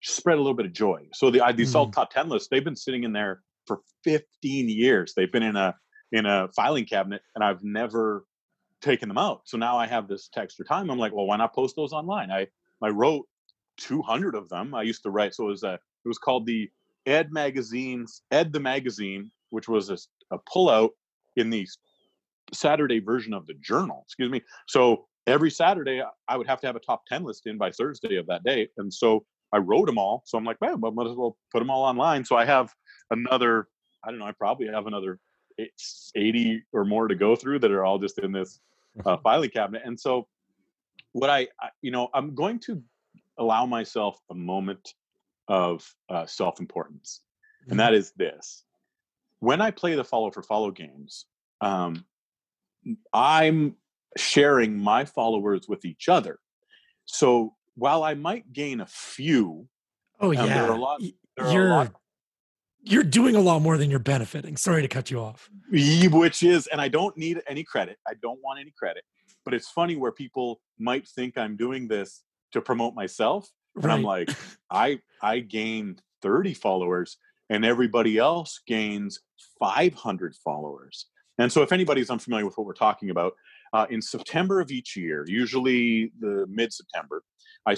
[0.02, 1.08] spread a little bit of joy.
[1.14, 1.94] So the these mm.
[1.94, 5.14] top ten lists, they've been sitting in there for 15 years.
[5.16, 5.76] They've been in a
[6.12, 8.26] in a filing cabinet, and I've never
[8.82, 9.42] taken them out.
[9.46, 10.90] So now I have this extra time.
[10.90, 12.32] I'm like, well, why not post those online?
[12.32, 12.48] I
[12.82, 13.28] I wrote
[13.78, 14.74] 200 of them.
[14.74, 15.36] I used to write.
[15.36, 16.70] So it was a it was called the
[17.06, 19.98] Ed Magazine's Ed the Magazine, which was a,
[20.32, 20.90] a pullout
[21.36, 21.68] in the
[22.54, 24.04] Saturday version of the journal.
[24.06, 24.42] Excuse me.
[24.68, 28.16] So every Saturday I would have to have a top 10 list in by Thursday
[28.18, 28.70] of that day.
[28.78, 30.24] And so I wrote them all.
[30.26, 32.24] So I'm like, well, I might as well put them all online.
[32.26, 32.74] So I have
[33.12, 33.68] another,
[34.04, 35.20] I don't know, I probably have another
[36.16, 38.60] 80 or more to go through that are all just in this
[39.06, 39.82] uh, filing cabinet.
[39.86, 40.28] And so
[41.12, 42.82] what I, I, you know, I'm going to
[43.38, 44.94] allow myself a moment
[45.50, 47.22] of uh, self-importance.
[47.64, 47.78] And mm-hmm.
[47.80, 48.64] that is this.
[49.40, 51.26] When I play the follow for follow games,
[51.60, 52.06] um,
[53.14, 53.76] I'm
[54.16, 56.40] sharing my followers with each other.
[57.06, 59.68] So while I might gain a few,
[60.22, 61.02] oh yeah, um, there are a lot.
[61.52, 61.94] You're lot,
[62.82, 64.58] you're doing a lot more than you're benefiting.
[64.58, 65.50] Sorry to cut you off.
[65.72, 67.98] Which is, and I don't need any credit.
[68.08, 69.04] I don't want any credit.
[69.46, 73.96] But it's funny where people might think I'm doing this to promote myself, and right.
[73.96, 74.30] I'm like,
[74.72, 77.18] I I gained 30 followers,
[77.50, 79.20] and everybody else gains
[79.60, 81.08] 500 followers.
[81.38, 83.34] And so, if anybody's unfamiliar with what we're talking about,
[83.74, 87.24] uh, in September of each year, usually the mid September,
[87.66, 87.78] I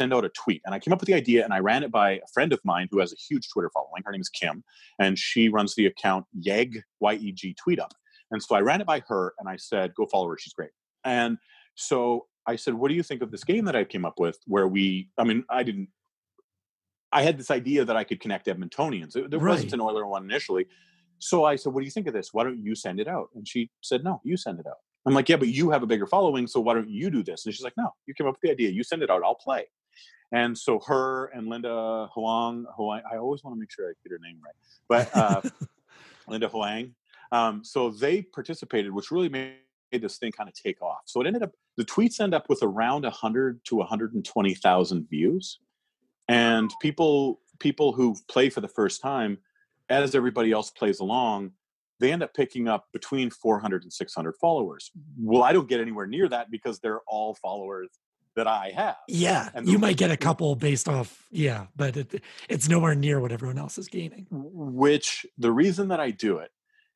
[0.00, 0.60] send out a tweet.
[0.64, 2.60] And I came up with the idea and I ran it by a friend of
[2.64, 4.02] mine who has a huge Twitter following.
[4.04, 4.64] Her name is Kim,
[4.98, 7.92] and she runs the account Yeg, Y E G Tweet Up.
[8.30, 10.36] And so I ran it by her and I said, go follow her.
[10.38, 10.70] She's great.
[11.04, 11.38] And
[11.76, 14.38] so I said, what do you think of this game that I came up with
[14.46, 15.88] where we, I mean, I didn't,
[17.12, 19.12] I had this idea that I could connect Edmontonians.
[19.12, 19.50] There right.
[19.50, 20.66] wasn't an Oiler one initially.
[21.18, 22.34] So I said, What do you think of this?
[22.34, 23.28] Why don't you send it out?
[23.34, 24.78] And she said, No, you send it out.
[25.06, 26.46] I'm like, Yeah, but you have a bigger following.
[26.48, 27.46] So why don't you do this?
[27.46, 28.70] And she's like, No, you came up with the idea.
[28.70, 29.22] You send it out.
[29.24, 29.64] I'll play.
[30.32, 34.10] And so her and Linda Hoang, Hoang I always want to make sure I get
[34.10, 34.54] her name right,
[34.88, 35.40] but uh,
[36.28, 36.94] Linda Hoang.
[37.30, 39.56] Um, so they participated, which really made
[39.98, 41.02] this thing kind of take off.
[41.06, 45.58] So it ended up, the tweets end up with around 100 to 120,000 views.
[46.28, 49.38] And people, people who play for the first time,
[49.88, 51.52] as everybody else plays along,
[52.00, 54.90] they end up picking up between 400 and 600 followers.
[55.18, 57.88] Well, I don't get anywhere near that because they're all followers
[58.36, 58.96] that I have.
[59.08, 63.20] Yeah, and you might get a couple based off, yeah, but it, it's nowhere near
[63.20, 64.26] what everyone else is gaining.
[64.30, 66.50] Which the reason that I do it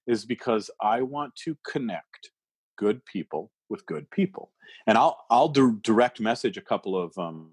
[0.06, 2.30] is because I want to connect
[2.78, 4.52] good people with good people,
[4.86, 7.50] and I'll I'll direct message a couple of um,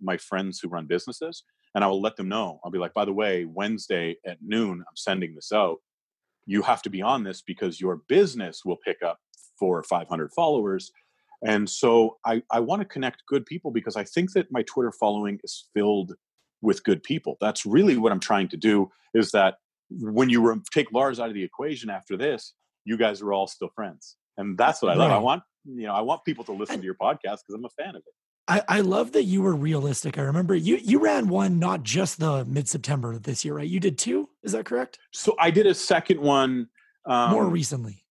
[0.00, 1.42] my friends who run businesses,
[1.74, 2.60] and I will let them know.
[2.64, 5.78] I'll be like, by the way, Wednesday at noon, I'm sending this out.
[6.46, 9.18] You have to be on this because your business will pick up
[9.58, 10.90] four or five hundred followers
[11.42, 14.92] and so I, I want to connect good people because I think that my Twitter
[14.92, 16.14] following is filled
[16.60, 17.36] with good people.
[17.40, 19.58] That's really what I'm trying to do is that
[19.90, 23.46] when you re- take Lars out of the equation after this, you guys are all
[23.46, 24.16] still friends.
[24.38, 25.10] And that's what I love.
[25.10, 27.70] I want, you know, I want people to listen to your podcast because I'm a
[27.70, 28.14] fan of it.
[28.48, 30.16] I, I love that you were realistic.
[30.16, 33.68] I remember you you ran one not just the mid September this year, right?
[33.68, 34.30] You did two.
[34.42, 34.98] Is that correct?
[35.12, 36.68] So I did a second one
[37.04, 38.04] um, more recently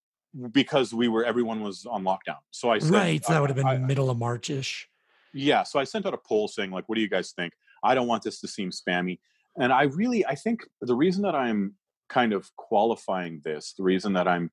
[0.51, 2.37] because we were everyone was on lockdown.
[2.51, 3.25] So I said, right.
[3.25, 4.85] So that would have been I, middle of Marchish.
[5.33, 5.63] Yeah.
[5.63, 8.07] So I sent out a poll saying like, "What do you guys think?" I don't
[8.07, 9.19] want this to seem spammy,
[9.59, 11.73] and I really I think the reason that I'm
[12.09, 14.51] kind of qualifying this, the reason that I'm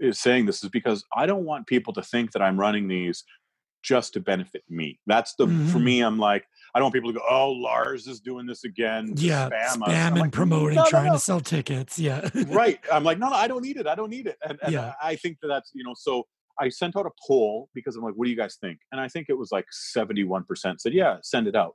[0.00, 3.24] is saying this is because I don't want people to think that I'm running these
[3.82, 4.98] just to benefit me.
[5.06, 5.68] That's the mm-hmm.
[5.68, 6.00] for me.
[6.00, 6.44] I'm like
[6.74, 9.88] I don't want people to go, "Oh, Lars is doing this again." Yeah, spam, spam
[9.88, 11.14] and like, promoting, no, no, trying no.
[11.14, 11.98] to sell tickets.
[11.98, 12.78] Yeah, right.
[12.92, 13.86] I'm like, no, no, I don't need it.
[13.86, 14.36] I don't need it.
[14.46, 14.92] And, and yeah.
[15.02, 15.94] I think that that's you know.
[15.96, 16.26] So
[16.60, 19.08] I sent out a poll because I'm like, "What do you guys think?" And I
[19.08, 21.74] think it was like 71 percent said, "Yeah, send it out."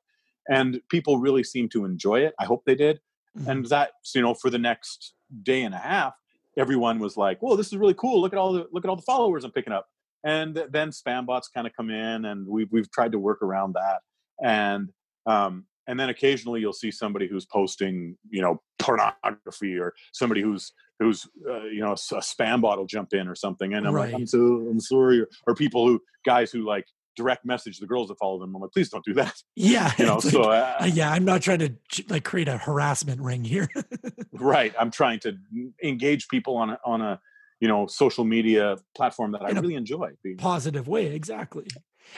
[0.49, 2.33] And people really seemed to enjoy it.
[2.39, 2.99] I hope they did.
[3.37, 3.49] Mm-hmm.
[3.49, 6.13] And that you know, for the next day and a half,
[6.57, 8.21] everyone was like, "Whoa, this is really cool!
[8.21, 9.87] Look at all the look at all the followers I'm picking up."
[10.25, 13.73] And then spam bots kind of come in, and we've we've tried to work around
[13.73, 13.99] that
[14.41, 14.89] and
[15.25, 20.71] um, and then occasionally you'll see somebody who's posting you know pornography or somebody who's
[20.99, 23.93] who's uh, you know a, a, spam bot will jump in or something and i'm
[23.93, 24.11] right.
[24.11, 24.37] like i'm so
[24.69, 26.85] i'm sorry or, or, people who guys who like
[27.15, 30.05] direct message the girls that follow them i'm like please don't do that yeah you
[30.05, 31.71] know so uh, uh, yeah i'm not trying to
[32.09, 33.69] like create a harassment ring here
[34.33, 35.37] right i'm trying to
[35.83, 37.19] engage people on a, on a
[37.59, 41.67] you know social media platform that In i really enjoy being positive way exactly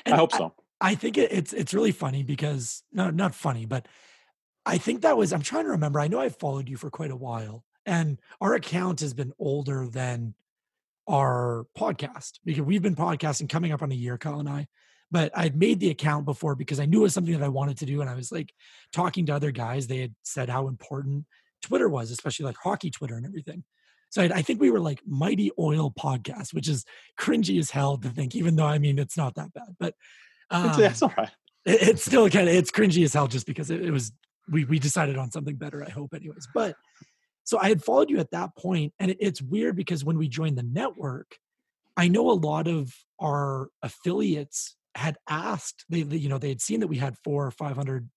[0.05, 3.65] and i hope so I think it, it's it's really funny because no, not funny,
[3.65, 3.87] but
[4.65, 5.99] I think that was I'm trying to remember.
[5.99, 9.87] I know I've followed you for quite a while, and our account has been older
[9.87, 10.35] than
[11.07, 14.67] our podcast because we've been podcasting coming up on a year, Kyle and I.
[15.11, 17.77] But I'd made the account before because I knew it was something that I wanted
[17.77, 18.51] to do, and I was like
[18.91, 19.87] talking to other guys.
[19.87, 21.25] They had said how important
[21.61, 23.63] Twitter was, especially like hockey Twitter and everything.
[24.09, 26.85] So I, I think we were like Mighty Oil Podcast, which is
[27.19, 29.75] cringy as hell to think, even though I mean it's not that bad.
[29.79, 29.93] But
[30.49, 31.31] um, that's all right.
[31.65, 34.11] It, it's still kind of it's cringy as hell just because it, it was
[34.49, 35.83] we we decided on something better.
[35.83, 36.47] I hope, anyways.
[36.53, 36.75] But
[37.43, 40.27] so I had followed you at that point, and it, it's weird because when we
[40.27, 41.35] joined the network,
[41.97, 46.61] I know a lot of our affiliates had asked they, they you know they had
[46.61, 48.09] seen that we had four or five hundred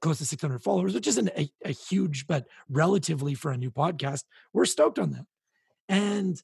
[0.00, 4.24] close to 600 followers, which isn't a, a, huge, but relatively for a new podcast,
[4.52, 5.26] we're stoked on that.
[5.88, 6.42] And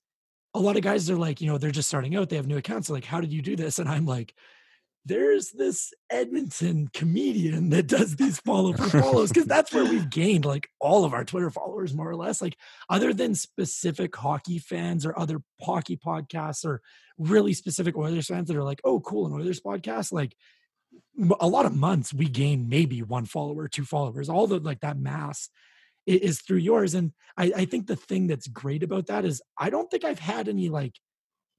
[0.54, 2.58] a lot of guys are like, you know, they're just starting out, they have new
[2.58, 2.90] accounts.
[2.90, 3.78] Like, how did you do this?
[3.78, 4.34] And I'm like,
[5.06, 10.44] there's this Edmonton comedian that does these follow for follows because that's where we've gained
[10.44, 12.42] like all of our Twitter followers, more or less.
[12.42, 12.56] Like,
[12.90, 16.82] other than specific hockey fans or other hockey podcasts or
[17.18, 20.34] really specific Oilers fans that are like, oh, cool, an Oilers podcast, like
[21.40, 24.98] a lot of months we gain maybe one follower, two followers, all the like that
[24.98, 25.48] mass
[26.04, 26.94] is through yours.
[26.94, 30.18] And I, I think the thing that's great about that is I don't think I've
[30.18, 30.94] had any like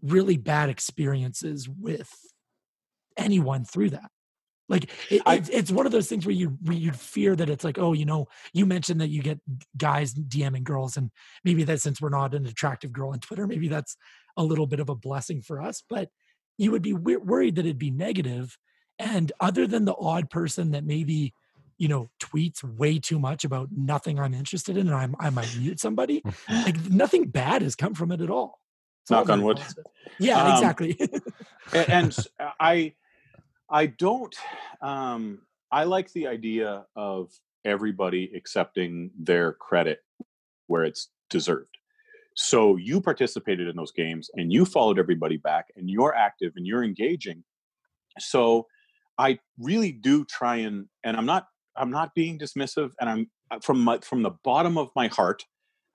[0.01, 2.13] really bad experiences with
[3.17, 4.09] anyone through that.
[4.69, 7.49] Like it, I, it's, it's one of those things where you where you'd fear that
[7.49, 9.39] it's like, oh, you know, you mentioned that you get
[9.77, 11.09] guys DMing girls, and
[11.43, 13.95] maybe that since we're not an attractive girl on Twitter, maybe that's
[14.35, 15.83] a little bit of a blessing for us.
[15.89, 16.09] But
[16.57, 18.57] you would be worried that it'd be negative,
[18.99, 21.33] and other than the odd person that maybe
[21.77, 25.55] you know tweets way too much about nothing I'm interested in, and I'm, I might
[25.57, 28.59] mute somebody, like nothing bad has come from it at all.
[29.03, 29.57] It's Knock on wood.
[29.57, 29.85] Positive.
[30.19, 30.97] Yeah, um, exactly.
[31.73, 32.17] and, and
[32.59, 32.93] I
[33.69, 34.35] I don't.
[34.81, 35.39] Um,
[35.71, 37.31] I like the idea of
[37.65, 39.99] everybody accepting their credit
[40.67, 41.77] where it's deserved.
[42.35, 46.65] So you participated in those games and you followed everybody back and you're active and
[46.65, 47.43] you're engaging.
[48.19, 48.67] So
[49.17, 53.59] I really do try and and I'm not I'm not being dismissive and I'm uh,
[53.59, 55.43] from my, from the bottom of my heart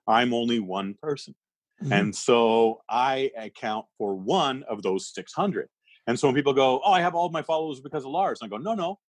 [0.07, 1.35] I'm only one person.
[1.81, 1.93] Mm-hmm.
[1.93, 5.69] And so I account for one of those 600.
[6.07, 8.47] And so when people go, "Oh, I have all my followers because of Lars." I
[8.47, 8.99] go, "No, no.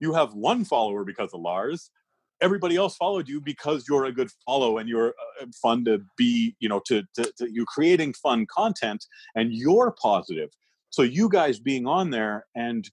[0.00, 1.90] You have one follower because of Lars
[2.40, 6.54] everybody else followed you because you're a good follow and you're uh, fun to be
[6.60, 9.04] you know to, to, to, you're creating fun content
[9.34, 10.50] and you're positive
[10.90, 12.90] so you guys being on there and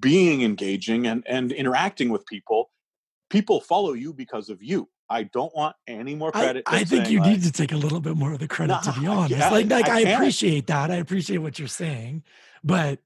[0.00, 2.70] being engaging and and interacting with people
[3.30, 6.64] people follow you because of you I don't want any more credit.
[6.66, 8.72] I, I think you like, need to take a little bit more of the credit,
[8.72, 9.52] nah, to be honest.
[9.52, 10.90] like, like I, I appreciate that.
[10.90, 12.24] I appreciate what you're saying,
[12.64, 12.98] but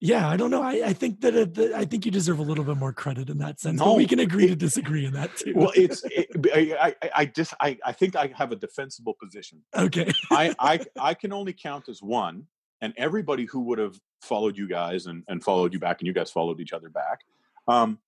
[0.00, 0.62] yeah, I don't know.
[0.62, 3.38] I, I think that uh, I think you deserve a little bit more credit in
[3.38, 3.80] that sense.
[3.80, 5.54] No, but we can agree it, to disagree in that too.
[5.56, 9.60] Well, it's it, I, I I just I, I think I have a defensible position.
[9.76, 10.12] Okay.
[10.30, 12.46] I, I I can only count as one,
[12.80, 16.12] and everybody who would have followed you guys and, and followed you back, and you
[16.12, 17.20] guys followed each other back.
[17.66, 17.98] Um,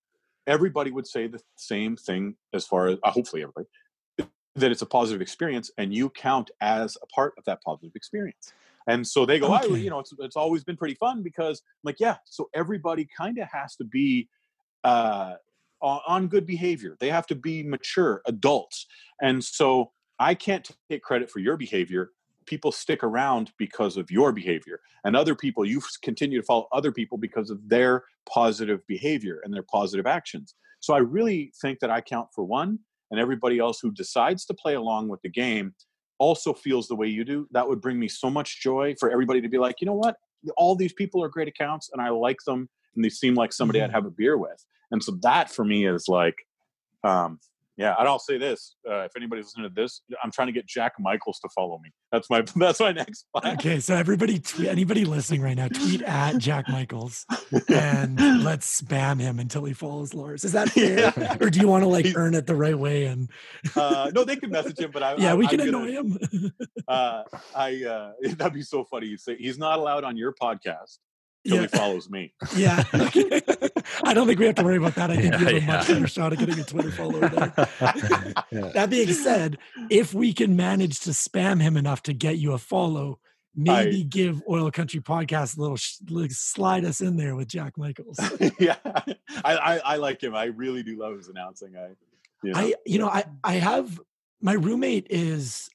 [0.51, 3.67] everybody would say the same thing as far as uh, hopefully everybody
[4.55, 8.51] that it's a positive experience, and you count as a part of that positive experience.
[8.85, 9.67] And so they go, okay.
[9.69, 13.07] oh, you know, it's, it's always been pretty fun because I'm like, yeah, so everybody
[13.17, 14.27] kind of has to be
[14.83, 15.35] uh,
[15.81, 16.97] on good behavior.
[16.99, 18.87] They have to be mature adults.
[19.21, 22.09] And so I can't take credit for your behavior.
[22.51, 24.81] People stick around because of your behavior.
[25.05, 29.53] And other people, you continue to follow other people because of their positive behavior and
[29.53, 30.53] their positive actions.
[30.81, 32.79] So I really think that I count for one,
[33.09, 35.73] and everybody else who decides to play along with the game
[36.19, 39.39] also feels the way you do, that would bring me so much joy for everybody
[39.39, 40.17] to be like, you know what?
[40.57, 43.79] All these people are great accounts and I like them and they seem like somebody
[43.79, 43.91] mm-hmm.
[43.91, 44.65] I'd have a beer with.
[44.91, 46.35] And so that for me is like,
[47.05, 47.39] um,
[47.77, 50.67] yeah, and I'll say this: uh, if anybody's listening to this, I'm trying to get
[50.67, 51.91] Jack Michaels to follow me.
[52.11, 53.53] That's my that's my next plan.
[53.55, 57.25] Okay, so everybody, tweet, anybody listening right now, tweet at Jack Michaels
[57.69, 60.43] and let's spam him until he follows Lars.
[60.43, 61.37] Is that fair, yeah.
[61.39, 63.05] or do you want to like earn it the right way?
[63.05, 63.29] And
[63.75, 66.19] uh, no, they can message him, but I yeah, I, we can I'm annoy gonna,
[66.19, 66.51] him.
[66.87, 67.23] uh,
[67.55, 69.07] I uh, that'd be so funny.
[69.07, 70.97] You say he's not allowed on your podcast
[71.47, 71.61] till yeah.
[71.61, 72.33] he follows me.
[72.55, 72.83] Yeah.
[74.03, 75.11] I don't think we have to worry about that.
[75.11, 77.53] I think yeah, you have a much better shot at getting a Twitter follower there.
[78.73, 79.57] That being said,
[79.89, 83.19] if we can manage to spam him enough to get you a follow,
[83.55, 85.77] maybe I, give Oil Country Podcast a little
[86.09, 88.19] like, slide us in there with Jack Michaels.
[88.59, 88.77] yeah.
[88.85, 89.05] I,
[89.45, 90.35] I, I, like him.
[90.35, 91.75] I really do love his announcing.
[91.77, 91.89] I
[92.43, 92.59] you know.
[92.59, 93.99] I you know, I I have
[94.41, 95.69] my roommate is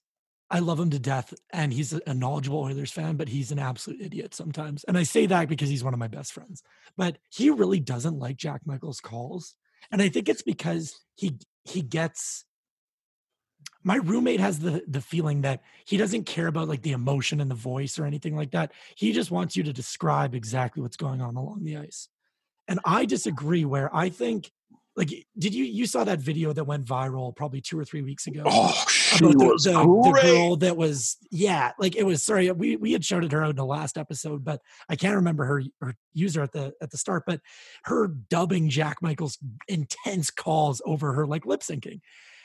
[0.48, 4.00] I love him to death, and he's a knowledgeable Oilers fan, but he's an absolute
[4.00, 4.84] idiot sometimes.
[4.84, 6.62] And I say that because he's one of my best friends.
[6.96, 9.56] But he really doesn't like Jack Michaels' calls,
[9.90, 12.44] and I think it's because he he gets.
[13.82, 17.50] My roommate has the the feeling that he doesn't care about like the emotion and
[17.50, 18.70] the voice or anything like that.
[18.94, 22.08] He just wants you to describe exactly what's going on along the ice.
[22.68, 23.64] And I disagree.
[23.64, 24.52] Where I think
[24.96, 28.26] like did you you saw that video that went viral probably two or three weeks
[28.26, 28.42] ago?
[28.46, 32.76] Oh she the, was the, the, girl that was yeah like it was sorry we
[32.76, 35.94] we had shouted her out in the last episode but i can't remember her her
[36.14, 37.40] user at the at the start but
[37.84, 42.00] her dubbing jack michael's intense calls over her like lip syncing.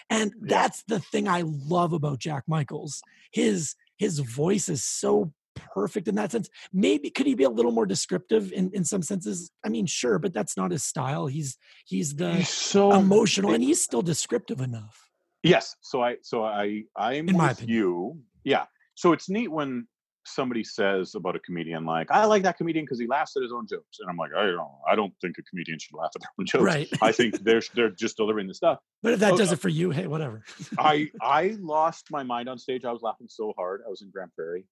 [0.10, 3.02] And that's the thing i love about jack michaels.
[3.32, 5.32] His his voice is so
[5.74, 6.50] perfect in that sense.
[6.74, 9.52] Maybe could he be a little more descriptive in, in some senses?
[9.66, 11.28] I mean, sure, but that's not his style.
[11.28, 15.10] He's he's the he's so emotional, and he's still descriptive enough.
[15.44, 15.76] Yes.
[15.82, 18.20] So I so I I'm in with you.
[18.44, 18.66] Yeah.
[18.96, 19.88] So it's neat when
[20.26, 23.52] somebody says about a comedian like I like that comedian because he laughs at his
[23.52, 26.22] own jokes, and I'm like I don't I don't think a comedian should laugh at
[26.22, 26.64] their own jokes.
[26.64, 26.90] Right.
[27.02, 28.80] I think they're they're just delivering the stuff.
[29.04, 30.44] But if that does uh, it for you, hey, whatever.
[30.78, 32.86] I I lost my mind on stage.
[32.86, 33.82] I was laughing so hard.
[33.86, 34.66] I was in Grande Prairie,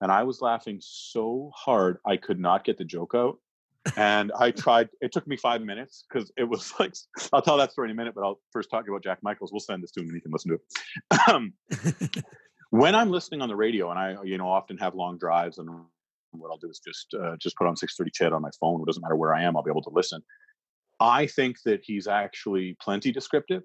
[0.00, 3.38] and I was laughing so hard I could not get the joke out.
[3.96, 4.88] And I tried.
[5.02, 6.94] It took me five minutes because it was like
[7.32, 9.52] I'll tell that story in a minute, but I'll first talk about Jack Michaels.
[9.52, 10.62] We'll send this to him and he can listen to it.
[11.28, 11.52] Um,
[12.70, 15.68] when I'm listening on the radio, and I you know often have long drives, and
[16.32, 18.80] what I'll do is just uh, just put on 630 CHED on my phone.
[18.80, 20.22] It doesn't matter where I am, I'll be able to listen.
[21.00, 23.62] I think that he's actually plenty descriptive.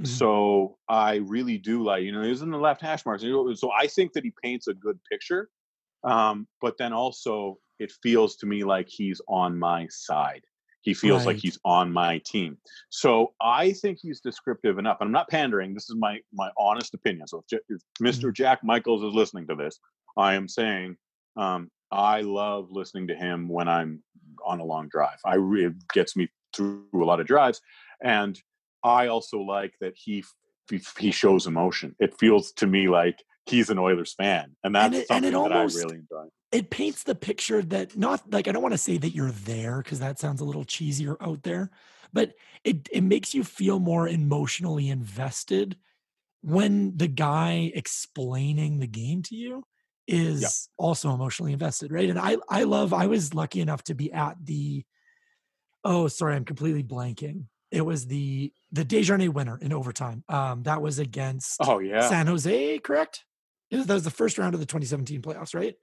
[0.00, 0.06] Mm-hmm.
[0.06, 3.22] So I really do like, you know, he's in the left hash marks.
[3.22, 5.50] So I think that he paints a good picture
[6.04, 10.42] um, but then also it feels to me like he's on my side.
[10.82, 11.34] He feels right.
[11.34, 12.56] like he's on my team.
[12.88, 14.96] So I think he's descriptive enough.
[15.00, 15.74] And I'm not pandering.
[15.74, 17.26] This is my my honest opinion.
[17.26, 18.42] So if, if mister mm-hmm.
[18.42, 19.78] Jack Michaels is listening to this,
[20.16, 20.96] I am saying
[21.36, 24.02] um, I love listening to him when I'm
[24.44, 25.18] on a long drive.
[25.24, 27.60] I re- it gets me through a lot of drives,
[28.02, 28.40] and
[28.82, 30.24] I also like that he
[30.98, 31.94] he shows emotion.
[31.98, 35.52] It feels to me like he's an Oilers fan, and that's and it, something and
[35.52, 36.28] that I really enjoy.
[36.52, 39.82] It paints the picture that not like I don't want to say that you're there
[39.82, 41.70] because that sounds a little cheesy or out there,
[42.12, 42.34] but
[42.64, 45.76] it it makes you feel more emotionally invested
[46.42, 49.64] when the guy explaining the game to you
[50.06, 50.50] is yep.
[50.76, 52.10] also emotionally invested, right?
[52.10, 54.84] And I I love I was lucky enough to be at the
[55.84, 57.44] oh sorry, I'm completely blanking.
[57.70, 60.24] It was the the Desharnais winner in overtime.
[60.28, 63.24] Um that was against oh yeah San Jose, correct?
[63.70, 65.74] That was the first round of the 2017 playoffs, right?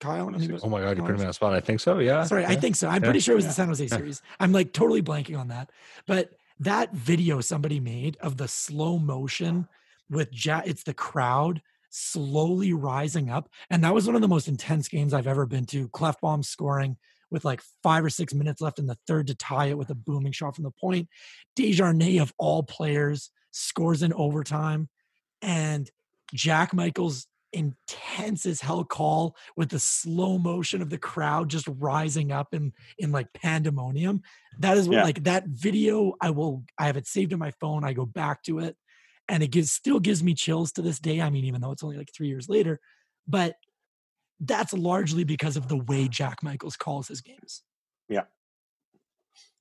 [0.00, 0.30] Kyle?
[0.62, 1.54] Oh my god, you put him in a spot.
[1.54, 1.98] I think so.
[1.98, 2.24] Yeah.
[2.24, 2.50] Sorry, yeah.
[2.50, 2.88] I think so.
[2.88, 3.06] I'm yeah.
[3.06, 3.50] pretty sure it was yeah.
[3.50, 4.22] the San Jose series.
[4.38, 5.70] I'm like totally blanking on that.
[6.06, 9.68] But that video somebody made of the slow motion
[10.10, 13.48] with Jack, it's the crowd slowly rising up.
[13.70, 15.88] And that was one of the most intense games I've ever been to.
[15.88, 16.96] Klefbom scoring
[17.30, 19.94] with like five or six minutes left in the third to tie it with a
[19.94, 21.08] booming shot from the point.
[21.56, 24.88] Desharnais of all players scores in overtime.
[25.44, 25.90] And
[26.32, 32.32] Jack Michaels intense as hell call with the slow motion of the crowd just rising
[32.32, 34.22] up in in like pandemonium.
[34.58, 35.04] That is what yeah.
[35.04, 38.42] like that video i will i have it saved in my phone i go back
[38.44, 38.76] to it
[39.28, 41.82] and it gives still gives me chills to this day i mean even though it's
[41.82, 42.80] only like three years later
[43.26, 43.56] but
[44.40, 47.62] that's largely because of the way jack michaels calls his games.
[48.08, 48.24] Yeah.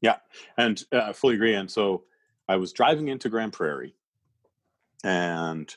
[0.02, 0.18] Yeah
[0.58, 2.04] and uh, i fully agree and so
[2.48, 3.96] i was driving into grande prairie
[5.04, 5.74] and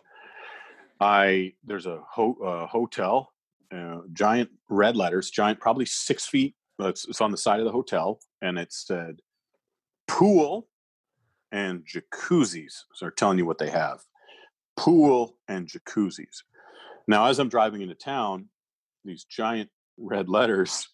[1.00, 3.32] I there's a ho- uh, hotel,
[3.72, 6.54] uh, giant red letters, giant, probably six feet.
[6.78, 9.20] It's, it's on the side of the hotel, and it said
[10.06, 10.68] pool
[11.52, 12.72] and jacuzzis.
[12.94, 14.00] So they're telling you what they have:
[14.76, 16.42] pool and jacuzzis.
[17.08, 18.48] Now, as I'm driving into town,
[19.04, 20.88] these giant red letters,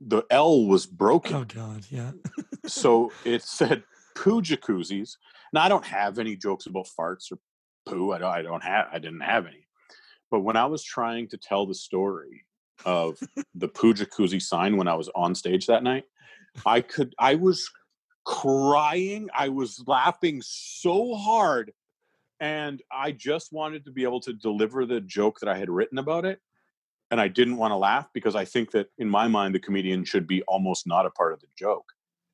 [0.00, 1.34] the L was broken.
[1.34, 2.12] Oh God, yeah.
[2.66, 3.82] so it said
[4.14, 5.16] poo jacuzzis.
[5.52, 7.38] Now I don't have any jokes about farts or
[7.86, 8.12] poo.
[8.12, 9.66] I don't, I don't have, I didn't have any.
[10.30, 12.44] But when I was trying to tell the story
[12.84, 13.18] of
[13.54, 16.04] the poo jacuzzi sign when I was on stage that night,
[16.64, 17.70] I could, I was
[18.24, 19.28] crying.
[19.34, 21.72] I was laughing so hard.
[22.40, 25.98] And I just wanted to be able to deliver the joke that I had written
[25.98, 26.40] about it.
[27.10, 30.04] And I didn't want to laugh because I think that in my mind, the comedian
[30.04, 31.92] should be almost not a part of the joke.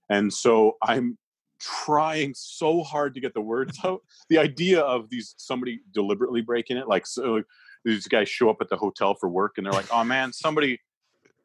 [0.09, 1.19] And so I'm
[1.59, 4.02] trying so hard to get the words out.
[4.28, 7.43] The idea of these somebody deliberately breaking it, like so,
[7.85, 10.80] these guys show up at the hotel for work and they're like, "Oh man, somebody,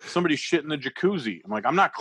[0.01, 1.93] somebody shit in the jacuzzi." I'm like, "I'm not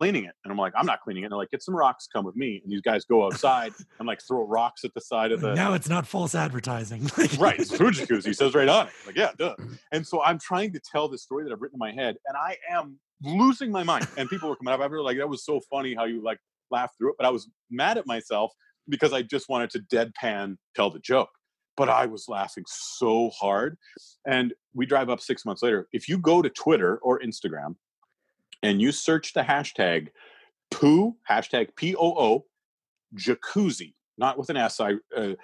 [0.00, 2.08] cleaning it," and I'm like, "I'm not cleaning it." And they're like, "Get some rocks,
[2.12, 5.32] come with me." And these guys go outside and like throw rocks at the side
[5.32, 5.54] of the.
[5.54, 7.08] Now it's not false advertising,
[7.38, 7.58] right?
[7.58, 8.92] It's food jacuzzi says right on it.
[9.06, 9.54] Like, yeah, duh.
[9.92, 12.36] And so I'm trying to tell the story that I've written in my head, and
[12.36, 14.06] I am losing my mind.
[14.16, 16.38] And people were coming up I after like, "That was so funny how you like
[16.70, 18.52] laugh through it, but I was mad at myself
[18.88, 21.30] because I just wanted to deadpan tell the joke.
[21.76, 23.76] But I was laughing so hard.
[24.26, 25.86] And we drive up six months later.
[25.92, 27.76] If you go to Twitter or Instagram
[28.62, 30.08] and you search the hashtag
[30.70, 32.44] poo, hashtag P O O,
[33.14, 35.34] jacuzzi, not with an S, I, uh,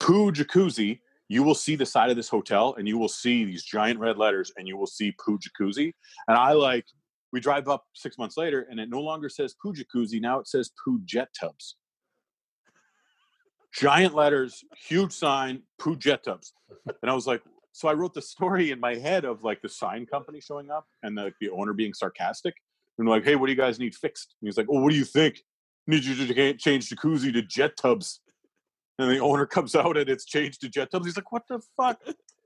[0.00, 3.62] poo jacuzzi, you will see the side of this hotel and you will see these
[3.62, 5.92] giant red letters and you will see poo jacuzzi.
[6.28, 6.86] And I like
[7.32, 10.20] we drive up six months later, and it no longer says poo jacuzzi.
[10.20, 11.76] Now it says poo jet tubs.
[13.74, 16.52] Giant letters, huge sign, poo jet tubs.
[17.00, 17.42] And I was like,
[17.72, 20.84] so I wrote the story in my head of like the sign company showing up
[21.02, 22.54] and the, the owner being sarcastic.
[22.98, 24.34] And like, hey, what do you guys need fixed?
[24.40, 25.40] And he's like, oh, what do you think?
[25.86, 28.20] Need you to change jacuzzi to jet tubs.
[28.98, 31.06] And the owner comes out and it's changed to jet tubs.
[31.06, 31.98] He's like, what the fuck?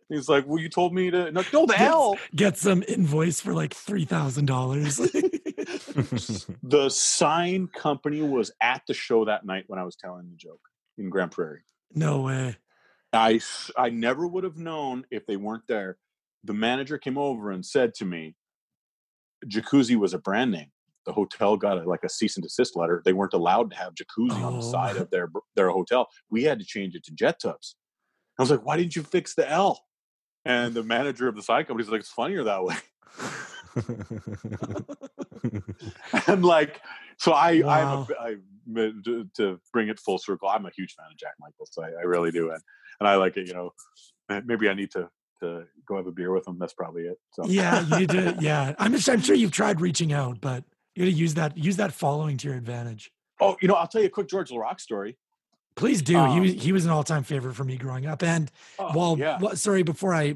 [0.08, 3.40] He's like, "Well, you told me to no, go the get, hell." Get some invoice
[3.40, 4.96] for like three thousand dollars.
[6.62, 10.60] the sign company was at the show that night when I was telling the joke
[10.96, 11.62] in Grande Prairie.
[11.92, 12.56] No way.
[13.12, 13.40] I
[13.76, 15.98] I never would have known if they weren't there.
[16.44, 18.36] The manager came over and said to me,
[19.46, 20.70] "Jacuzzi was a brand name."
[21.04, 23.00] The hotel got a, like a cease and desist letter.
[23.04, 24.46] They weren't allowed to have jacuzzi oh.
[24.46, 24.70] on the oh.
[24.70, 26.06] side of their their hotel.
[26.30, 27.74] We had to change it to jet tubs.
[28.38, 29.82] I was like, "Why didn't you fix the L?"
[30.46, 32.76] And the manager of the side company is like, it's funnier that way.
[36.28, 36.80] and like,
[37.18, 38.06] so I, wow.
[38.20, 38.36] I'm
[38.76, 38.92] a, I,
[39.36, 41.70] to bring it full circle, I'm a huge fan of Jack Michaels.
[41.72, 42.50] So I, I really do.
[42.50, 42.60] And,
[43.00, 43.72] and I like it, you know,
[44.44, 45.10] maybe I need to,
[45.42, 46.58] to go have a beer with him.
[46.60, 47.18] That's probably it.
[47.32, 47.44] So.
[47.46, 48.74] Yeah, you need to, yeah.
[48.78, 50.62] I'm just, I'm sure you've tried reaching out, but
[50.94, 53.10] you got to use that, use that following to your advantage.
[53.40, 55.18] Oh, you know, I'll tell you a quick George Laraque story.
[55.76, 56.16] Please do.
[56.16, 58.22] Um, he was he was an all time favorite for me growing up.
[58.22, 59.38] And oh, while yeah.
[59.38, 60.34] well, sorry, before I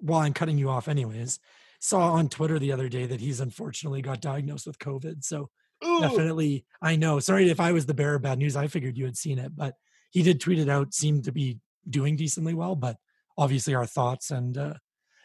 [0.00, 1.40] while I'm cutting you off, anyways,
[1.80, 5.24] saw on Twitter the other day that he's unfortunately got diagnosed with COVID.
[5.24, 5.48] So
[5.84, 6.00] Ooh.
[6.00, 6.66] definitely.
[6.82, 7.20] I know.
[7.20, 8.54] Sorry if I was the bearer of bad news.
[8.54, 9.74] I figured you had seen it, but
[10.10, 10.92] he did tweet it out.
[10.92, 11.58] Seemed to be
[11.88, 12.96] doing decently well, but
[13.38, 14.74] obviously our thoughts and uh,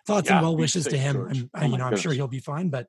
[0.05, 1.15] thoughts yeah, and well wishes to him.
[1.15, 1.39] George.
[1.39, 1.91] And oh you know, goodness.
[1.91, 2.69] I'm sure he'll be fine.
[2.69, 2.87] But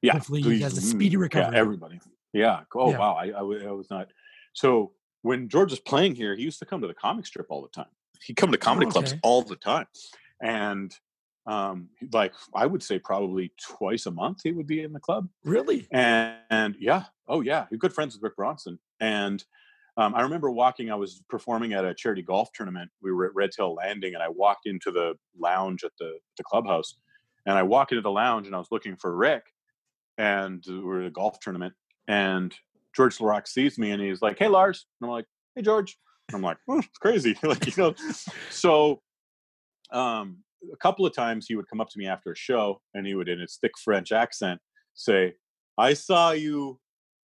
[0.00, 1.54] yeah, hopefully please, he has a speedy recovery.
[1.54, 2.00] Yeah, everybody.
[2.32, 2.60] Yeah.
[2.76, 2.98] Oh yeah.
[2.98, 3.14] wow.
[3.14, 4.06] I, I, I was not.
[4.52, 4.92] So
[5.22, 7.68] when George was playing here, he used to come to the comic strip all the
[7.68, 7.90] time.
[8.22, 8.92] He'd come to comedy oh, okay.
[8.92, 9.86] clubs all the time,
[10.40, 10.94] and
[11.46, 15.28] um like i would say probably twice a month he would be in the club.
[15.44, 15.88] Really?
[15.90, 17.04] And, and yeah.
[17.26, 17.66] Oh yeah.
[17.68, 18.78] He's good friends with rick bronson.
[19.00, 19.44] And
[19.96, 22.90] um, i remember walking i was performing at a charity golf tournament.
[23.02, 26.94] We were at redtail landing and i walked into the lounge at the, the clubhouse
[27.44, 29.42] and i walked into the lounge and i was looking for rick
[30.18, 31.74] and we are at a golf tournament
[32.06, 32.54] and
[32.94, 35.96] george Laraque sees me and he's like hey lars and i'm like hey george
[36.28, 37.94] and i'm like oh, it's crazy like you know
[38.50, 39.00] so
[39.92, 40.38] um
[40.72, 43.14] a couple of times he would come up to me after a show and he
[43.14, 44.60] would, in his thick French accent,
[44.94, 45.34] say,
[45.78, 46.78] I saw you.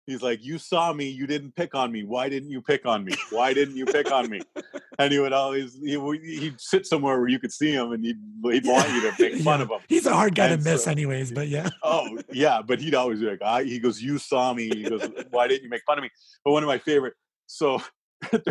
[0.09, 1.07] He's like, You saw me.
[1.07, 2.03] You didn't pick on me.
[2.03, 3.13] Why didn't you pick on me?
[3.29, 4.41] Why didn't you pick on me?
[5.01, 8.17] And he would always, he, would sit somewhere where you could see him and he'd,
[8.43, 9.65] he'd want you to make fun yeah.
[9.65, 9.79] of him.
[9.89, 11.69] He's a hard guy and to miss, so, anyways, but yeah.
[11.85, 12.63] oh, yeah.
[12.67, 14.71] But he'd always be like, I, He goes, You saw me.
[14.71, 16.11] He goes, Why didn't you make fun of me?
[16.45, 17.15] But one of my favorite,
[17.47, 17.81] so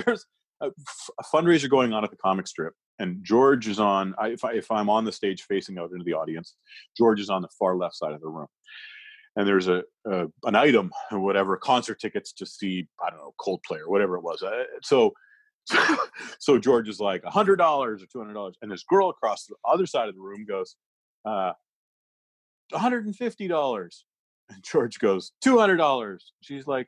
[0.05, 0.25] there's
[0.61, 4.15] a, a fundraiser going on at the comic strip and George is on.
[4.17, 6.55] I, if, I, if I'm on the stage facing out into the audience,
[6.97, 8.47] George is on the far left side of the room,
[9.37, 13.33] and there's a, a an item or whatever concert tickets to see I don't know
[13.39, 14.43] Coldplay or whatever it was.
[14.43, 15.13] Uh, so
[16.39, 19.45] so George is like a hundred dollars or two hundred dollars, and this girl across
[19.45, 20.75] the other side of the room goes,
[21.25, 21.53] uh,
[22.71, 24.05] one hundred and fifty dollars,
[24.49, 26.33] and George goes two hundred dollars.
[26.41, 26.87] She's like,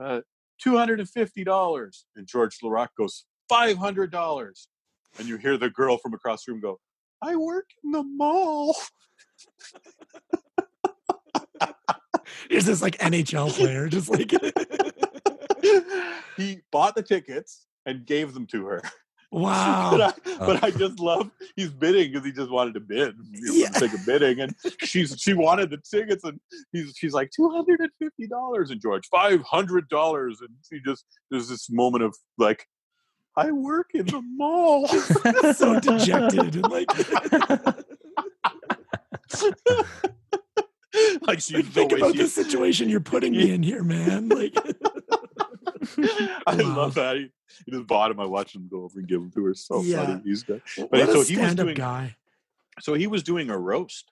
[0.00, 0.20] uh,
[0.62, 4.68] two hundred and fifty dollars, and George Laraque goes five hundred dollars
[5.18, 6.80] and you hear the girl from across the room go,
[7.20, 8.76] I work in the mall.
[12.50, 13.88] Is this like NHL player?
[13.88, 14.30] Just like
[16.36, 18.82] he bought the tickets and gave them to her.
[19.34, 19.88] Wow.
[19.92, 20.38] but, I, oh.
[20.40, 23.14] but I, just love he's bidding because he just wanted to bid.
[23.32, 23.70] He yeah.
[23.70, 24.40] take a bidding.
[24.40, 26.38] And she's she wanted the tickets and
[26.70, 30.80] he's she's like two hundred and fifty dollars and George five hundred dollars and he
[30.84, 32.66] just there's this moment of like
[33.34, 34.86] I work in the mall.
[35.54, 36.90] so dejected and like
[41.22, 44.28] like think about the situation you're putting me in here, man.
[44.28, 44.54] Like
[46.46, 46.76] I wow.
[46.76, 47.16] love that.
[47.16, 47.30] He,
[47.64, 48.20] he just bought him.
[48.20, 49.54] I watched him go over and give him to her.
[49.54, 50.04] So yeah.
[50.04, 50.22] funny.
[50.24, 50.62] He's good.
[50.76, 52.16] But what so he was doing guy.
[52.80, 54.10] So he was doing a roast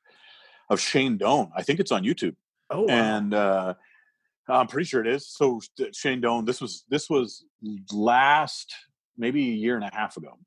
[0.68, 1.50] of Shane Doan.
[1.56, 2.36] I think it's on YouTube.
[2.68, 2.88] Oh, wow.
[2.88, 3.74] and uh,
[4.48, 5.28] I'm pretty sure it is.
[5.28, 5.60] So
[5.92, 6.44] Shane Doan.
[6.44, 7.44] This was this was
[7.92, 8.74] last
[9.16, 10.38] maybe a year and a half ago.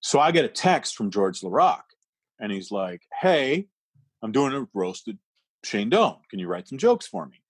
[0.00, 1.80] So I get a text from George Laraque,
[2.38, 3.66] and he's like, "Hey,
[4.22, 5.18] I'm doing a roasted
[5.66, 6.16] Shane Doan.
[6.30, 7.42] Can you write some jokes for me?"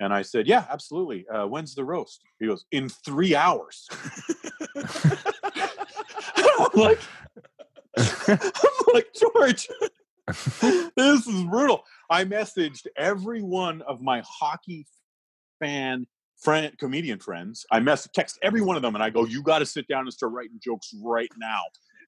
[0.00, 1.26] And I said, "Yeah, absolutely.
[1.28, 3.88] Uh, when's the roast?" He goes, "In three hours."
[6.58, 7.00] I'm like,
[7.96, 8.38] I'm
[8.92, 9.68] like George.
[10.96, 11.84] this is brutal.
[12.10, 14.86] I messaged every one of my hockey
[15.60, 16.06] fan
[16.36, 17.64] friend, comedian friends.
[17.70, 20.02] I mess text every one of them, and I go, "You got to sit down
[20.02, 21.62] and start writing jokes right now."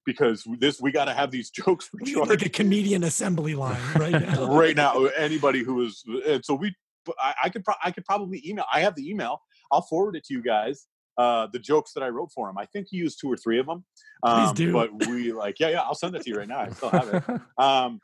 [0.05, 2.25] Because this, we got to have these jokes for sure.
[2.25, 4.55] Like a comedian assembly line right now.
[4.55, 6.73] right now, anybody who is, and so we,
[7.19, 8.65] I, I could, pro- I could probably email.
[8.71, 9.41] I have the email.
[9.71, 10.87] I'll forward it to you guys.
[11.17, 12.57] Uh, the jokes that I wrote for him.
[12.57, 13.83] I think he used two or three of them.
[14.23, 14.71] Um, Please do.
[14.71, 15.81] But we like, yeah, yeah.
[15.81, 16.59] I'll send it to you right now.
[16.59, 17.41] I still have it.
[17.57, 17.99] Um,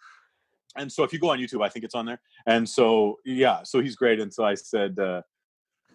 [0.76, 2.20] and so if you go on YouTube, I think it's on there.
[2.46, 4.20] And so yeah, so he's great.
[4.20, 5.22] And so I said, uh,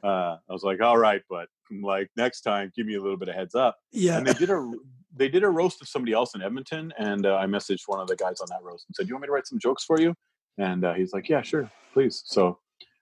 [0.02, 1.48] uh, I was like, all right, but
[1.82, 3.77] like next time, give me a little bit of heads up.
[3.93, 4.16] Yeah.
[4.16, 4.72] And they did a
[5.15, 8.07] they did a roast of somebody else in Edmonton, and uh, I messaged one of
[8.07, 9.85] the guys on that roast and said, "Do you want me to write some jokes
[9.85, 10.15] for you?"
[10.59, 12.59] And uh, he's like, "Yeah, sure, please." So,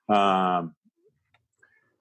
[0.09, 0.75] um,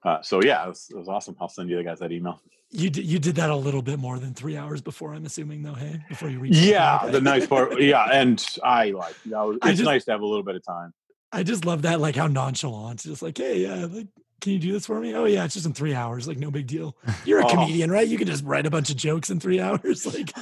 [0.04, 1.36] uh, so yeah, it was, it was awesome.
[1.40, 2.40] I'll send you the guys that email.
[2.70, 5.62] You did, you did that a little bit more than three hours before, I'm assuming,
[5.62, 5.72] though.
[5.72, 6.56] Hey, before you reached.
[6.56, 7.80] Yeah, the nice part.
[7.80, 9.14] Yeah, and I like.
[9.24, 10.92] You know, it's just, nice to have a little bit of time.
[11.32, 13.00] I just love that, like how nonchalant.
[13.00, 14.08] Just like, hey, yeah, like
[14.40, 15.14] can you do this for me?
[15.14, 16.28] Oh yeah, it's just in three hours.
[16.28, 16.96] Like no big deal.
[17.24, 17.48] You're a oh.
[17.48, 18.06] comedian, right?
[18.06, 20.06] You can just write a bunch of jokes in three hours.
[20.06, 20.32] Like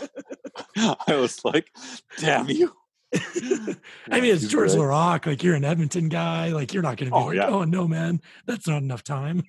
[0.77, 1.71] I was like,
[2.19, 2.73] damn you.
[4.11, 5.27] I mean, it's George Laraque.
[5.27, 6.49] Like you're an Edmonton guy.
[6.49, 7.49] Like you're not going to be oh, like, yeah.
[7.49, 9.43] oh no, man, that's not enough time.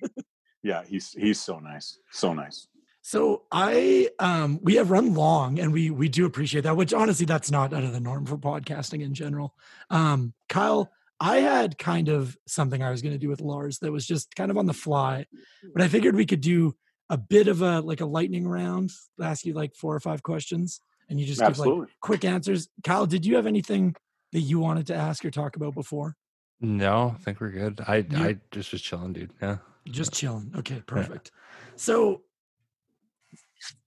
[0.62, 2.68] yeah, he's he's so nice, so nice.
[3.02, 7.24] So I um we have run long and we we do appreciate that, which honestly
[7.24, 9.54] that's not out of the norm for podcasting in general.
[9.88, 10.90] Um Kyle,
[11.20, 14.34] I had kind of something I was going to do with Lars that was just
[14.36, 15.26] kind of on the fly,
[15.72, 15.92] but I mm-hmm.
[15.92, 16.74] figured we could do
[17.10, 18.90] a bit of a like a lightning round,
[19.20, 21.74] ask you like four or five questions, and you just Absolutely.
[21.74, 22.68] give like quick answers.
[22.84, 23.96] Kyle, did you have anything
[24.32, 26.14] that you wanted to ask or talk about before?
[26.60, 27.80] No, I think we're good.
[27.86, 29.32] I you, I just was chilling, dude.
[29.40, 29.58] Yeah.
[29.86, 30.52] Just chilling.
[30.56, 31.30] Okay, perfect.
[31.32, 31.72] Yeah.
[31.76, 32.22] So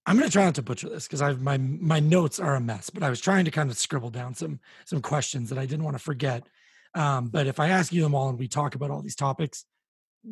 [0.06, 2.90] I'm gonna try not to butcher this because I've my my notes are a mess,
[2.90, 5.84] but I was trying to kind of scribble down some some questions that I didn't
[5.84, 6.48] want to forget.
[6.94, 9.66] Um, but if I ask you them all and we talk about all these topics,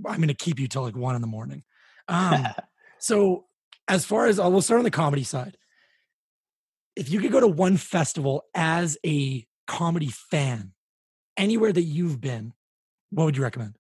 [0.06, 1.64] I'm gonna keep you till like one in the morning.
[2.08, 2.48] Um,
[3.00, 3.46] so
[3.90, 5.58] as far as we'll start on the comedy side.
[6.96, 10.74] If you could go to one festival as a comedy fan,
[11.38, 12.54] anywhere that you've been,
[13.10, 13.76] what would you recommend?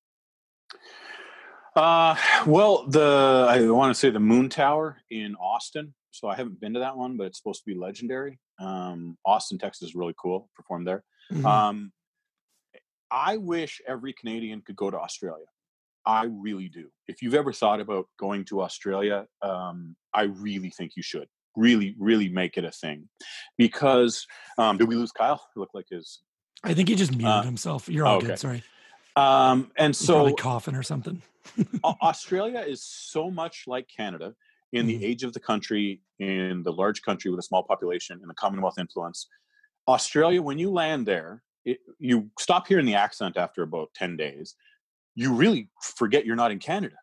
[1.76, 2.15] Uh,
[2.45, 5.93] well, the I want to say the Moontower in Austin.
[6.11, 8.39] So I haven't been to that one, but it's supposed to be legendary.
[8.60, 10.49] Um, Austin, Texas is really cool.
[10.56, 11.03] Performed there.
[11.31, 11.45] Mm-hmm.
[11.45, 11.91] Um,
[13.11, 15.45] I wish every Canadian could go to Australia.
[16.06, 16.90] I really do.
[17.07, 21.27] If you've ever thought about going to Australia, um, I really think you should.
[21.56, 23.10] Really, really make it a thing.
[23.57, 24.26] Because
[24.57, 25.44] um, did we lose Kyle?
[25.53, 26.19] He looked like his.
[26.64, 27.90] I think he just muted uh, himself.
[27.90, 28.27] You're all okay.
[28.27, 28.40] good.
[28.40, 28.64] Sorry.
[29.15, 31.22] Um, and He's so coughing or something.
[31.84, 34.34] Australia is so much like Canada
[34.72, 35.03] in the mm-hmm.
[35.03, 38.77] age of the country, in the large country with a small population, in the Commonwealth
[38.77, 39.27] influence.
[39.88, 41.41] Australia, when you land there,
[41.72, 44.56] it, you stop hearing the accent after about 10 days.
[45.16, 46.96] You really forget you're not in Canada.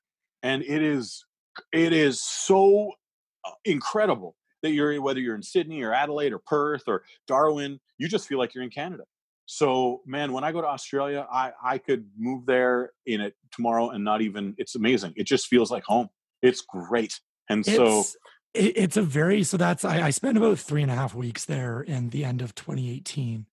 [0.43, 1.25] And it is
[1.73, 2.93] it is so
[3.45, 8.09] uh, incredible that you're whether you're in Sydney or Adelaide or Perth or Darwin, you
[8.09, 9.05] just feel like you're in Canada.
[9.47, 13.91] So, man, when I go to Australia, I I could move there in it tomorrow
[13.91, 14.55] and not even.
[14.59, 15.15] It's amazing.
[15.17, 16.09] It just feels like home.
[16.43, 17.21] It's great.
[17.49, 18.17] And so it's,
[18.55, 21.81] it's a very so that's I, I spent about three and a half weeks there
[21.81, 23.47] in the end of 2018,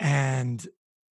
[0.00, 0.66] and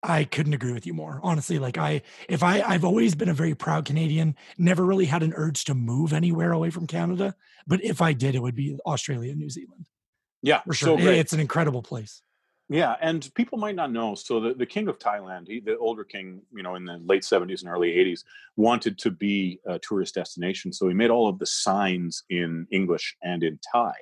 [0.02, 1.20] I couldn't agree with you more.
[1.22, 5.22] Honestly, like I if I I've always been a very proud Canadian, never really had
[5.22, 7.34] an urge to move anywhere away from Canada,
[7.66, 9.86] but if I did it would be Australia, New Zealand.
[10.42, 10.98] Yeah, for sure.
[10.98, 12.22] So it's an incredible place.
[12.68, 14.14] Yeah, and people might not know.
[14.14, 17.22] So the, the king of Thailand, he, the older king, you know, in the late
[17.22, 18.20] 70s and early 80s,
[18.56, 20.72] wanted to be a tourist destination.
[20.72, 23.92] So he made all of the signs in English and in Thai.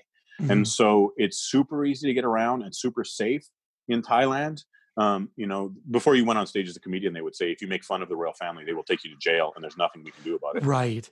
[0.40, 0.50] Mm-hmm.
[0.50, 3.44] And so it's super easy to get around and super safe
[3.88, 4.62] in Thailand.
[4.96, 7.62] Um, you know, before you went on stage as a comedian, they would say, if
[7.62, 9.76] you make fun of the royal family, they will take you to jail and there's
[9.76, 10.64] nothing we can do about it.
[10.64, 11.08] Right.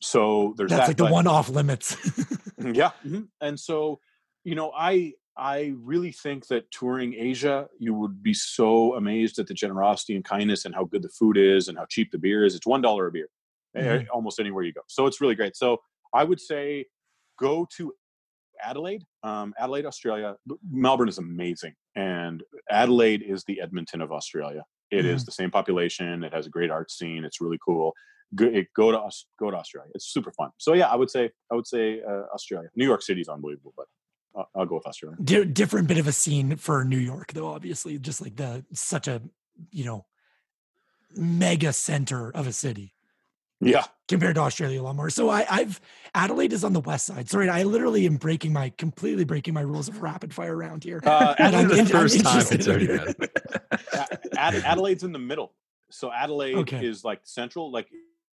[0.00, 1.96] So there's That's that, like the one off limits.
[2.58, 2.90] yeah.
[3.04, 3.22] Mm-hmm.
[3.40, 3.98] And so,
[4.44, 9.46] you know, I I really think that touring Asia, you would be so amazed at
[9.46, 12.44] the generosity and kindness and how good the food is and how cheap the beer
[12.44, 12.54] is.
[12.54, 13.28] It's one dollar a beer,
[13.76, 14.06] eh, mm-hmm.
[14.12, 14.80] almost anywhere you go.
[14.88, 15.56] So it's really great.
[15.56, 15.78] So
[16.14, 16.86] I would say
[17.38, 17.92] go to
[18.62, 20.36] Adelaide, um, Adelaide, Australia.
[20.70, 24.64] Melbourne is amazing, and Adelaide is the Edmonton of Australia.
[24.90, 25.08] It mm-hmm.
[25.08, 26.24] is the same population.
[26.24, 27.24] It has a great art scene.
[27.24, 27.92] It's really cool.
[28.34, 29.90] Go, go to go to Australia.
[29.94, 30.50] It's super fun.
[30.58, 32.68] So yeah, I would say I would say uh, Australia.
[32.76, 33.86] New York City is unbelievable, but
[34.54, 35.16] I'll go with Australia.
[35.22, 37.48] D- different bit of a scene for New York, though.
[37.48, 39.22] Obviously, just like the such a
[39.70, 40.06] you know
[41.16, 42.94] mega center of a city.
[43.60, 45.10] Yeah, compared to Australia a lot more.
[45.10, 45.80] So I, I've
[46.14, 47.28] Adelaide is on the west side.
[47.28, 51.00] Sorry, I literally am breaking my completely breaking my rules of rapid fire around here.
[51.04, 55.54] Uh, I'm, the 1st time it's already Adelaide's in the middle.
[55.90, 56.84] So Adelaide okay.
[56.84, 57.88] is like central, like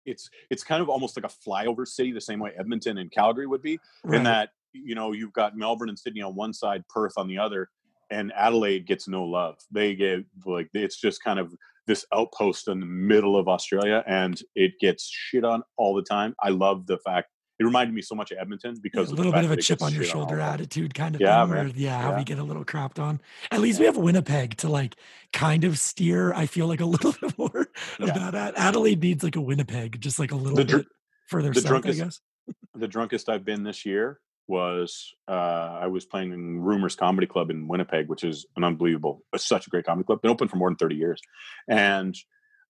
[0.05, 3.47] it's it's kind of almost like a flyover city, the same way Edmonton and Calgary
[3.47, 4.17] would be, right.
[4.17, 7.37] in that you know you've got Melbourne and Sydney on one side, Perth on the
[7.37, 7.69] other,
[8.09, 9.57] and Adelaide gets no love.
[9.71, 11.53] They get like it's just kind of
[11.87, 16.35] this outpost in the middle of Australia, and it gets shit on all the time.
[16.41, 19.31] I love the fact it reminded me so much of Edmonton because yeah, a little
[19.31, 21.55] bit of a chip on your shoulder on attitude kind of yeah, thing.
[21.55, 23.21] Where, yeah, how we get a little crapped on.
[23.49, 24.95] At least we have Winnipeg to like
[25.31, 26.33] kind of steer.
[26.33, 27.67] I feel like a little bit more
[27.99, 28.31] yeah.
[28.31, 28.57] that.
[28.57, 30.85] Adelaide needs like a Winnipeg, just like a little the, bit
[31.29, 32.21] further the south, drunkest, I guess.
[32.75, 37.49] the drunkest I've been this year was uh, I was playing in Rumors Comedy Club
[37.49, 40.21] in Winnipeg, which is an unbelievable, such a great comedy club.
[40.21, 41.21] Been open for more than thirty years,
[41.67, 42.15] and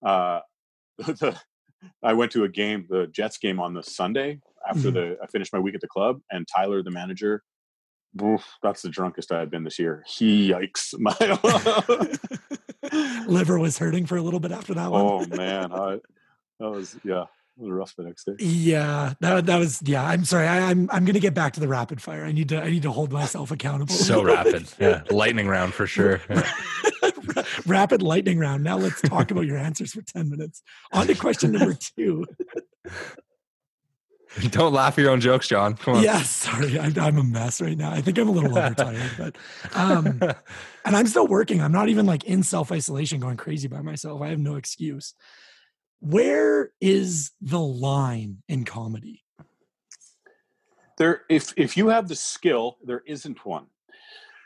[0.05, 0.39] uh,
[0.97, 1.39] the,
[2.03, 4.93] I went to a game, the Jets game on the Sunday after mm-hmm.
[4.93, 7.43] the I finished my week at the club, and Tyler, the manager,
[8.21, 10.03] oof, that's the drunkest I had been this year.
[10.07, 11.15] He yikes, my
[13.27, 15.01] liver was hurting for a little bit after that one.
[15.01, 15.99] Oh man, I,
[16.59, 17.25] that was yeah
[17.57, 18.35] rough the next day.
[18.39, 20.03] Yeah, that that was yeah.
[20.03, 20.47] I'm sorry.
[20.47, 22.25] I, am I'm, I'm gonna get back to the rapid fire.
[22.25, 23.93] I need to I need to hold myself accountable.
[23.93, 25.03] So rapid, yeah.
[25.09, 26.21] Lightning round for sure.
[26.29, 26.49] Yeah.
[27.65, 28.63] rapid lightning round.
[28.63, 30.61] Now let's talk about your answers for ten minutes.
[30.91, 32.25] On to question number two.
[34.49, 35.75] Don't laugh at your own jokes, John.
[35.75, 36.03] Come on.
[36.03, 37.91] Yeah, sorry, I, am a mess right now.
[37.91, 39.37] I think I'm a little overtired, but
[39.73, 40.19] um,
[40.83, 41.61] and I'm still working.
[41.61, 44.21] I'm not even like in self isolation, going crazy by myself.
[44.21, 45.13] I have no excuse
[46.05, 49.23] where is the line in comedy?
[50.97, 53.65] There, if if you have the skill, there isn't one.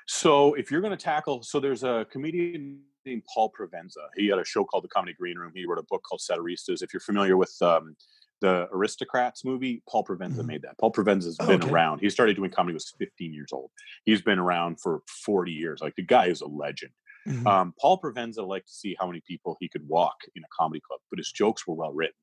[0.08, 4.08] So if you're going to tackle, so there's a comedian named Paul Provenza.
[4.16, 5.52] He had a show called The Comedy Green Room.
[5.54, 6.82] He wrote a book called Satiristas.
[6.82, 7.96] If you're familiar with um,
[8.42, 10.48] the Aristocrats movie, Paul Provenza mm-hmm.
[10.48, 10.78] made that.
[10.80, 11.72] Paul Provenza's oh, been okay.
[11.72, 12.00] around.
[12.00, 13.70] He started doing comedy was 15 years old.
[14.06, 15.82] He's been around for 40 years.
[15.82, 16.92] Like the guy is a legend.
[17.30, 17.48] Mm-hmm.
[17.48, 20.82] Um, Paul Provenza liked to see how many people he could walk in a comedy
[20.86, 22.16] club, but his jokes were well written.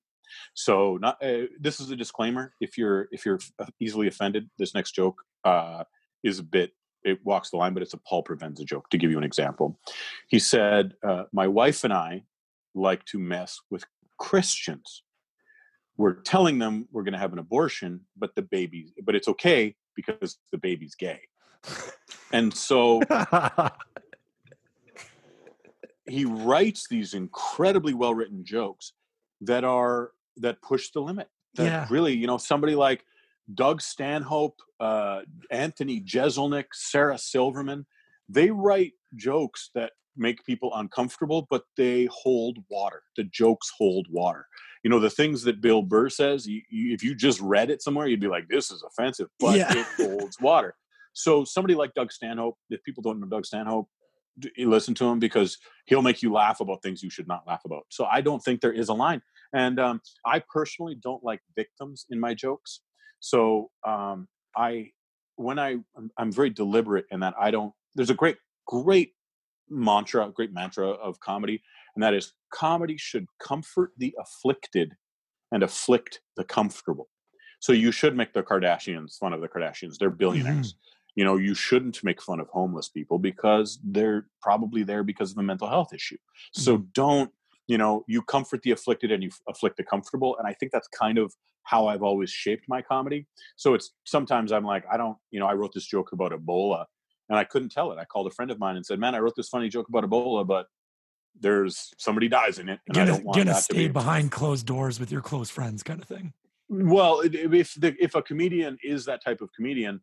[0.55, 2.53] So, not uh, this is a disclaimer.
[2.61, 3.39] If you're if you're
[3.81, 5.85] easily offended, this next joke uh,
[6.25, 6.73] is a bit
[7.05, 8.91] it walks the line, but it's a Paul Provenza joke.
[8.91, 9.79] To give you an example,
[10.29, 12.25] he said, uh, "My wife and I
[12.75, 13.85] like to mess with
[14.19, 15.03] Christians.
[15.97, 19.77] We're telling them we're going to have an abortion, but the baby, but it's okay
[19.95, 21.21] because the baby's gay."
[22.33, 23.01] and so
[26.09, 28.93] he writes these incredibly well written jokes
[29.41, 31.29] that are that push the limit.
[31.55, 31.87] That yeah.
[31.91, 33.05] really, you know, somebody like
[33.55, 35.21] Doug Stanhope, uh,
[35.51, 37.87] Anthony Jeselnik, Sarah Silverman,
[38.29, 43.03] they write jokes that make people uncomfortable, but they hold water.
[43.17, 44.47] The jokes hold water.
[44.83, 47.83] You know, the things that Bill Burr says, you, you, if you just read it
[47.83, 49.73] somewhere, you'd be like, this is offensive, but yeah.
[49.73, 50.75] it holds water.
[51.13, 53.89] So somebody like Doug Stanhope, if people don't know Doug Stanhope,
[54.59, 57.85] listen to him because he'll make you laugh about things you should not laugh about.
[57.91, 59.23] So I don't think there is a line.
[59.55, 62.81] And um, I personally don't like victims in my jokes.
[63.21, 64.91] So um, I,
[65.37, 65.77] when I,
[66.19, 67.73] I'm very deliberate in that I don't.
[67.95, 68.37] There's a great,
[68.67, 69.13] great
[69.69, 71.63] mantra, great mantra of comedy,
[71.95, 74.95] and that is comedy should comfort the afflicted
[75.53, 77.09] and afflict the comfortable.
[77.61, 79.99] So you should make the Kardashians fun of the Kardashians.
[79.99, 80.73] They're billionaires.
[80.73, 80.96] Mm-hmm.
[81.17, 85.39] You know, you shouldn't make fun of homeless people because they're probably there because of
[85.39, 86.19] a mental health issue.
[86.53, 86.87] So mm-hmm.
[86.93, 87.31] don't,
[87.67, 90.37] you know, you comfort the afflicted and you afflict the comfortable.
[90.39, 91.35] And I think that's kind of
[91.65, 93.27] how I've always shaped my comedy.
[93.57, 96.85] So it's sometimes I'm like, I don't, you know, I wrote this joke about Ebola
[97.29, 97.99] and I couldn't tell it.
[97.99, 100.05] I called a friend of mine and said, "Man, I wrote this funny joke about
[100.05, 100.67] Ebola, but
[101.39, 104.31] there's somebody dies in it, and gonna, I don't want that stay to be behind
[104.31, 106.33] closed doors with your close friends, kind of thing."
[106.69, 110.01] Well, if the, if a comedian is that type of comedian,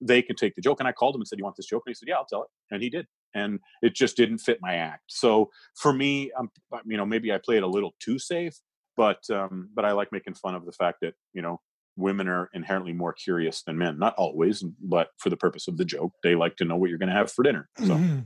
[0.00, 0.80] they can take the joke.
[0.80, 2.26] And I called him and said, "You want this joke?" And he said, "Yeah, I'll
[2.26, 3.06] tell it," and he did.
[3.34, 5.04] And it just didn't fit my act.
[5.08, 6.50] So for me, I'm,
[6.84, 8.54] you know, maybe I play it a little too safe,
[8.96, 11.60] but um, but I like making fun of the fact that you know
[11.96, 13.98] women are inherently more curious than men.
[13.98, 16.98] Not always, but for the purpose of the joke, they like to know what you're
[16.98, 17.68] going to have for dinner.
[17.78, 17.84] So.
[17.84, 18.20] Mm-hmm.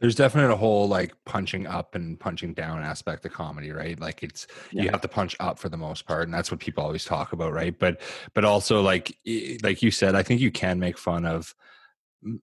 [0.00, 3.98] There's definitely a whole like punching up and punching down aspect of comedy, right?
[3.98, 4.82] Like it's yeah.
[4.82, 7.32] you have to punch up for the most part, and that's what people always talk
[7.32, 7.76] about, right?
[7.78, 8.00] But
[8.34, 9.16] but also like
[9.62, 11.54] like you said, I think you can make fun of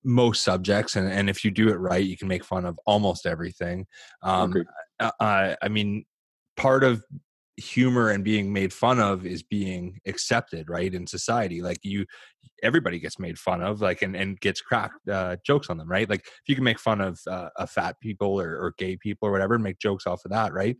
[0.03, 3.25] most subjects and, and if you do it right you can make fun of almost
[3.25, 3.85] everything
[4.21, 4.53] um,
[5.19, 6.05] I, I mean
[6.55, 7.03] part of
[7.57, 12.03] humor and being made fun of is being accepted right in society like you
[12.63, 16.09] everybody gets made fun of like and, and gets cracked uh, jokes on them right?
[16.09, 19.27] Like if you can make fun of uh, a fat people or, or gay people
[19.27, 20.77] or whatever and make jokes off of that right?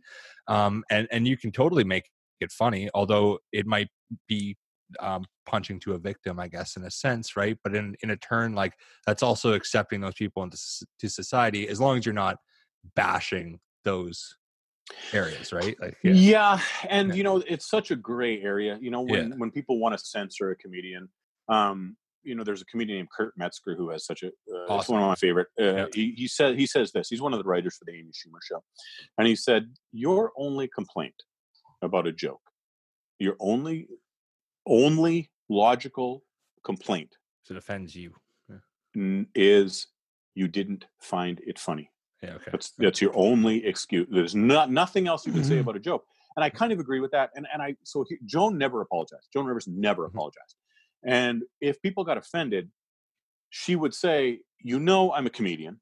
[0.48, 2.04] Um, and and you can totally make
[2.40, 3.88] it funny although it might
[4.28, 4.56] be
[5.00, 7.56] um, punching to a victim i guess in a sense right?
[7.62, 8.72] But in in a turn like
[9.06, 10.58] that's also accepting those people into
[11.00, 12.38] to society as long as you're not
[12.96, 14.36] bashing those
[15.12, 15.76] areas, right?
[15.80, 16.12] Like, yeah.
[16.12, 16.60] yeah.
[16.88, 17.14] and yeah.
[17.14, 18.78] you know, it's such a gray area.
[18.80, 19.36] You know, when yeah.
[19.36, 21.08] when people want to censor a comedian,
[21.48, 24.94] um, you know, there's a comedian named Kurt Metzger who has such a uh, awesome.
[24.94, 25.48] one of my favorite.
[25.60, 27.08] Uh, he he said he says this.
[27.08, 28.62] He's one of the writers for the Amy Schumer show,
[29.18, 31.14] and he said, "Your only complaint
[31.82, 32.40] about a joke,
[33.18, 33.88] your only
[34.66, 36.24] only logical
[36.64, 37.10] complaint,
[37.44, 38.12] if it offends you,
[39.34, 39.86] is
[40.34, 41.90] you didn't find it funny."
[42.24, 42.50] Yeah, okay.
[42.52, 44.06] That's that's your only excuse.
[44.10, 45.60] There's not nothing else you can say mm-hmm.
[45.60, 46.04] about a joke.
[46.36, 47.30] And I kind of agree with that.
[47.34, 49.28] And and I so he, Joan never apologized.
[49.32, 50.16] Joan Rivers never mm-hmm.
[50.16, 50.56] apologized.
[51.04, 52.70] And if people got offended,
[53.50, 55.80] she would say, "You know, I'm a comedian.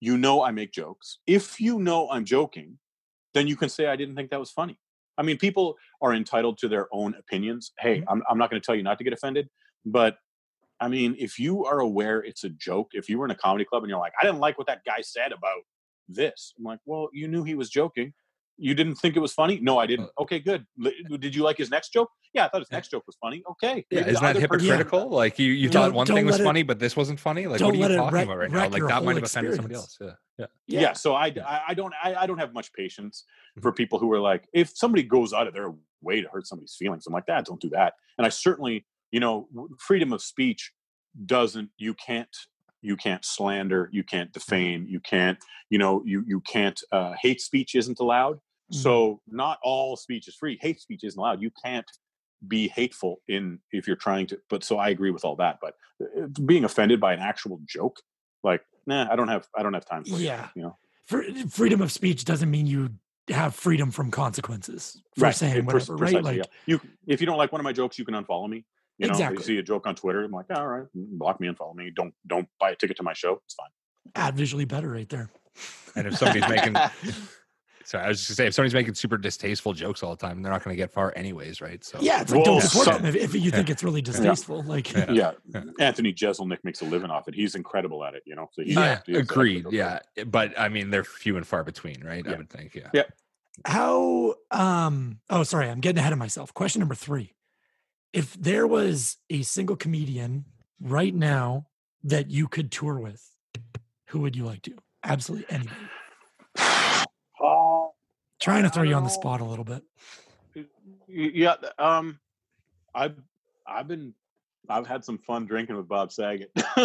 [0.00, 1.18] You know, I make jokes.
[1.26, 2.78] If you know I'm joking,
[3.34, 4.78] then you can say I didn't think that was funny."
[5.16, 7.72] I mean, people are entitled to their own opinions.
[7.78, 8.08] Hey, mm-hmm.
[8.08, 9.48] I'm I'm not going to tell you not to get offended,
[9.84, 10.16] but
[10.80, 13.64] I mean, if you are aware it's a joke, if you were in a comedy
[13.64, 15.62] club and you're like, I didn't like what that guy said about
[16.08, 16.54] this.
[16.58, 18.12] I'm like, well, you knew he was joking.
[18.56, 19.58] You didn't think it was funny?
[19.60, 20.06] No, I didn't.
[20.16, 20.64] Uh okay, good.
[21.18, 22.08] Did you like his next joke?
[22.34, 23.42] Yeah, I thought his next joke was funny.
[23.50, 23.84] Okay.
[23.90, 25.00] Yeah, isn't that hypocritical?
[25.00, 27.48] Person, like you, you thought one thing was funny, but this wasn't funny.
[27.48, 28.68] Like what are you talking about right now?
[28.68, 29.98] Like that might have offended somebody else.
[30.00, 30.10] Yeah.
[30.38, 30.46] Yeah.
[30.66, 30.80] yeah.
[30.80, 33.62] yeah so I, I, I don't I, I don't have much patience mm-hmm.
[33.62, 36.76] for people who are like, if somebody goes out of their way to hurt somebody's
[36.78, 37.94] feelings, I'm like, that don't do that.
[38.18, 39.48] And I certainly, you know,
[39.80, 40.72] freedom of speech
[41.26, 42.28] doesn't you can't
[42.84, 44.38] you can't slander you can't mm-hmm.
[44.38, 45.38] defame you can't
[45.70, 48.76] you know you you can't uh, hate speech isn't allowed mm-hmm.
[48.76, 51.90] so not all speech is free hate speech isn't allowed you can't
[52.46, 55.74] be hateful in if you're trying to but so i agree with all that but
[56.02, 58.00] uh, being offended by an actual joke
[58.42, 61.80] like nah i don't have i don't have time for yeah you know for, freedom
[61.80, 62.90] of speech doesn't mean you
[63.28, 65.34] have freedom from consequences for right.
[65.34, 66.22] saying whatever, right?
[66.22, 66.42] Like yeah.
[66.66, 68.64] you, if you don't like one of my jokes, you can unfollow me.
[68.98, 69.38] You know, exactly.
[69.38, 71.56] you see a joke on Twitter, I'm like, ah, all right, mm, block me, and
[71.56, 71.90] follow me.
[71.94, 73.40] Don't don't buy a ticket to my show.
[73.44, 73.70] It's fine.
[74.14, 75.30] Add visually better right there.
[75.96, 76.76] And if somebody's making
[77.84, 80.42] So I was just gonna say, if somebody's making super distasteful jokes all the time,
[80.42, 81.84] they're not going to get far anyways, right?
[81.84, 84.62] So yeah, it's like well, don't support them if, if, you think it's really distasteful.
[84.62, 84.70] Yeah.
[84.70, 85.32] Like yeah.
[85.46, 85.62] yeah.
[85.78, 87.34] Anthony Jeselnik makes a living off it.
[87.34, 88.48] He's incredible at it, you know.
[88.52, 89.66] So yeah, agreed.
[89.70, 92.24] Yeah, eh, but I mean, they're few and far between, right?
[92.24, 92.32] Yeah.
[92.32, 92.74] I would think.
[92.74, 92.88] Yeah.
[92.94, 93.04] Yeah.
[93.66, 94.34] How?
[94.50, 95.20] Um.
[95.28, 96.54] Oh, sorry, I'm getting ahead of myself.
[96.54, 97.34] Question number three:
[98.14, 100.44] If there was a single comedian
[100.80, 101.66] right now
[102.04, 103.20] that you could tour with,
[104.10, 104.76] who would you like to?
[105.02, 105.74] Absolutely anybody.
[108.40, 109.82] Trying to throw you on the spot a little bit.
[111.08, 112.20] Yeah, um,
[112.94, 113.16] I've
[113.66, 114.14] I've been
[114.68, 116.52] I've had some fun drinking with Bob Saget.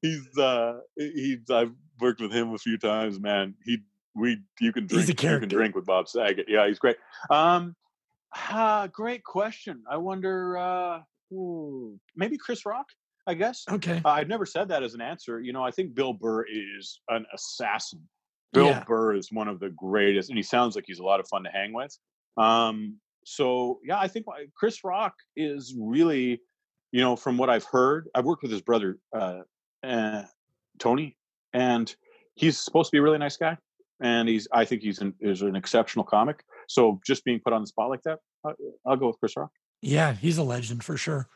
[0.00, 3.56] he's uh he's I've worked with him a few times, man.
[3.62, 3.80] He
[4.14, 6.46] we you can drink you can drink with Bob Saget.
[6.48, 6.96] Yeah, he's great.
[7.30, 7.74] Um
[8.50, 9.84] uh, great question.
[9.90, 11.00] I wonder uh
[11.32, 12.86] ooh, maybe Chris Rock.
[13.26, 13.64] I guess.
[13.70, 14.02] Okay.
[14.04, 15.40] Uh, I've never said that as an answer.
[15.40, 18.02] You know, I think Bill Burr is an assassin.
[18.52, 18.84] Bill yeah.
[18.86, 21.42] Burr is one of the greatest, and he sounds like he's a lot of fun
[21.44, 21.96] to hang with.
[22.36, 26.40] Um, so yeah, I think Chris Rock is really,
[26.92, 29.40] you know, from what I've heard, I've worked with his brother uh,
[29.82, 30.22] uh,
[30.78, 31.16] Tony,
[31.52, 31.94] and
[32.34, 33.56] he's supposed to be a really nice guy,
[34.04, 36.44] and he's I think he's an, is an exceptional comic.
[36.68, 38.52] So just being put on the spot like that, I,
[38.86, 39.50] I'll go with Chris Rock.
[39.80, 41.26] Yeah, he's a legend for sure.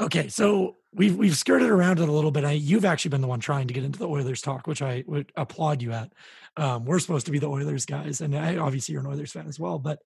[0.00, 2.44] Okay, so we've we've skirted around it a little bit.
[2.44, 5.04] I, you've actually been the one trying to get into the Oilers talk, which I
[5.06, 6.12] would applaud you at.
[6.56, 9.46] Um, we're supposed to be the Oilers guys, and I, obviously you're an Oilers fan
[9.46, 9.78] as well.
[9.78, 10.00] But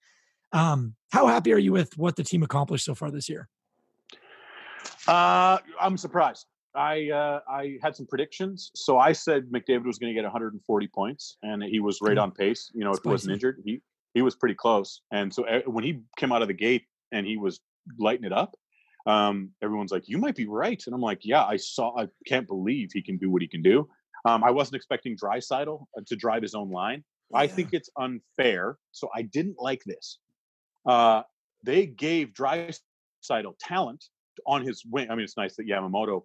[0.53, 3.49] um, how happy are you with what the team accomplished so far this year?
[5.09, 6.47] Uh, I'm surprised.
[6.75, 10.89] I uh, I had some predictions, so I said McDavid was going to get 140
[10.89, 12.23] points, and he was right mm.
[12.23, 12.71] on pace.
[12.75, 13.81] You know, if he wasn't injured, he
[14.15, 15.03] he was pretty close.
[15.13, 17.61] And so uh, when he came out of the gate and he was
[17.99, 18.55] lighting it up,
[19.07, 21.99] um, everyone's like, "You might be right," and I'm like, "Yeah, I saw.
[21.99, 23.89] I can't believe he can do what he can do."
[24.25, 27.05] Um, I wasn't expecting Draisaitl uh, to drive his own line.
[27.31, 27.41] Yeah.
[27.41, 30.19] I think it's unfair, so I didn't like this.
[30.87, 31.23] Uh,
[31.63, 34.05] they gave Draisaitl talent
[34.47, 35.11] on his wing.
[35.11, 36.23] I mean, it's nice that Yamamoto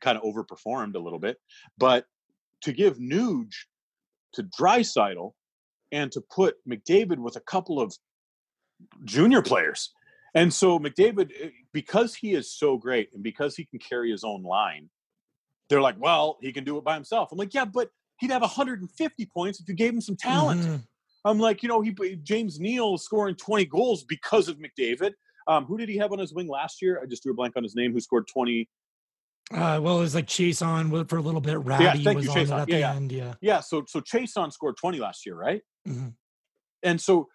[0.00, 1.38] kind of overperformed a little bit,
[1.78, 2.06] but
[2.62, 3.54] to give Nuge
[4.34, 5.32] to Draisaitl
[5.92, 7.94] and to put McDavid with a couple of
[9.04, 9.92] junior players
[10.36, 14.22] and so McDavid, eh, because he is so great and because he can carry his
[14.22, 14.90] own line,
[15.68, 17.30] they're like, well, he can do it by himself.
[17.32, 17.88] I'm like, yeah, but
[18.20, 20.60] he'd have 150 points if you gave him some talent.
[20.60, 20.76] Mm-hmm.
[21.24, 21.92] I'm like, you know, he
[22.22, 25.12] James Neal scoring 20 goals because of McDavid.
[25.48, 27.00] Um, who did he have on his wing last year?
[27.02, 27.92] I just drew a blank on his name.
[27.92, 28.68] Who scored 20?
[29.52, 31.58] Uh, well, it was like Chiasson for a little bit.
[31.58, 32.62] Ratty yeah, thank was you, on Chiasson.
[32.62, 32.94] at yeah, the yeah.
[32.94, 33.12] end.
[33.12, 33.60] Yeah, yeah.
[33.60, 35.62] So so Chiasson scored 20 last year, right?
[35.86, 36.08] Mm-hmm.
[36.82, 37.28] And so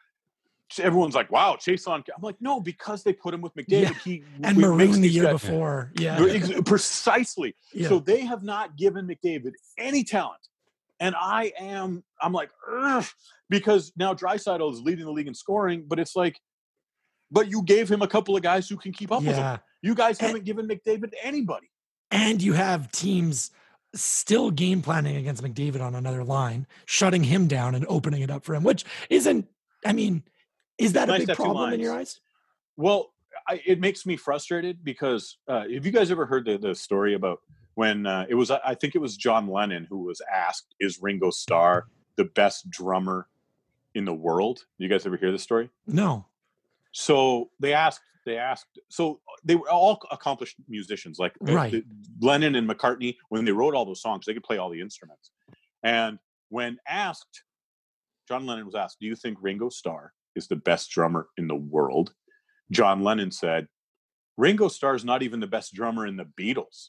[0.80, 3.82] everyone's like, "Wow, Chiasson." I'm like, no, because they put him with McDavid.
[3.82, 3.94] Yeah.
[4.04, 6.20] He and Maroon the year before, yeah,
[6.66, 7.56] precisely.
[7.74, 7.90] Yeah.
[7.90, 10.42] So they have not given McDavid any talent,
[11.00, 13.06] and I am, I'm like, Ugh,
[13.50, 16.40] because now Draisaitl is leading the league in scoring, but it's like,
[17.32, 19.30] but you gave him a couple of guys who can keep up yeah.
[19.30, 19.60] with him.
[19.82, 21.71] You guys haven't and, given McDavid anybody,
[22.12, 23.52] and you have teams
[23.94, 28.44] still game planning against McDavid on another line, shutting him down and opening it up
[28.44, 29.48] for him, which isn't.
[29.86, 30.24] I mean,
[30.78, 32.20] is that nice a big problem in your eyes?
[32.78, 33.14] Well,
[33.48, 37.16] I, it makes me frustrated because uh, have you guys ever heard the, the story
[37.16, 37.42] about
[37.76, 38.52] when uh, it was?
[38.52, 43.28] I think it was John Lennon who was asked, "Is Ringo Starr the best drummer
[43.96, 45.70] in the world?" You guys ever hear this story?
[45.88, 46.26] No.
[46.92, 48.02] So they asked.
[48.26, 48.80] They asked.
[48.90, 51.72] So they were all accomplished musicians, like uh, right.
[51.72, 51.84] the,
[52.20, 53.18] Lennon and McCartney.
[53.30, 55.32] When they wrote all those songs, they could play all the instruments.
[55.84, 56.20] And
[56.50, 57.44] when asked,
[58.28, 61.56] John Lennon was asked, "Do you think Ringo Starr is the best drummer in the
[61.56, 62.14] world.
[62.72, 63.68] John Lennon said,
[64.38, 66.88] Ringo starr Starr's not even the best drummer in the Beatles.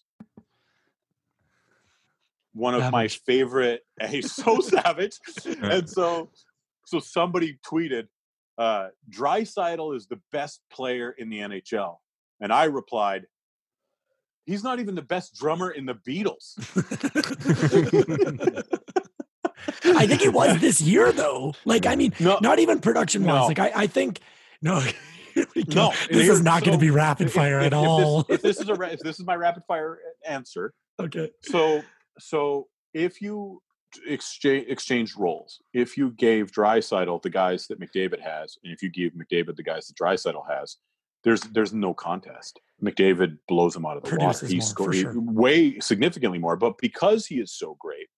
[2.55, 2.93] One of savage.
[2.93, 5.19] my favorite, he's so savage.
[5.63, 6.31] And so,
[6.87, 8.09] so somebody tweeted,
[8.59, 11.97] uh, Draisaitl is the best player in the NHL.
[12.41, 13.27] And I replied,
[14.45, 16.59] he's not even the best drummer in the Beatles.
[19.85, 21.55] I think it was this year though.
[21.65, 23.43] Like, I mean, no, not even production wise.
[23.43, 23.47] No.
[23.47, 24.21] Like, I, I think
[24.61, 24.83] no.
[25.69, 28.21] no, this is not so, going to be rapid fire if, at if, all.
[28.21, 29.99] If this, if this is a if this is my rapid fire
[30.29, 31.31] answer, okay.
[31.41, 31.83] So
[32.19, 33.63] so if you
[34.07, 38.91] exchange exchanged roles, if you gave Draisaitl the guys that McDavid has, and if you
[38.91, 40.77] give McDavid the guys that Draisaitl has,
[41.25, 42.61] there's there's no contest.
[42.83, 44.47] McDavid blows him out of the water.
[44.47, 45.15] He scores sure.
[45.17, 48.09] way significantly more, but because he is so great,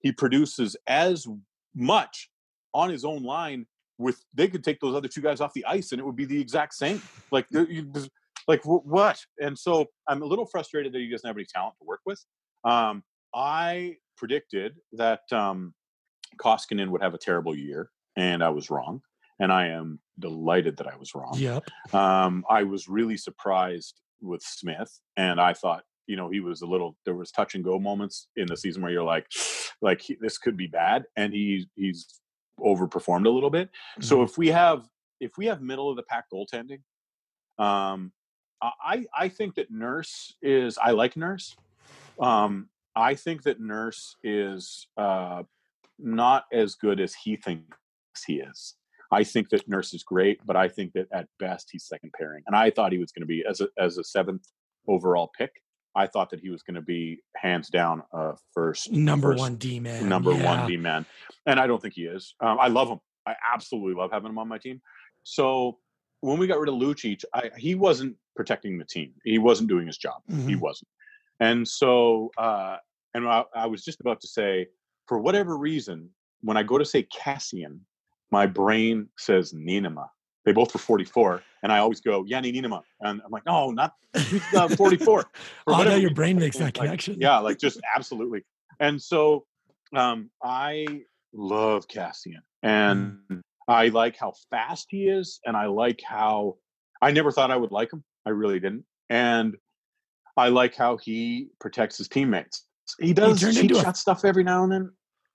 [0.00, 1.26] he produces as
[1.74, 2.30] much
[2.74, 3.66] on his own line.
[3.98, 6.24] With they could take those other two guys off the ice, and it would be
[6.24, 7.02] the exact same.
[7.30, 7.46] Like,
[8.48, 9.22] like what?
[9.40, 12.24] And so I'm a little frustrated that he doesn't have any talent to work with.
[12.64, 13.02] Um,
[13.34, 15.72] I predicted that um,
[16.36, 19.00] Koskinen would have a terrible year, and I was wrong.
[19.40, 21.32] And I am delighted that I was wrong.
[21.34, 21.64] Yep.
[21.94, 26.66] Um, I was really surprised with Smith, and I thought, you know, he was a
[26.66, 26.98] little.
[27.06, 29.26] There was touch and go moments in the season where you're like,
[29.80, 32.20] like he, this could be bad, and he he's
[32.60, 33.68] overperformed a little bit.
[33.68, 34.02] Mm-hmm.
[34.02, 34.86] So if we have
[35.20, 36.82] if we have middle of the pack goaltending,
[37.58, 38.12] um,
[38.60, 40.76] I I think that Nurse is.
[40.76, 41.56] I like Nurse.
[42.20, 45.42] Um, I think that Nurse is uh,
[45.98, 47.76] not as good as he thinks
[48.26, 48.74] he is.
[49.12, 52.42] I think that Nurse is great, but I think that at best he's second pairing.
[52.46, 54.46] And I thought he was going to be as a as a seventh
[54.86, 55.50] overall pick.
[55.96, 59.56] I thought that he was going to be hands down uh, first number first, one
[59.56, 60.44] D man, number yeah.
[60.44, 61.04] one D man,
[61.46, 62.34] and I don't think he is.
[62.40, 63.00] Um, I love him.
[63.26, 64.80] I absolutely love having him on my team.
[65.24, 65.78] So
[66.20, 69.12] when we got rid of Lucic, I, he wasn't protecting the team.
[69.24, 70.22] He wasn't doing his job.
[70.30, 70.48] Mm-hmm.
[70.48, 70.88] He wasn't.
[71.40, 72.76] And so, uh,
[73.14, 74.66] and I, I was just about to say,
[75.06, 76.10] for whatever reason,
[76.42, 77.80] when I go to say Kassian,
[78.30, 80.06] my brain says Niinimaa.
[80.44, 83.92] They both were 44, and I always go, Janne Niinimaa, And I'm like, no, not
[84.54, 85.24] uh, 44.
[85.66, 87.16] oh, no, your brain makes that like, connection.
[87.20, 88.44] Yeah, like just absolutely.
[88.78, 89.44] And so
[89.94, 91.02] um, I
[91.34, 93.40] love Kassian, and mm.
[93.68, 96.56] I like how fast he is, and I like how
[97.02, 98.02] I never thought I would like him.
[98.26, 98.84] I really didn't.
[99.10, 99.56] And
[100.36, 102.66] I like how he protects his teammates.
[102.98, 104.92] He does he cheat shot a, stuff every now and then.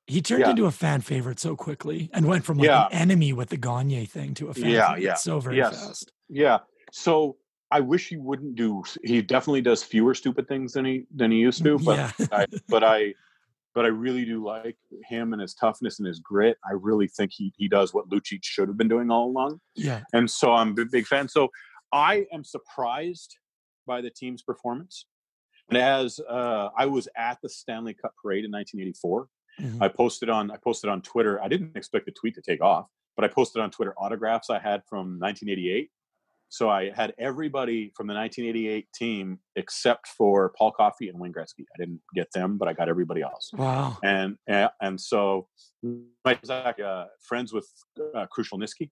[0.07, 0.51] He turned yeah.
[0.51, 2.87] into a fan favorite so quickly and went from like yeah.
[2.87, 5.13] an enemy with the Gagner thing to a fan yeah, favorite yeah.
[5.15, 5.85] so very yes.
[5.85, 6.11] fast.
[6.29, 6.59] Yeah.
[6.91, 7.37] So
[7.71, 8.83] I wish he wouldn't do.
[9.03, 11.79] He definitely does fewer stupid things than he than he used to.
[11.79, 12.27] But yeah.
[12.31, 13.13] I, but I
[13.73, 14.77] but I really do like
[15.09, 16.57] him and his toughness and his grit.
[16.63, 19.59] I really think he he does what Lucic should have been doing all along.
[19.75, 20.01] Yeah.
[20.13, 21.27] And so I'm a big fan.
[21.27, 21.49] So
[21.91, 23.35] I am surprised
[23.85, 25.05] by the team's performance.
[25.69, 29.27] And as uh, I was at the Stanley Cup parade in 1984,
[29.59, 29.83] mm-hmm.
[29.83, 31.41] I posted on I posted on Twitter.
[31.41, 34.59] I didn't expect the tweet to take off, but I posted on Twitter autographs I
[34.59, 35.89] had from 1988.
[36.49, 41.65] So I had everybody from the 1988 team except for Paul Coffey and Wayne Gretzky.
[41.75, 43.49] I didn't get them, but I got everybody else.
[43.53, 43.97] Wow!
[44.03, 45.47] And and, and so
[46.23, 47.67] my uh, friends with
[48.15, 48.91] uh, Krushelnyski,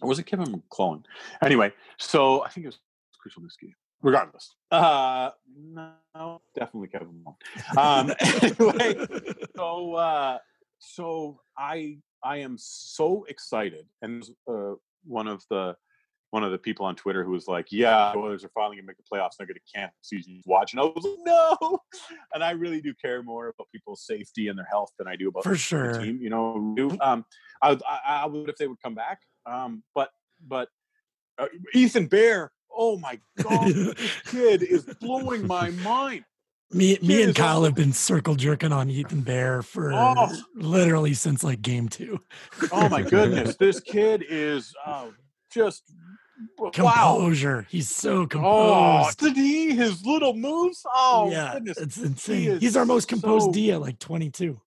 [0.00, 1.04] or was it Kevin McClelland?
[1.42, 2.78] Anyway, so I think it was
[3.22, 4.54] Krushelnyski regardless.
[4.70, 7.24] Uh, no, definitely Kevin
[7.76, 9.06] Um, anyway,
[9.56, 10.38] so uh,
[10.78, 15.76] so I I am so excited, and uh, one of the
[16.30, 18.86] one of the people on Twitter who was like, "Yeah, the Oilers are finally gonna
[18.86, 19.30] make the playoffs.
[19.38, 21.78] They're gonna cancel season watch." And I was like, "No!"
[22.34, 25.28] And I really do care more about people's safety and their health than I do
[25.28, 25.94] about for sure.
[25.94, 27.24] The team, you know, um,
[27.62, 29.20] I, I, I would if they would come back.
[29.46, 30.10] Um, but
[30.46, 30.68] but
[31.38, 33.94] uh, Ethan Bear oh my god, this
[34.26, 36.24] kid is blowing my mind.
[36.70, 40.28] Me, me and Kyle have been circle jerking on Ethan Bear for oh.
[40.54, 42.20] literally since like game two.
[42.72, 45.06] oh my goodness, this kid is uh,
[45.50, 45.82] just
[46.72, 47.56] composure.
[47.56, 47.64] Wow.
[47.68, 49.22] He's so composed.
[49.22, 50.84] Oh, did he his little moves?
[50.94, 51.78] Oh, yeah, goodness.
[51.78, 52.52] it's insane.
[52.52, 54.60] He He's our most composed so, D at like 22.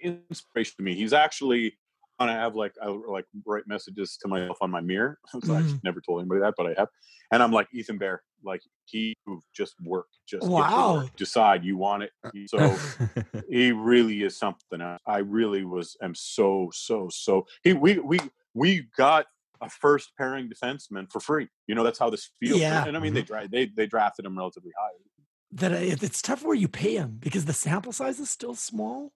[0.00, 0.94] Inspiration to me.
[0.94, 1.76] He's actually
[2.18, 5.18] I have like I like write messages to myself on my mirror.
[5.32, 5.74] so mm.
[5.74, 6.88] I never told anybody that, but I have.
[7.32, 9.16] And I'm like Ethan Bear, like he
[9.54, 10.96] just work, just wow.
[10.96, 12.12] Work, decide you want it.
[12.48, 12.76] So
[13.48, 14.80] he really is something.
[14.80, 15.00] Else.
[15.06, 17.46] I really was am so so so.
[17.62, 18.20] He we we
[18.54, 19.26] we got
[19.60, 21.48] a first pairing defenseman for free.
[21.66, 22.60] You know that's how this feels.
[22.60, 22.84] Yeah.
[22.84, 23.46] And I mean mm-hmm.
[23.50, 24.90] they they they drafted him relatively high.
[25.52, 29.12] That it's tough where you pay him because the sample size is still small.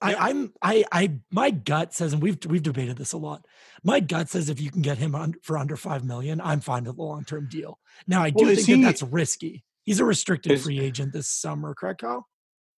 [0.00, 3.46] I, am I I my gut says, and we've we've debated this a lot.
[3.82, 6.84] My gut says if you can get him on, for under five million, I'm fine
[6.84, 7.78] with a long term deal.
[8.06, 9.64] Now I do well, think he, that that's risky.
[9.84, 12.28] He's a restricted is, free agent this summer, correct, Kyle?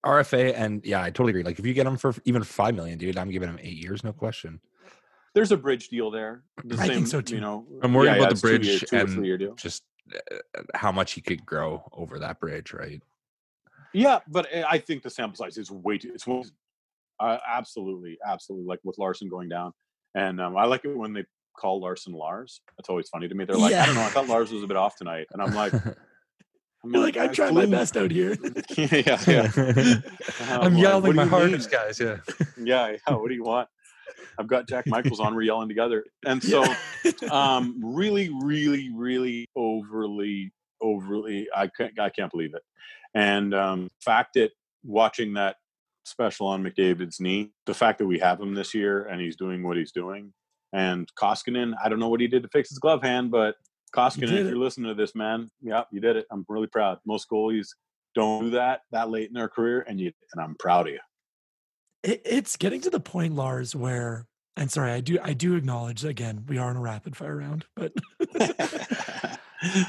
[0.04, 1.42] RFA, and yeah, I totally agree.
[1.42, 4.02] Like if you get him for even five million, dude, I'm giving him eight years,
[4.02, 4.60] no question.
[5.34, 6.42] There's a bridge deal there.
[6.64, 7.34] The I same, think so too.
[7.34, 9.84] You know, I'm worried yeah, about yeah, the bridge year, and just
[10.14, 13.02] uh, how much he could grow over that bridge, right?
[13.92, 16.12] Yeah, but eh, I think the sample size is way too.
[16.14, 16.26] It's
[17.20, 18.66] uh, absolutely, absolutely.
[18.66, 19.72] Like with Larsson going down,
[20.14, 21.24] and um, I like it when they
[21.56, 22.60] call Larsson Lars.
[22.76, 23.44] That's always funny to me.
[23.44, 23.82] They're like, yeah.
[23.82, 25.72] I don't know, I thought Lars was a bit off tonight, and I'm like.
[26.82, 28.38] I'm You're like, like I'm trying my best out here.
[28.74, 30.00] yeah, yeah.
[30.48, 32.00] I'm yelling my hardest, guys.
[32.00, 32.20] Yeah.
[32.56, 33.14] yeah, yeah.
[33.14, 33.68] What do you want?
[34.38, 35.34] I've got Jack Michaels on.
[35.34, 36.64] We're yelling together, and so,
[37.30, 41.48] um, really, really, really overly overly.
[41.54, 42.00] I can't.
[42.00, 42.62] I can't believe it.
[43.14, 44.52] And um, fact that
[44.82, 45.56] watching that
[46.10, 49.62] special on McDavid's knee, the fact that we have him this year and he's doing
[49.62, 50.32] what he's doing,
[50.72, 53.56] and Koskinen, I don't know what he did to fix his glove hand, but
[53.94, 56.26] Koskinen, if you're listening to this, man, yeah, you did it.
[56.30, 56.98] I'm really proud.
[57.04, 57.68] Most goalies
[58.14, 61.00] don't do that that late in their career, and you and I'm proud of you.
[62.02, 64.26] It, it's getting to the point, Lars, where
[64.56, 67.66] and sorry, I do I do acknowledge again we are in a rapid fire round,
[67.74, 67.92] but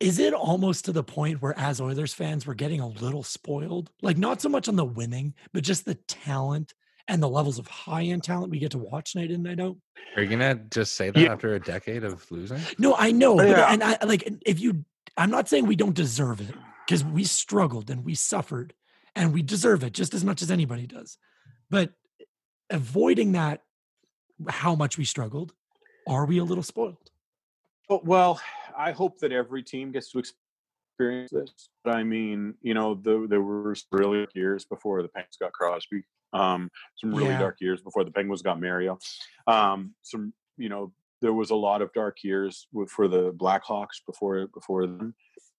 [0.00, 3.90] is it almost to the point where as Oilers fans we're getting a little spoiled?
[4.02, 6.74] Like not so much on the winning, but just the talent
[7.08, 9.76] and the levels of high end talent we get to watch night in night out.
[10.16, 11.32] Are you gonna just say that yeah.
[11.32, 12.60] after a decade of losing?
[12.78, 13.72] No, I know, but, yeah.
[13.72, 14.84] and I like if you.
[15.16, 16.54] I'm not saying we don't deserve it
[16.86, 18.74] because we struggled and we suffered
[19.14, 21.18] and we deserve it just as much as anybody does.
[21.70, 21.92] But
[22.68, 23.62] avoiding that,
[24.48, 25.52] how much we struggled,
[26.08, 27.10] are we a little spoiled?
[27.88, 28.40] Oh, well,
[28.76, 31.68] I hope that every team gets to experience this.
[31.84, 35.52] But I mean, you know, the, there were really dark years before the Penguins got
[35.52, 36.02] Crosby.
[36.32, 37.38] Um, some really yeah.
[37.38, 38.98] dark years before the Penguins got Mario.
[39.46, 40.92] Um, some, you know,
[41.22, 45.14] there was a lot of dark years with, for the Blackhawks before before them,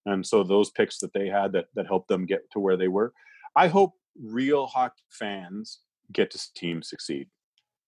[0.05, 2.89] and so those picks that they had that that helped them get to where they
[2.89, 3.13] were.
[3.55, 5.79] I hope real hockey fans
[6.11, 7.27] get to team succeed.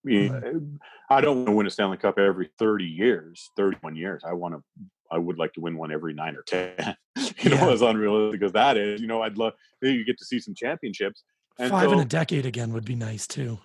[0.06, 0.80] I, mean,
[1.10, 4.24] I don't want to win a Stanley Cup every 30 years, 31 years.
[4.26, 4.64] I want to,
[5.12, 6.74] I would like to win one every nine or 10.
[7.16, 7.62] you yeah.
[7.62, 10.54] know, as unrealistic as that is, you know, I'd love, you get to see some
[10.56, 11.24] championships.
[11.60, 13.60] And Five so, in a decade again would be nice too.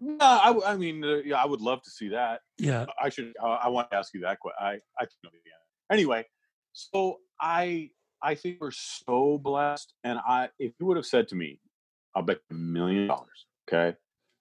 [0.00, 2.40] No, I, I mean, uh, yeah, I would love to see that.
[2.58, 2.86] Yeah.
[3.02, 4.56] I should, uh, I want to ask you that question.
[4.60, 5.94] I, I know the.
[5.94, 6.24] Anyway,
[6.72, 7.90] so I,
[8.22, 9.94] I think we're so blessed.
[10.04, 11.60] And I, if you would have said to me,
[12.14, 13.96] I'll bet a million dollars Okay.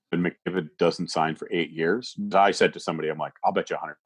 [0.09, 2.15] But McDavid doesn't sign for eight years.
[2.33, 3.97] I said to somebody, I'm like, I'll bet you a hundred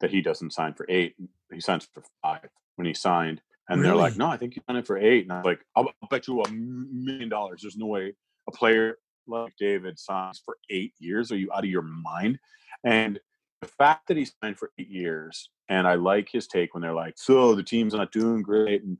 [0.00, 1.14] that he doesn't sign for eight.
[1.52, 3.40] He signs for five when he signed.
[3.68, 3.90] And really?
[3.90, 5.24] they're like, no, I think he signed it for eight.
[5.24, 7.62] And I'm like, I'll, I'll bet you a million dollars.
[7.62, 8.14] There's no way
[8.48, 8.96] a player
[9.26, 11.30] like David signs for eight years.
[11.30, 12.38] Are you out of your mind?
[12.84, 13.20] And
[13.60, 16.94] the fact that he signed for eight years, and I like his take when they're
[16.94, 18.82] like, so the team's not doing great.
[18.84, 18.96] And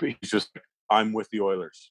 [0.00, 0.50] he's just,
[0.88, 1.90] I'm with the Oilers.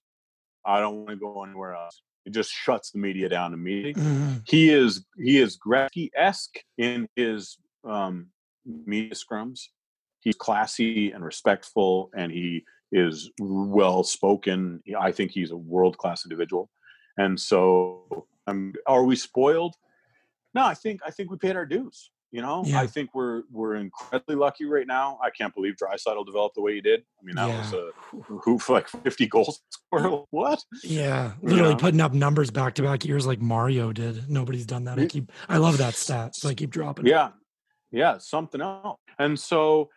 [0.65, 2.01] I don't want to go anywhere else.
[2.25, 4.01] It just shuts the media down immediately.
[4.01, 4.33] Mm-hmm.
[4.45, 8.27] He is he is Gretzky esque in his um,
[8.65, 9.61] media scrums.
[10.21, 14.81] He's classy and respectful, and he is well spoken.
[14.99, 16.69] I think he's a world class individual.
[17.17, 19.75] And so, um, are we spoiled?
[20.53, 22.11] No, I think I think we paid our dues.
[22.31, 22.79] You know, yeah.
[22.79, 25.17] I think we're we're incredibly lucky right now.
[25.23, 27.03] I can't believe Draisaitl developed the way he did.
[27.19, 27.57] I mean, that yeah.
[27.57, 27.89] was a
[28.43, 29.61] who for like fifty goals.
[30.29, 30.63] What?
[30.83, 34.29] Yeah, literally putting up numbers back to back years like Mario did.
[34.29, 34.99] Nobody's done that.
[34.99, 37.07] I keep I love that stat, so I keep dropping.
[37.07, 37.33] Yeah, it.
[37.91, 38.99] Yeah, something else.
[39.17, 39.89] And so,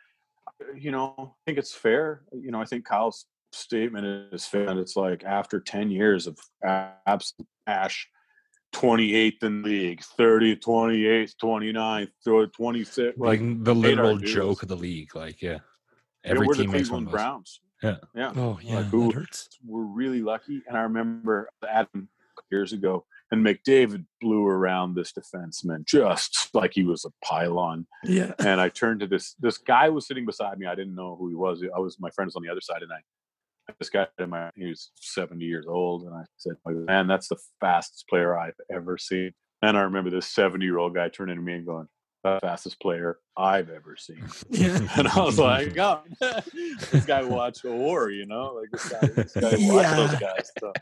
[0.47, 2.23] uh, you know, I think it's fair.
[2.33, 4.69] You know, I think Kyle's statement is fair.
[4.69, 8.09] And it's like after ten years of absolute ash
[8.73, 13.13] 28th in the league, 30th, 28th, 29th, 26th.
[13.19, 15.15] Like the literal joke of the league.
[15.15, 15.59] Like, yeah.
[16.25, 17.61] Every yeah, team the makes one Browns.
[17.83, 17.97] Yeah.
[18.15, 18.33] Yeah.
[18.37, 18.77] Oh, yeah.
[18.77, 19.49] Like, who, that hurts.
[19.67, 20.63] We're really lucky.
[20.67, 22.09] And I remember Adam
[22.51, 27.87] years ago, and McDavid blew around this defenseman just like he was a pylon.
[28.05, 28.33] Yeah.
[28.39, 30.67] And I turned to this this guy was sitting beside me.
[30.67, 31.65] I didn't know who he was.
[31.75, 32.99] I was my friend was on the other side, and I
[33.79, 38.09] this guy my he was 70 years old and i said man that's the fastest
[38.09, 39.33] player i've ever seen
[39.63, 41.87] and i remember this 70 year old guy turning to me and going
[42.23, 44.79] fastest player i've ever seen yeah.
[44.97, 49.07] and i was like oh this guy watched a war you know like this guy,
[49.09, 49.97] this guy yeah.
[49.97, 50.73] those guys so.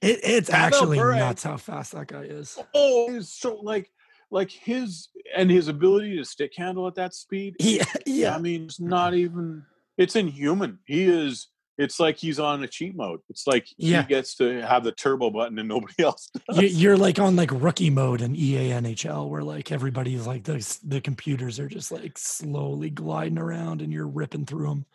[0.00, 3.90] it, it's actually nuts how fast that guy is oh he's so like
[4.30, 8.64] like his and his ability to stick handle at that speed yeah yeah i mean
[8.64, 9.62] it's not even
[9.96, 13.20] it's inhuman he is it's like he's on a cheat mode.
[13.28, 14.02] It's like yeah.
[14.02, 16.72] he gets to have the turbo button and nobody else does.
[16.74, 21.00] You're like on like rookie mode in EA NHL where like everybody's like the the
[21.00, 24.86] computers are just like slowly gliding around and you're ripping through them.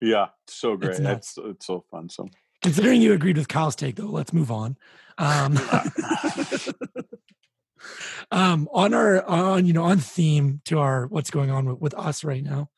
[0.00, 0.92] Yeah, so great.
[0.92, 2.08] It's, it's, it's so fun.
[2.08, 2.28] So
[2.62, 4.76] considering you agreed with Kyle's take though, let's move on.
[5.18, 5.58] Um,
[8.30, 11.94] um on our on you know on theme to our what's going on with, with
[11.94, 12.70] us right now.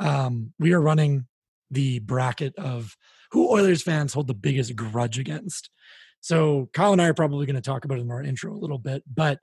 [0.00, 1.26] Um we are running
[1.70, 2.96] the bracket of
[3.32, 5.70] who Oilers fans hold the biggest grudge against.
[6.20, 8.58] So Kyle and I are probably going to talk about it in our intro a
[8.58, 9.38] little bit, but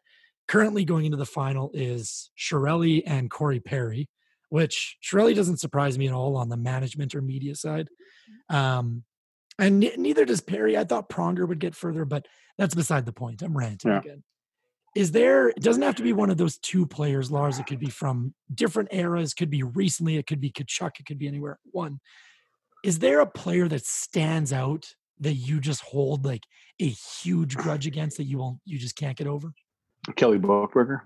[0.48, 4.10] currently going into the final is Chiarelli and Corey Perry,
[4.50, 7.88] which Chiarelli doesn't surprise me at all on the management or media side.
[8.50, 9.04] Um,
[9.58, 10.78] and neither does Perry.
[10.78, 12.28] I thought Pronger would get further, but
[12.58, 13.42] that's beside the point.
[13.42, 14.00] I'm ranting yeah.
[14.00, 14.24] again.
[14.96, 17.80] Is there it doesn't have to be one of those two players lars it could
[17.80, 21.60] be from different eras could be recently it could be Tkachuk it could be anywhere.
[21.72, 22.00] One
[22.84, 24.88] is there a player that stands out
[25.20, 26.44] that you just hold like
[26.80, 29.54] a huge grudge against that you won't you just can't get over?
[30.16, 31.02] Kelly Buchberger.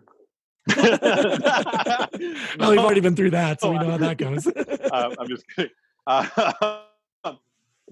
[0.77, 4.45] well we've already been through that so we know how that goes.
[4.45, 5.71] Uh, i'm just kidding.
[6.05, 6.83] Uh,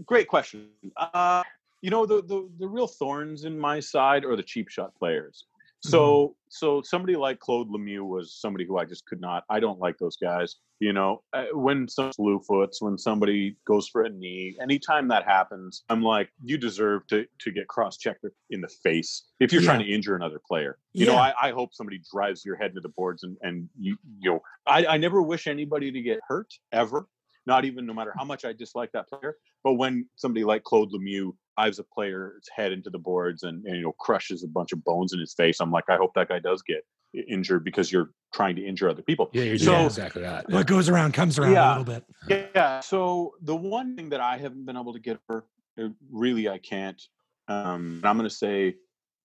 [0.06, 0.68] great question.
[0.96, 1.42] Uh,
[1.82, 5.46] you know the, the the real thorns in my side are the cheap shot players
[5.82, 6.32] so mm-hmm.
[6.50, 9.44] so somebody like Claude Lemieux was somebody who I just could not.
[9.50, 10.56] I don't like those guys.
[10.80, 15.26] You know, uh, when some slew foots, when somebody goes for a knee, anytime that
[15.26, 19.62] happens, I'm like, you deserve to to get cross checked in the face if you're
[19.62, 19.70] yeah.
[19.70, 20.78] trying to injure another player.
[20.94, 21.12] You yeah.
[21.12, 24.32] know, I, I hope somebody drives your head into the boards and and you you
[24.32, 27.08] know, I, I never wish anybody to get hurt ever.
[27.46, 29.38] Not even no matter how much I dislike that player.
[29.64, 33.78] But when somebody like Claude Lemieux dives a player's head into the boards and, and
[33.78, 35.60] you know crushes a bunch of bones in his face.
[35.60, 36.86] I'm like, I hope that guy does get
[37.28, 39.30] injured because you're trying to injure other people.
[39.34, 40.50] Yeah, you're so, doing exactly that.
[40.50, 42.04] What goes around comes around yeah, a little bit.
[42.28, 42.80] Yeah.
[42.82, 45.46] So the one thing that I haven't been able to get over,
[45.82, 47.02] uh, really, I can't.
[47.48, 48.76] Um, I'm going to say,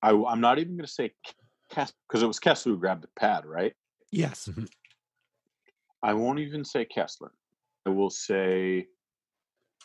[0.01, 1.13] I, am not even going to say
[1.69, 3.73] because it was Kesler who grabbed the pad, right?
[4.11, 4.49] Yes.
[4.51, 4.65] Mm-hmm.
[6.03, 7.31] I won't even say Kesler.
[7.87, 8.87] I will say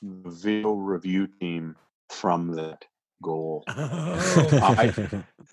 [0.02, 1.76] the video review team
[2.10, 2.86] from that
[3.24, 3.64] goal.
[4.50, 4.76] Oh.
[4.78, 4.94] I,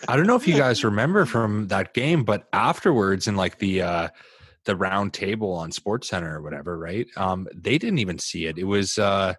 [0.09, 3.83] I don't know if you guys remember from that game, but afterwards in like the
[3.83, 4.09] uh
[4.65, 7.07] the round table on Sports Center or whatever, right?
[7.17, 8.59] Um, they didn't even see it.
[8.59, 9.35] It was uh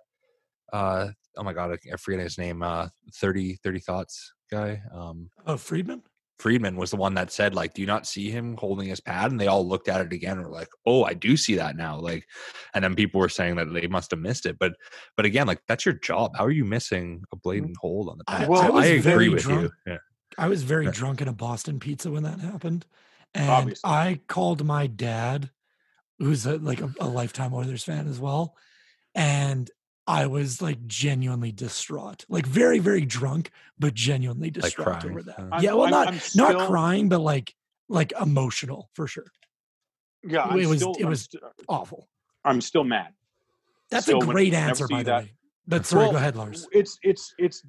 [0.74, 4.82] uh oh my god, I forget his name, uh 30 30 thoughts guy.
[4.94, 6.04] Um Oh Friedman?
[6.40, 9.32] Friedman was the one that said, like, do you not see him holding his pad?
[9.32, 11.78] And they all looked at it again and were like, oh, I do see that
[11.78, 11.98] now.
[11.98, 12.26] Like,
[12.74, 14.58] and then people were saying that they must have missed it.
[14.60, 14.74] But,
[15.16, 16.36] but again, like, that's your job.
[16.36, 17.42] How are you missing a mm.
[17.42, 18.50] blatant hold on the pad?
[18.50, 19.62] Well, so I, I agree with drunk.
[19.62, 19.72] you.
[19.88, 19.98] Yeah.
[20.38, 20.92] I was very yeah.
[20.92, 22.86] drunk in a Boston pizza when that happened.
[23.34, 23.90] And Obviously.
[23.90, 25.50] I called my dad,
[26.20, 28.56] who's a, like a, a lifetime Oilers fan as well.
[29.14, 29.72] And
[30.08, 35.40] I was like genuinely distraught, like very, very drunk, but genuinely distraught like over that.
[35.52, 37.56] I'm, yeah, well, I'm, not I'm still, not crying, but like
[37.90, 39.26] like emotional for sure.
[40.24, 41.28] Yeah, it was still, it was
[41.68, 42.08] awful.
[42.44, 43.14] I'm still mad.
[43.90, 45.32] That's a great answer, by the that, way.
[45.68, 46.68] But sorry, well, go ahead, Lars.
[46.72, 47.64] It's it's it's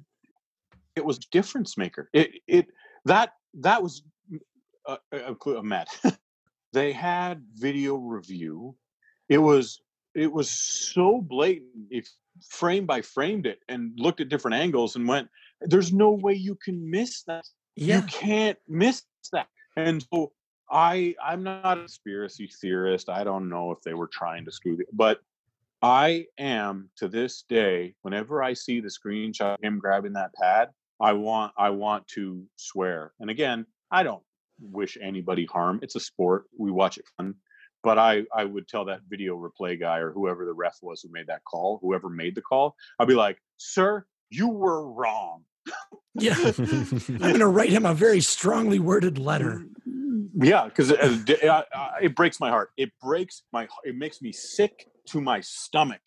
[0.95, 2.09] it was difference maker.
[2.13, 2.67] It it
[3.05, 4.03] that that was
[4.87, 5.87] a, uh, uh mad.
[6.73, 8.75] they had video review.
[9.29, 9.81] It was
[10.13, 11.87] it was so blatant.
[11.89, 12.07] If
[12.49, 15.27] frame by framed it and looked at different angles and went,
[15.61, 17.45] there's no way you can miss that.
[17.75, 17.97] Yeah.
[17.97, 19.47] You can't miss that.
[19.75, 20.31] And so
[20.69, 23.09] I I'm not a conspiracy theorist.
[23.09, 25.21] I don't know if they were trying to screw it, but
[25.81, 30.69] I am to this day, whenever I see the screenshot of him grabbing that pad,
[30.99, 33.13] I want I want to swear.
[33.19, 34.23] And again, I don't
[34.59, 35.79] wish anybody harm.
[35.83, 36.45] It's a sport.
[36.57, 37.35] We watch it fun
[37.83, 41.09] but I, I would tell that video replay guy or whoever the ref was who
[41.11, 45.43] made that call, whoever made the call, I'd be like, sir, you were wrong.
[46.15, 46.35] yeah.
[46.57, 49.65] I'm going to write him a very strongly worded letter.
[50.39, 50.99] Yeah, because it,
[51.29, 51.65] it,
[52.01, 52.69] it, breaks my heart.
[52.77, 56.01] It breaks my It makes me sick to my stomach.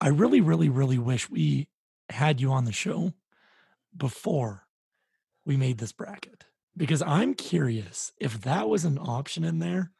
[0.00, 1.68] I really, really, really wish we
[2.08, 3.12] had you on the show
[3.96, 4.66] before
[5.44, 6.44] we made this bracket
[6.76, 9.92] because I'm curious if that was an option in there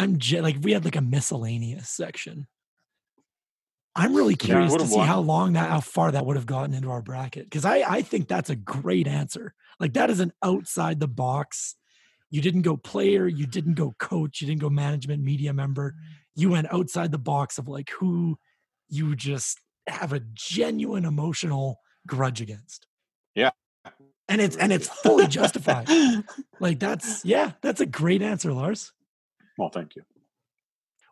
[0.00, 2.46] I'm like we had like a miscellaneous section.
[3.94, 5.06] I'm really curious yeah, to see won.
[5.06, 8.02] how long that, how far that would have gotten into our bracket because I I
[8.02, 9.54] think that's a great answer.
[9.78, 11.76] Like that is an outside the box.
[12.30, 15.96] You didn't go player, you didn't go coach, you didn't go management media member.
[16.34, 18.38] You went outside the box of like who
[18.88, 22.86] you just have a genuine emotional grudge against.
[23.34, 23.50] Yeah.
[24.28, 25.88] And it's and it's fully justified.
[26.58, 28.92] like that's yeah, that's a great answer, Lars.
[29.60, 30.02] Well, thank you.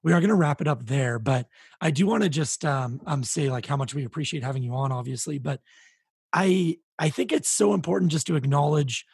[0.02, 1.48] We are going to wrap it up there, but
[1.82, 4.72] I do want to just um, um say like how much we appreciate having you
[4.72, 5.38] on, obviously.
[5.38, 5.60] But
[6.32, 9.04] I I think it's so important just to acknowledge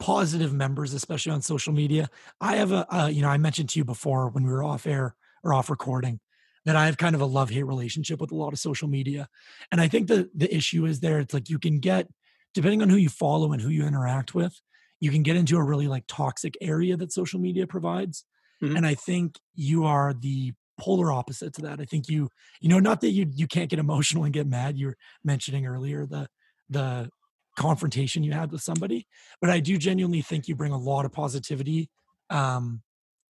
[0.00, 2.08] positive members, especially on social media.
[2.40, 5.16] I have a you know I mentioned to you before when we were off air
[5.44, 6.18] or off recording
[6.64, 9.28] that I have kind of a love hate relationship with a lot of social media,
[9.70, 11.20] and I think the the issue is there.
[11.20, 12.08] It's like you can get
[12.54, 14.62] depending on who you follow and who you interact with,
[14.98, 18.24] you can get into a really like toxic area that social media provides
[18.62, 18.76] Mm-hmm.
[18.76, 21.80] And I think you are the polar opposite to that.
[21.80, 22.28] I think you,
[22.60, 24.78] you know, not that you you can't get emotional and get mad.
[24.78, 26.28] You were mentioning earlier the
[26.70, 27.10] the
[27.58, 29.06] confrontation you had with somebody,
[29.40, 31.90] but I do genuinely think you bring a lot of positivity
[32.30, 32.82] um,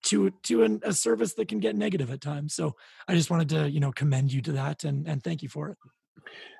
[0.04, 2.54] to to an, a service that can get negative at times.
[2.54, 2.74] So
[3.08, 5.70] I just wanted to you know commend you to that and and thank you for
[5.70, 5.78] it.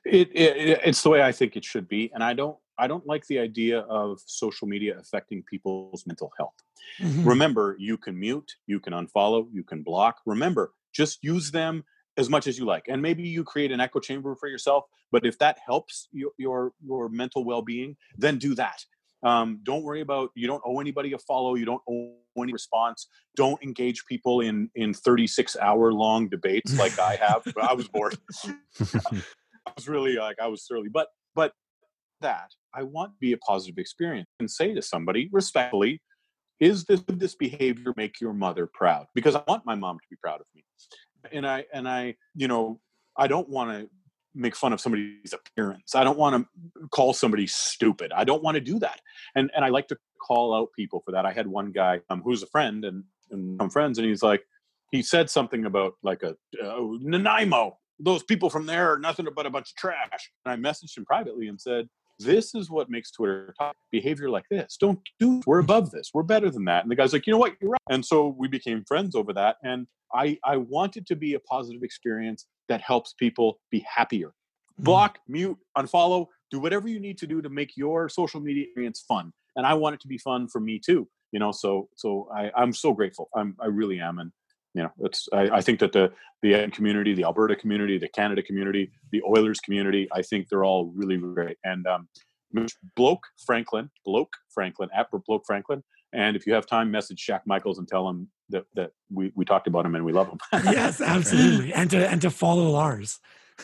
[0.04, 3.06] It, it, it's the way I think it should be, and I don't I don't
[3.06, 6.54] like the idea of social media affecting people's mental health.
[7.00, 7.28] Mm-hmm.
[7.28, 10.20] Remember, you can mute, you can unfollow, you can block.
[10.26, 11.84] Remember, just use them
[12.16, 15.24] as much as you like and maybe you create an echo chamber for yourself but
[15.24, 18.84] if that helps your your, your mental well-being then do that
[19.24, 23.08] um, don't worry about you don't owe anybody a follow you don't owe any response
[23.36, 28.16] don't engage people in in 36 hour long debates like i have i was bored
[28.80, 31.52] i was really like i was surly but but
[32.20, 36.00] that i want to be a positive experience and say to somebody respectfully
[36.60, 40.16] is this this behavior make your mother proud because i want my mom to be
[40.22, 40.64] proud of me
[41.30, 42.80] and I and I, you know,
[43.16, 43.88] I don't want to
[44.34, 45.94] make fun of somebody's appearance.
[45.94, 48.12] I don't want to call somebody stupid.
[48.14, 49.00] I don't want to do that.
[49.34, 51.26] And and I like to call out people for that.
[51.26, 54.42] I had one guy um, who's a friend and and I'm friends, and he's like,
[54.90, 57.78] he said something about like a uh, Nanaimo.
[57.98, 60.30] Those people from there are nothing but a bunch of trash.
[60.44, 63.76] And I messaged him privately and said, this is what makes Twitter talk.
[63.90, 64.76] Behavior like this.
[64.80, 65.42] Don't do.
[65.46, 66.10] We're above this.
[66.12, 66.82] We're better than that.
[66.84, 67.54] And the guy's like, you know what?
[67.60, 67.80] You're right.
[67.90, 69.56] And so we became friends over that.
[69.62, 74.28] And I I want it to be a positive experience that helps people be happier.
[74.28, 74.84] Mm-hmm.
[74.84, 79.04] Block, mute, unfollow, do whatever you need to do to make your social media experience
[79.06, 79.32] fun.
[79.56, 81.08] And I want it to be fun for me too.
[81.32, 83.28] You know, so so I, I'm so grateful.
[83.34, 84.18] I'm I really am.
[84.18, 84.32] And
[84.74, 86.12] you know, it's I, I think that the
[86.42, 90.92] the community, the Alberta community, the Canada community, the Oilers community, I think they're all
[90.94, 91.56] really great.
[91.64, 92.08] And um,
[92.96, 95.82] Bloke Franklin, Bloke Franklin, at Bloke Franklin.
[96.12, 99.44] And if you have time, message Jack Michaels and tell him that, that we, we
[99.44, 100.38] talked about him and we love him.
[100.64, 101.72] yes, absolutely.
[101.72, 103.18] And to and to follow Lars.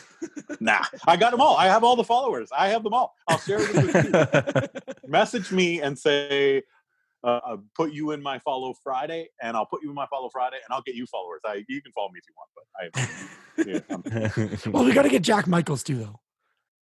[0.59, 1.57] nah, I got them all.
[1.57, 2.49] I have all the followers.
[2.55, 3.15] I have them all.
[3.27, 4.81] I'll share them with you.
[5.07, 6.63] Message me and say,
[7.23, 10.29] uh, I'll put you in my follow Friday, and I'll put you in my follow
[10.29, 11.41] Friday, and I'll get you followers.
[11.45, 13.09] I you can follow me if you want, but I.
[13.65, 16.19] Yeah, well, we got to get Jack Michaels too, though.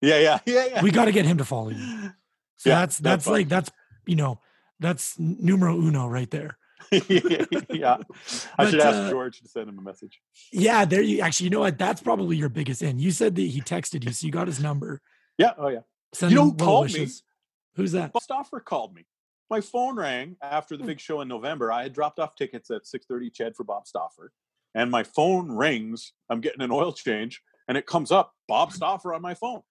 [0.01, 0.81] Yeah, yeah, yeah, yeah.
[0.81, 2.11] We got to get him to follow you.
[2.57, 3.69] So yeah, that's that's, that's like that's
[4.07, 4.39] you know
[4.80, 6.57] that's numero uno right there.
[6.91, 7.97] yeah,
[8.57, 10.19] I should ask uh, George to send him a message.
[10.51, 11.45] Yeah, there you actually.
[11.45, 11.77] You know what?
[11.77, 12.99] That's probably your biggest in.
[12.99, 14.99] You said that he texted you, so you got his number.
[15.38, 15.53] Yeah.
[15.57, 15.80] Oh yeah.
[16.14, 17.23] Send you know who called wishes.
[17.77, 17.84] me?
[17.84, 18.11] Who's that?
[18.22, 19.05] Stauffer called me
[19.53, 20.88] my phone rang after the hmm.
[20.88, 21.71] big show in November.
[21.71, 24.31] I had dropped off tickets at 6:30 CHED for Bob Stauffer,
[24.73, 26.13] and my phone rings.
[26.27, 29.61] I'm getting an oil change, and it comes up Bob Stauffer on my phone,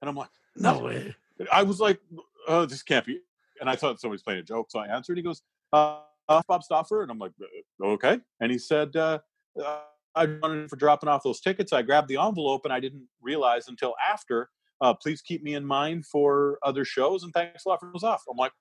[0.00, 1.14] and I'm like, "No way!"
[1.52, 2.00] I was like,
[2.48, 3.20] "Oh, this can't be."
[3.60, 5.18] And I thought somebody's playing a joke, so I answered.
[5.18, 5.42] He goes,
[5.72, 6.00] uh,
[6.30, 9.18] uh, "Bob Stauffer," and I'm like, uh, "Okay." And he said, uh,
[9.62, 9.80] uh,
[10.14, 11.74] "I wanted for dropping off those tickets.
[11.74, 14.48] I grabbed the envelope, and I didn't realize until after."
[14.78, 18.02] Uh, please keep me in mind for other shows, and thanks a lot for those
[18.02, 18.24] off.
[18.30, 18.52] I'm like,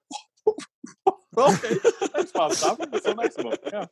[1.38, 1.76] okay,
[2.14, 2.52] thanks, Bob.
[2.52, 3.53] That's so nice of him.
[3.72, 3.86] Yeah.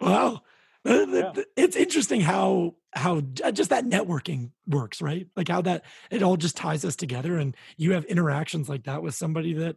[0.00, 0.42] Wow.
[0.84, 1.32] Yeah.
[1.56, 5.26] It's interesting how how just that networking works, right?
[5.36, 9.02] Like how that it all just ties us together, and you have interactions like that
[9.02, 9.76] with somebody that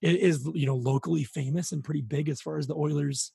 [0.00, 3.32] is you know locally famous and pretty big as far as the Oilers.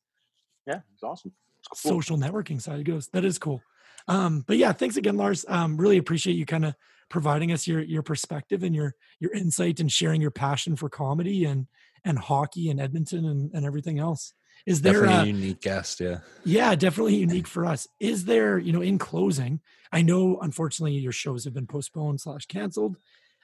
[0.65, 1.33] Yeah, it's awesome.
[1.59, 1.91] It's cool.
[1.91, 3.07] Social networking side goes.
[3.09, 3.61] That is cool.
[4.07, 5.45] Um, but yeah, thanks again, Lars.
[5.47, 6.75] Um, really appreciate you kind of
[7.09, 11.45] providing us your your perspective and your your insight and sharing your passion for comedy
[11.45, 11.67] and
[12.05, 14.33] and hockey and Edmonton and, and everything else.
[14.65, 15.99] Is there definitely a, a unique guest?
[15.99, 16.19] Yeah.
[16.43, 17.87] Yeah, definitely unique for us.
[17.99, 19.61] Is there, you know, in closing,
[19.91, 22.97] I know unfortunately your shows have been postponed slash canceled.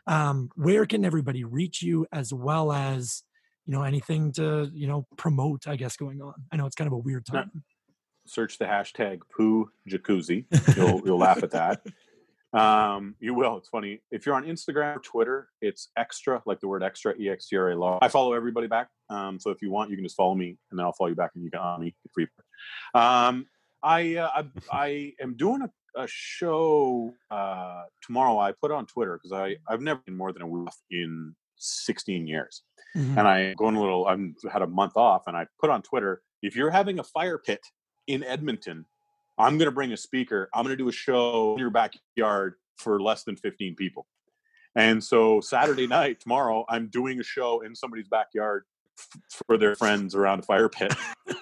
[0.07, 3.23] Um, where can everybody reach you as well as,
[3.65, 6.33] you know, anything to, you know, promote, I guess, going on?
[6.51, 7.63] I know it's kind of a weird time.
[8.27, 10.45] Search the hashtag poo jacuzzi.
[10.75, 11.81] You'll you'll laugh at that.
[12.55, 13.57] Um, you will.
[13.57, 14.01] It's funny.
[14.11, 17.57] If you're on Instagram or Twitter, it's extra, like the word extra, E X T
[17.57, 17.99] R A law.
[18.01, 18.87] I follow everybody back.
[19.09, 21.15] Um, so if you want, you can just follow me and then I'll follow you
[21.15, 22.27] back and you can on me free.
[22.93, 23.47] Um,
[23.83, 28.39] I, uh, I, I am doing a, a show uh, tomorrow.
[28.39, 32.27] I put on Twitter because I I've never been more than a week in 16
[32.27, 32.63] years,
[32.95, 33.17] mm-hmm.
[33.17, 34.05] and I going a little.
[34.05, 34.19] I've
[34.51, 37.61] had a month off, and I put on Twitter if you're having a fire pit
[38.07, 38.85] in Edmonton
[39.37, 40.49] I'm going to bring a speaker.
[40.53, 44.07] I'm going to do a show in your backyard for less than 15 people.
[44.75, 48.63] And so Saturday night, tomorrow, I'm doing a show in somebody's backyard
[49.47, 50.93] for their friends around a fire pit.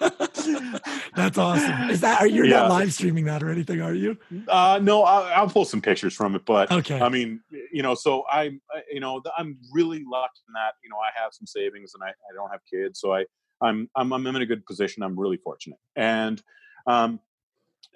[1.14, 1.90] That's awesome.
[1.90, 2.60] Is that are you yeah.
[2.60, 3.80] not live streaming that or anything?
[3.80, 4.16] Are you?
[4.48, 6.44] Uh, no, I'll, I'll, pull some pictures from it.
[6.44, 7.40] But okay, I mean,
[7.72, 8.60] you know, so I'm,
[8.90, 12.08] you know, I'm really lucky in that you know I have some savings and I,
[12.08, 13.24] I don't have kids, so I
[13.62, 15.02] I'm, I'm I'm in a good position.
[15.02, 16.42] I'm really fortunate, and
[16.86, 17.20] um,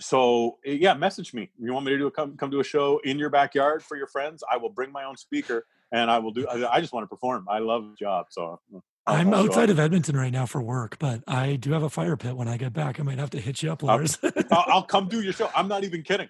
[0.00, 1.50] so eh, yeah, message me.
[1.58, 3.96] You want me to do a come come to a show in your backyard for
[3.96, 4.42] your friends?
[4.50, 6.46] I will bring my own speaker and I will do.
[6.48, 7.46] I, I just want to perform.
[7.48, 8.26] I love the job.
[8.30, 11.82] So uh, i am outside of Edmonton right now for work, but I do have
[11.82, 12.36] a fire pit.
[12.36, 14.18] When I get back, I might have to hit you up, Lars.
[14.50, 15.50] I'll, I'll come do your show.
[15.54, 16.28] I'm not even kidding.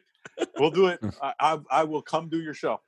[0.59, 1.01] We'll do it.
[1.23, 2.81] I, I, I will come do your show.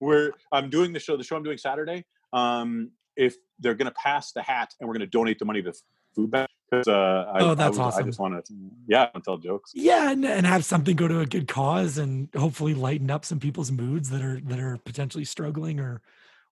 [0.00, 1.16] Where I'm doing the show.
[1.16, 2.04] The show I'm doing Saturday.
[2.32, 5.62] um, if they're going to pass the hat and we're going to donate the money
[5.62, 5.72] to
[6.14, 6.30] food.
[6.30, 8.02] Because uh, I, oh, that's I, awesome!
[8.02, 8.54] I just want to,
[8.86, 9.72] yeah, tell jokes.
[9.74, 13.38] Yeah, and, and have something go to a good cause, and hopefully lighten up some
[13.38, 16.00] people's moods that are that are potentially struggling or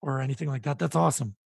[0.03, 0.79] or anything like that.
[0.79, 1.37] That's awesome.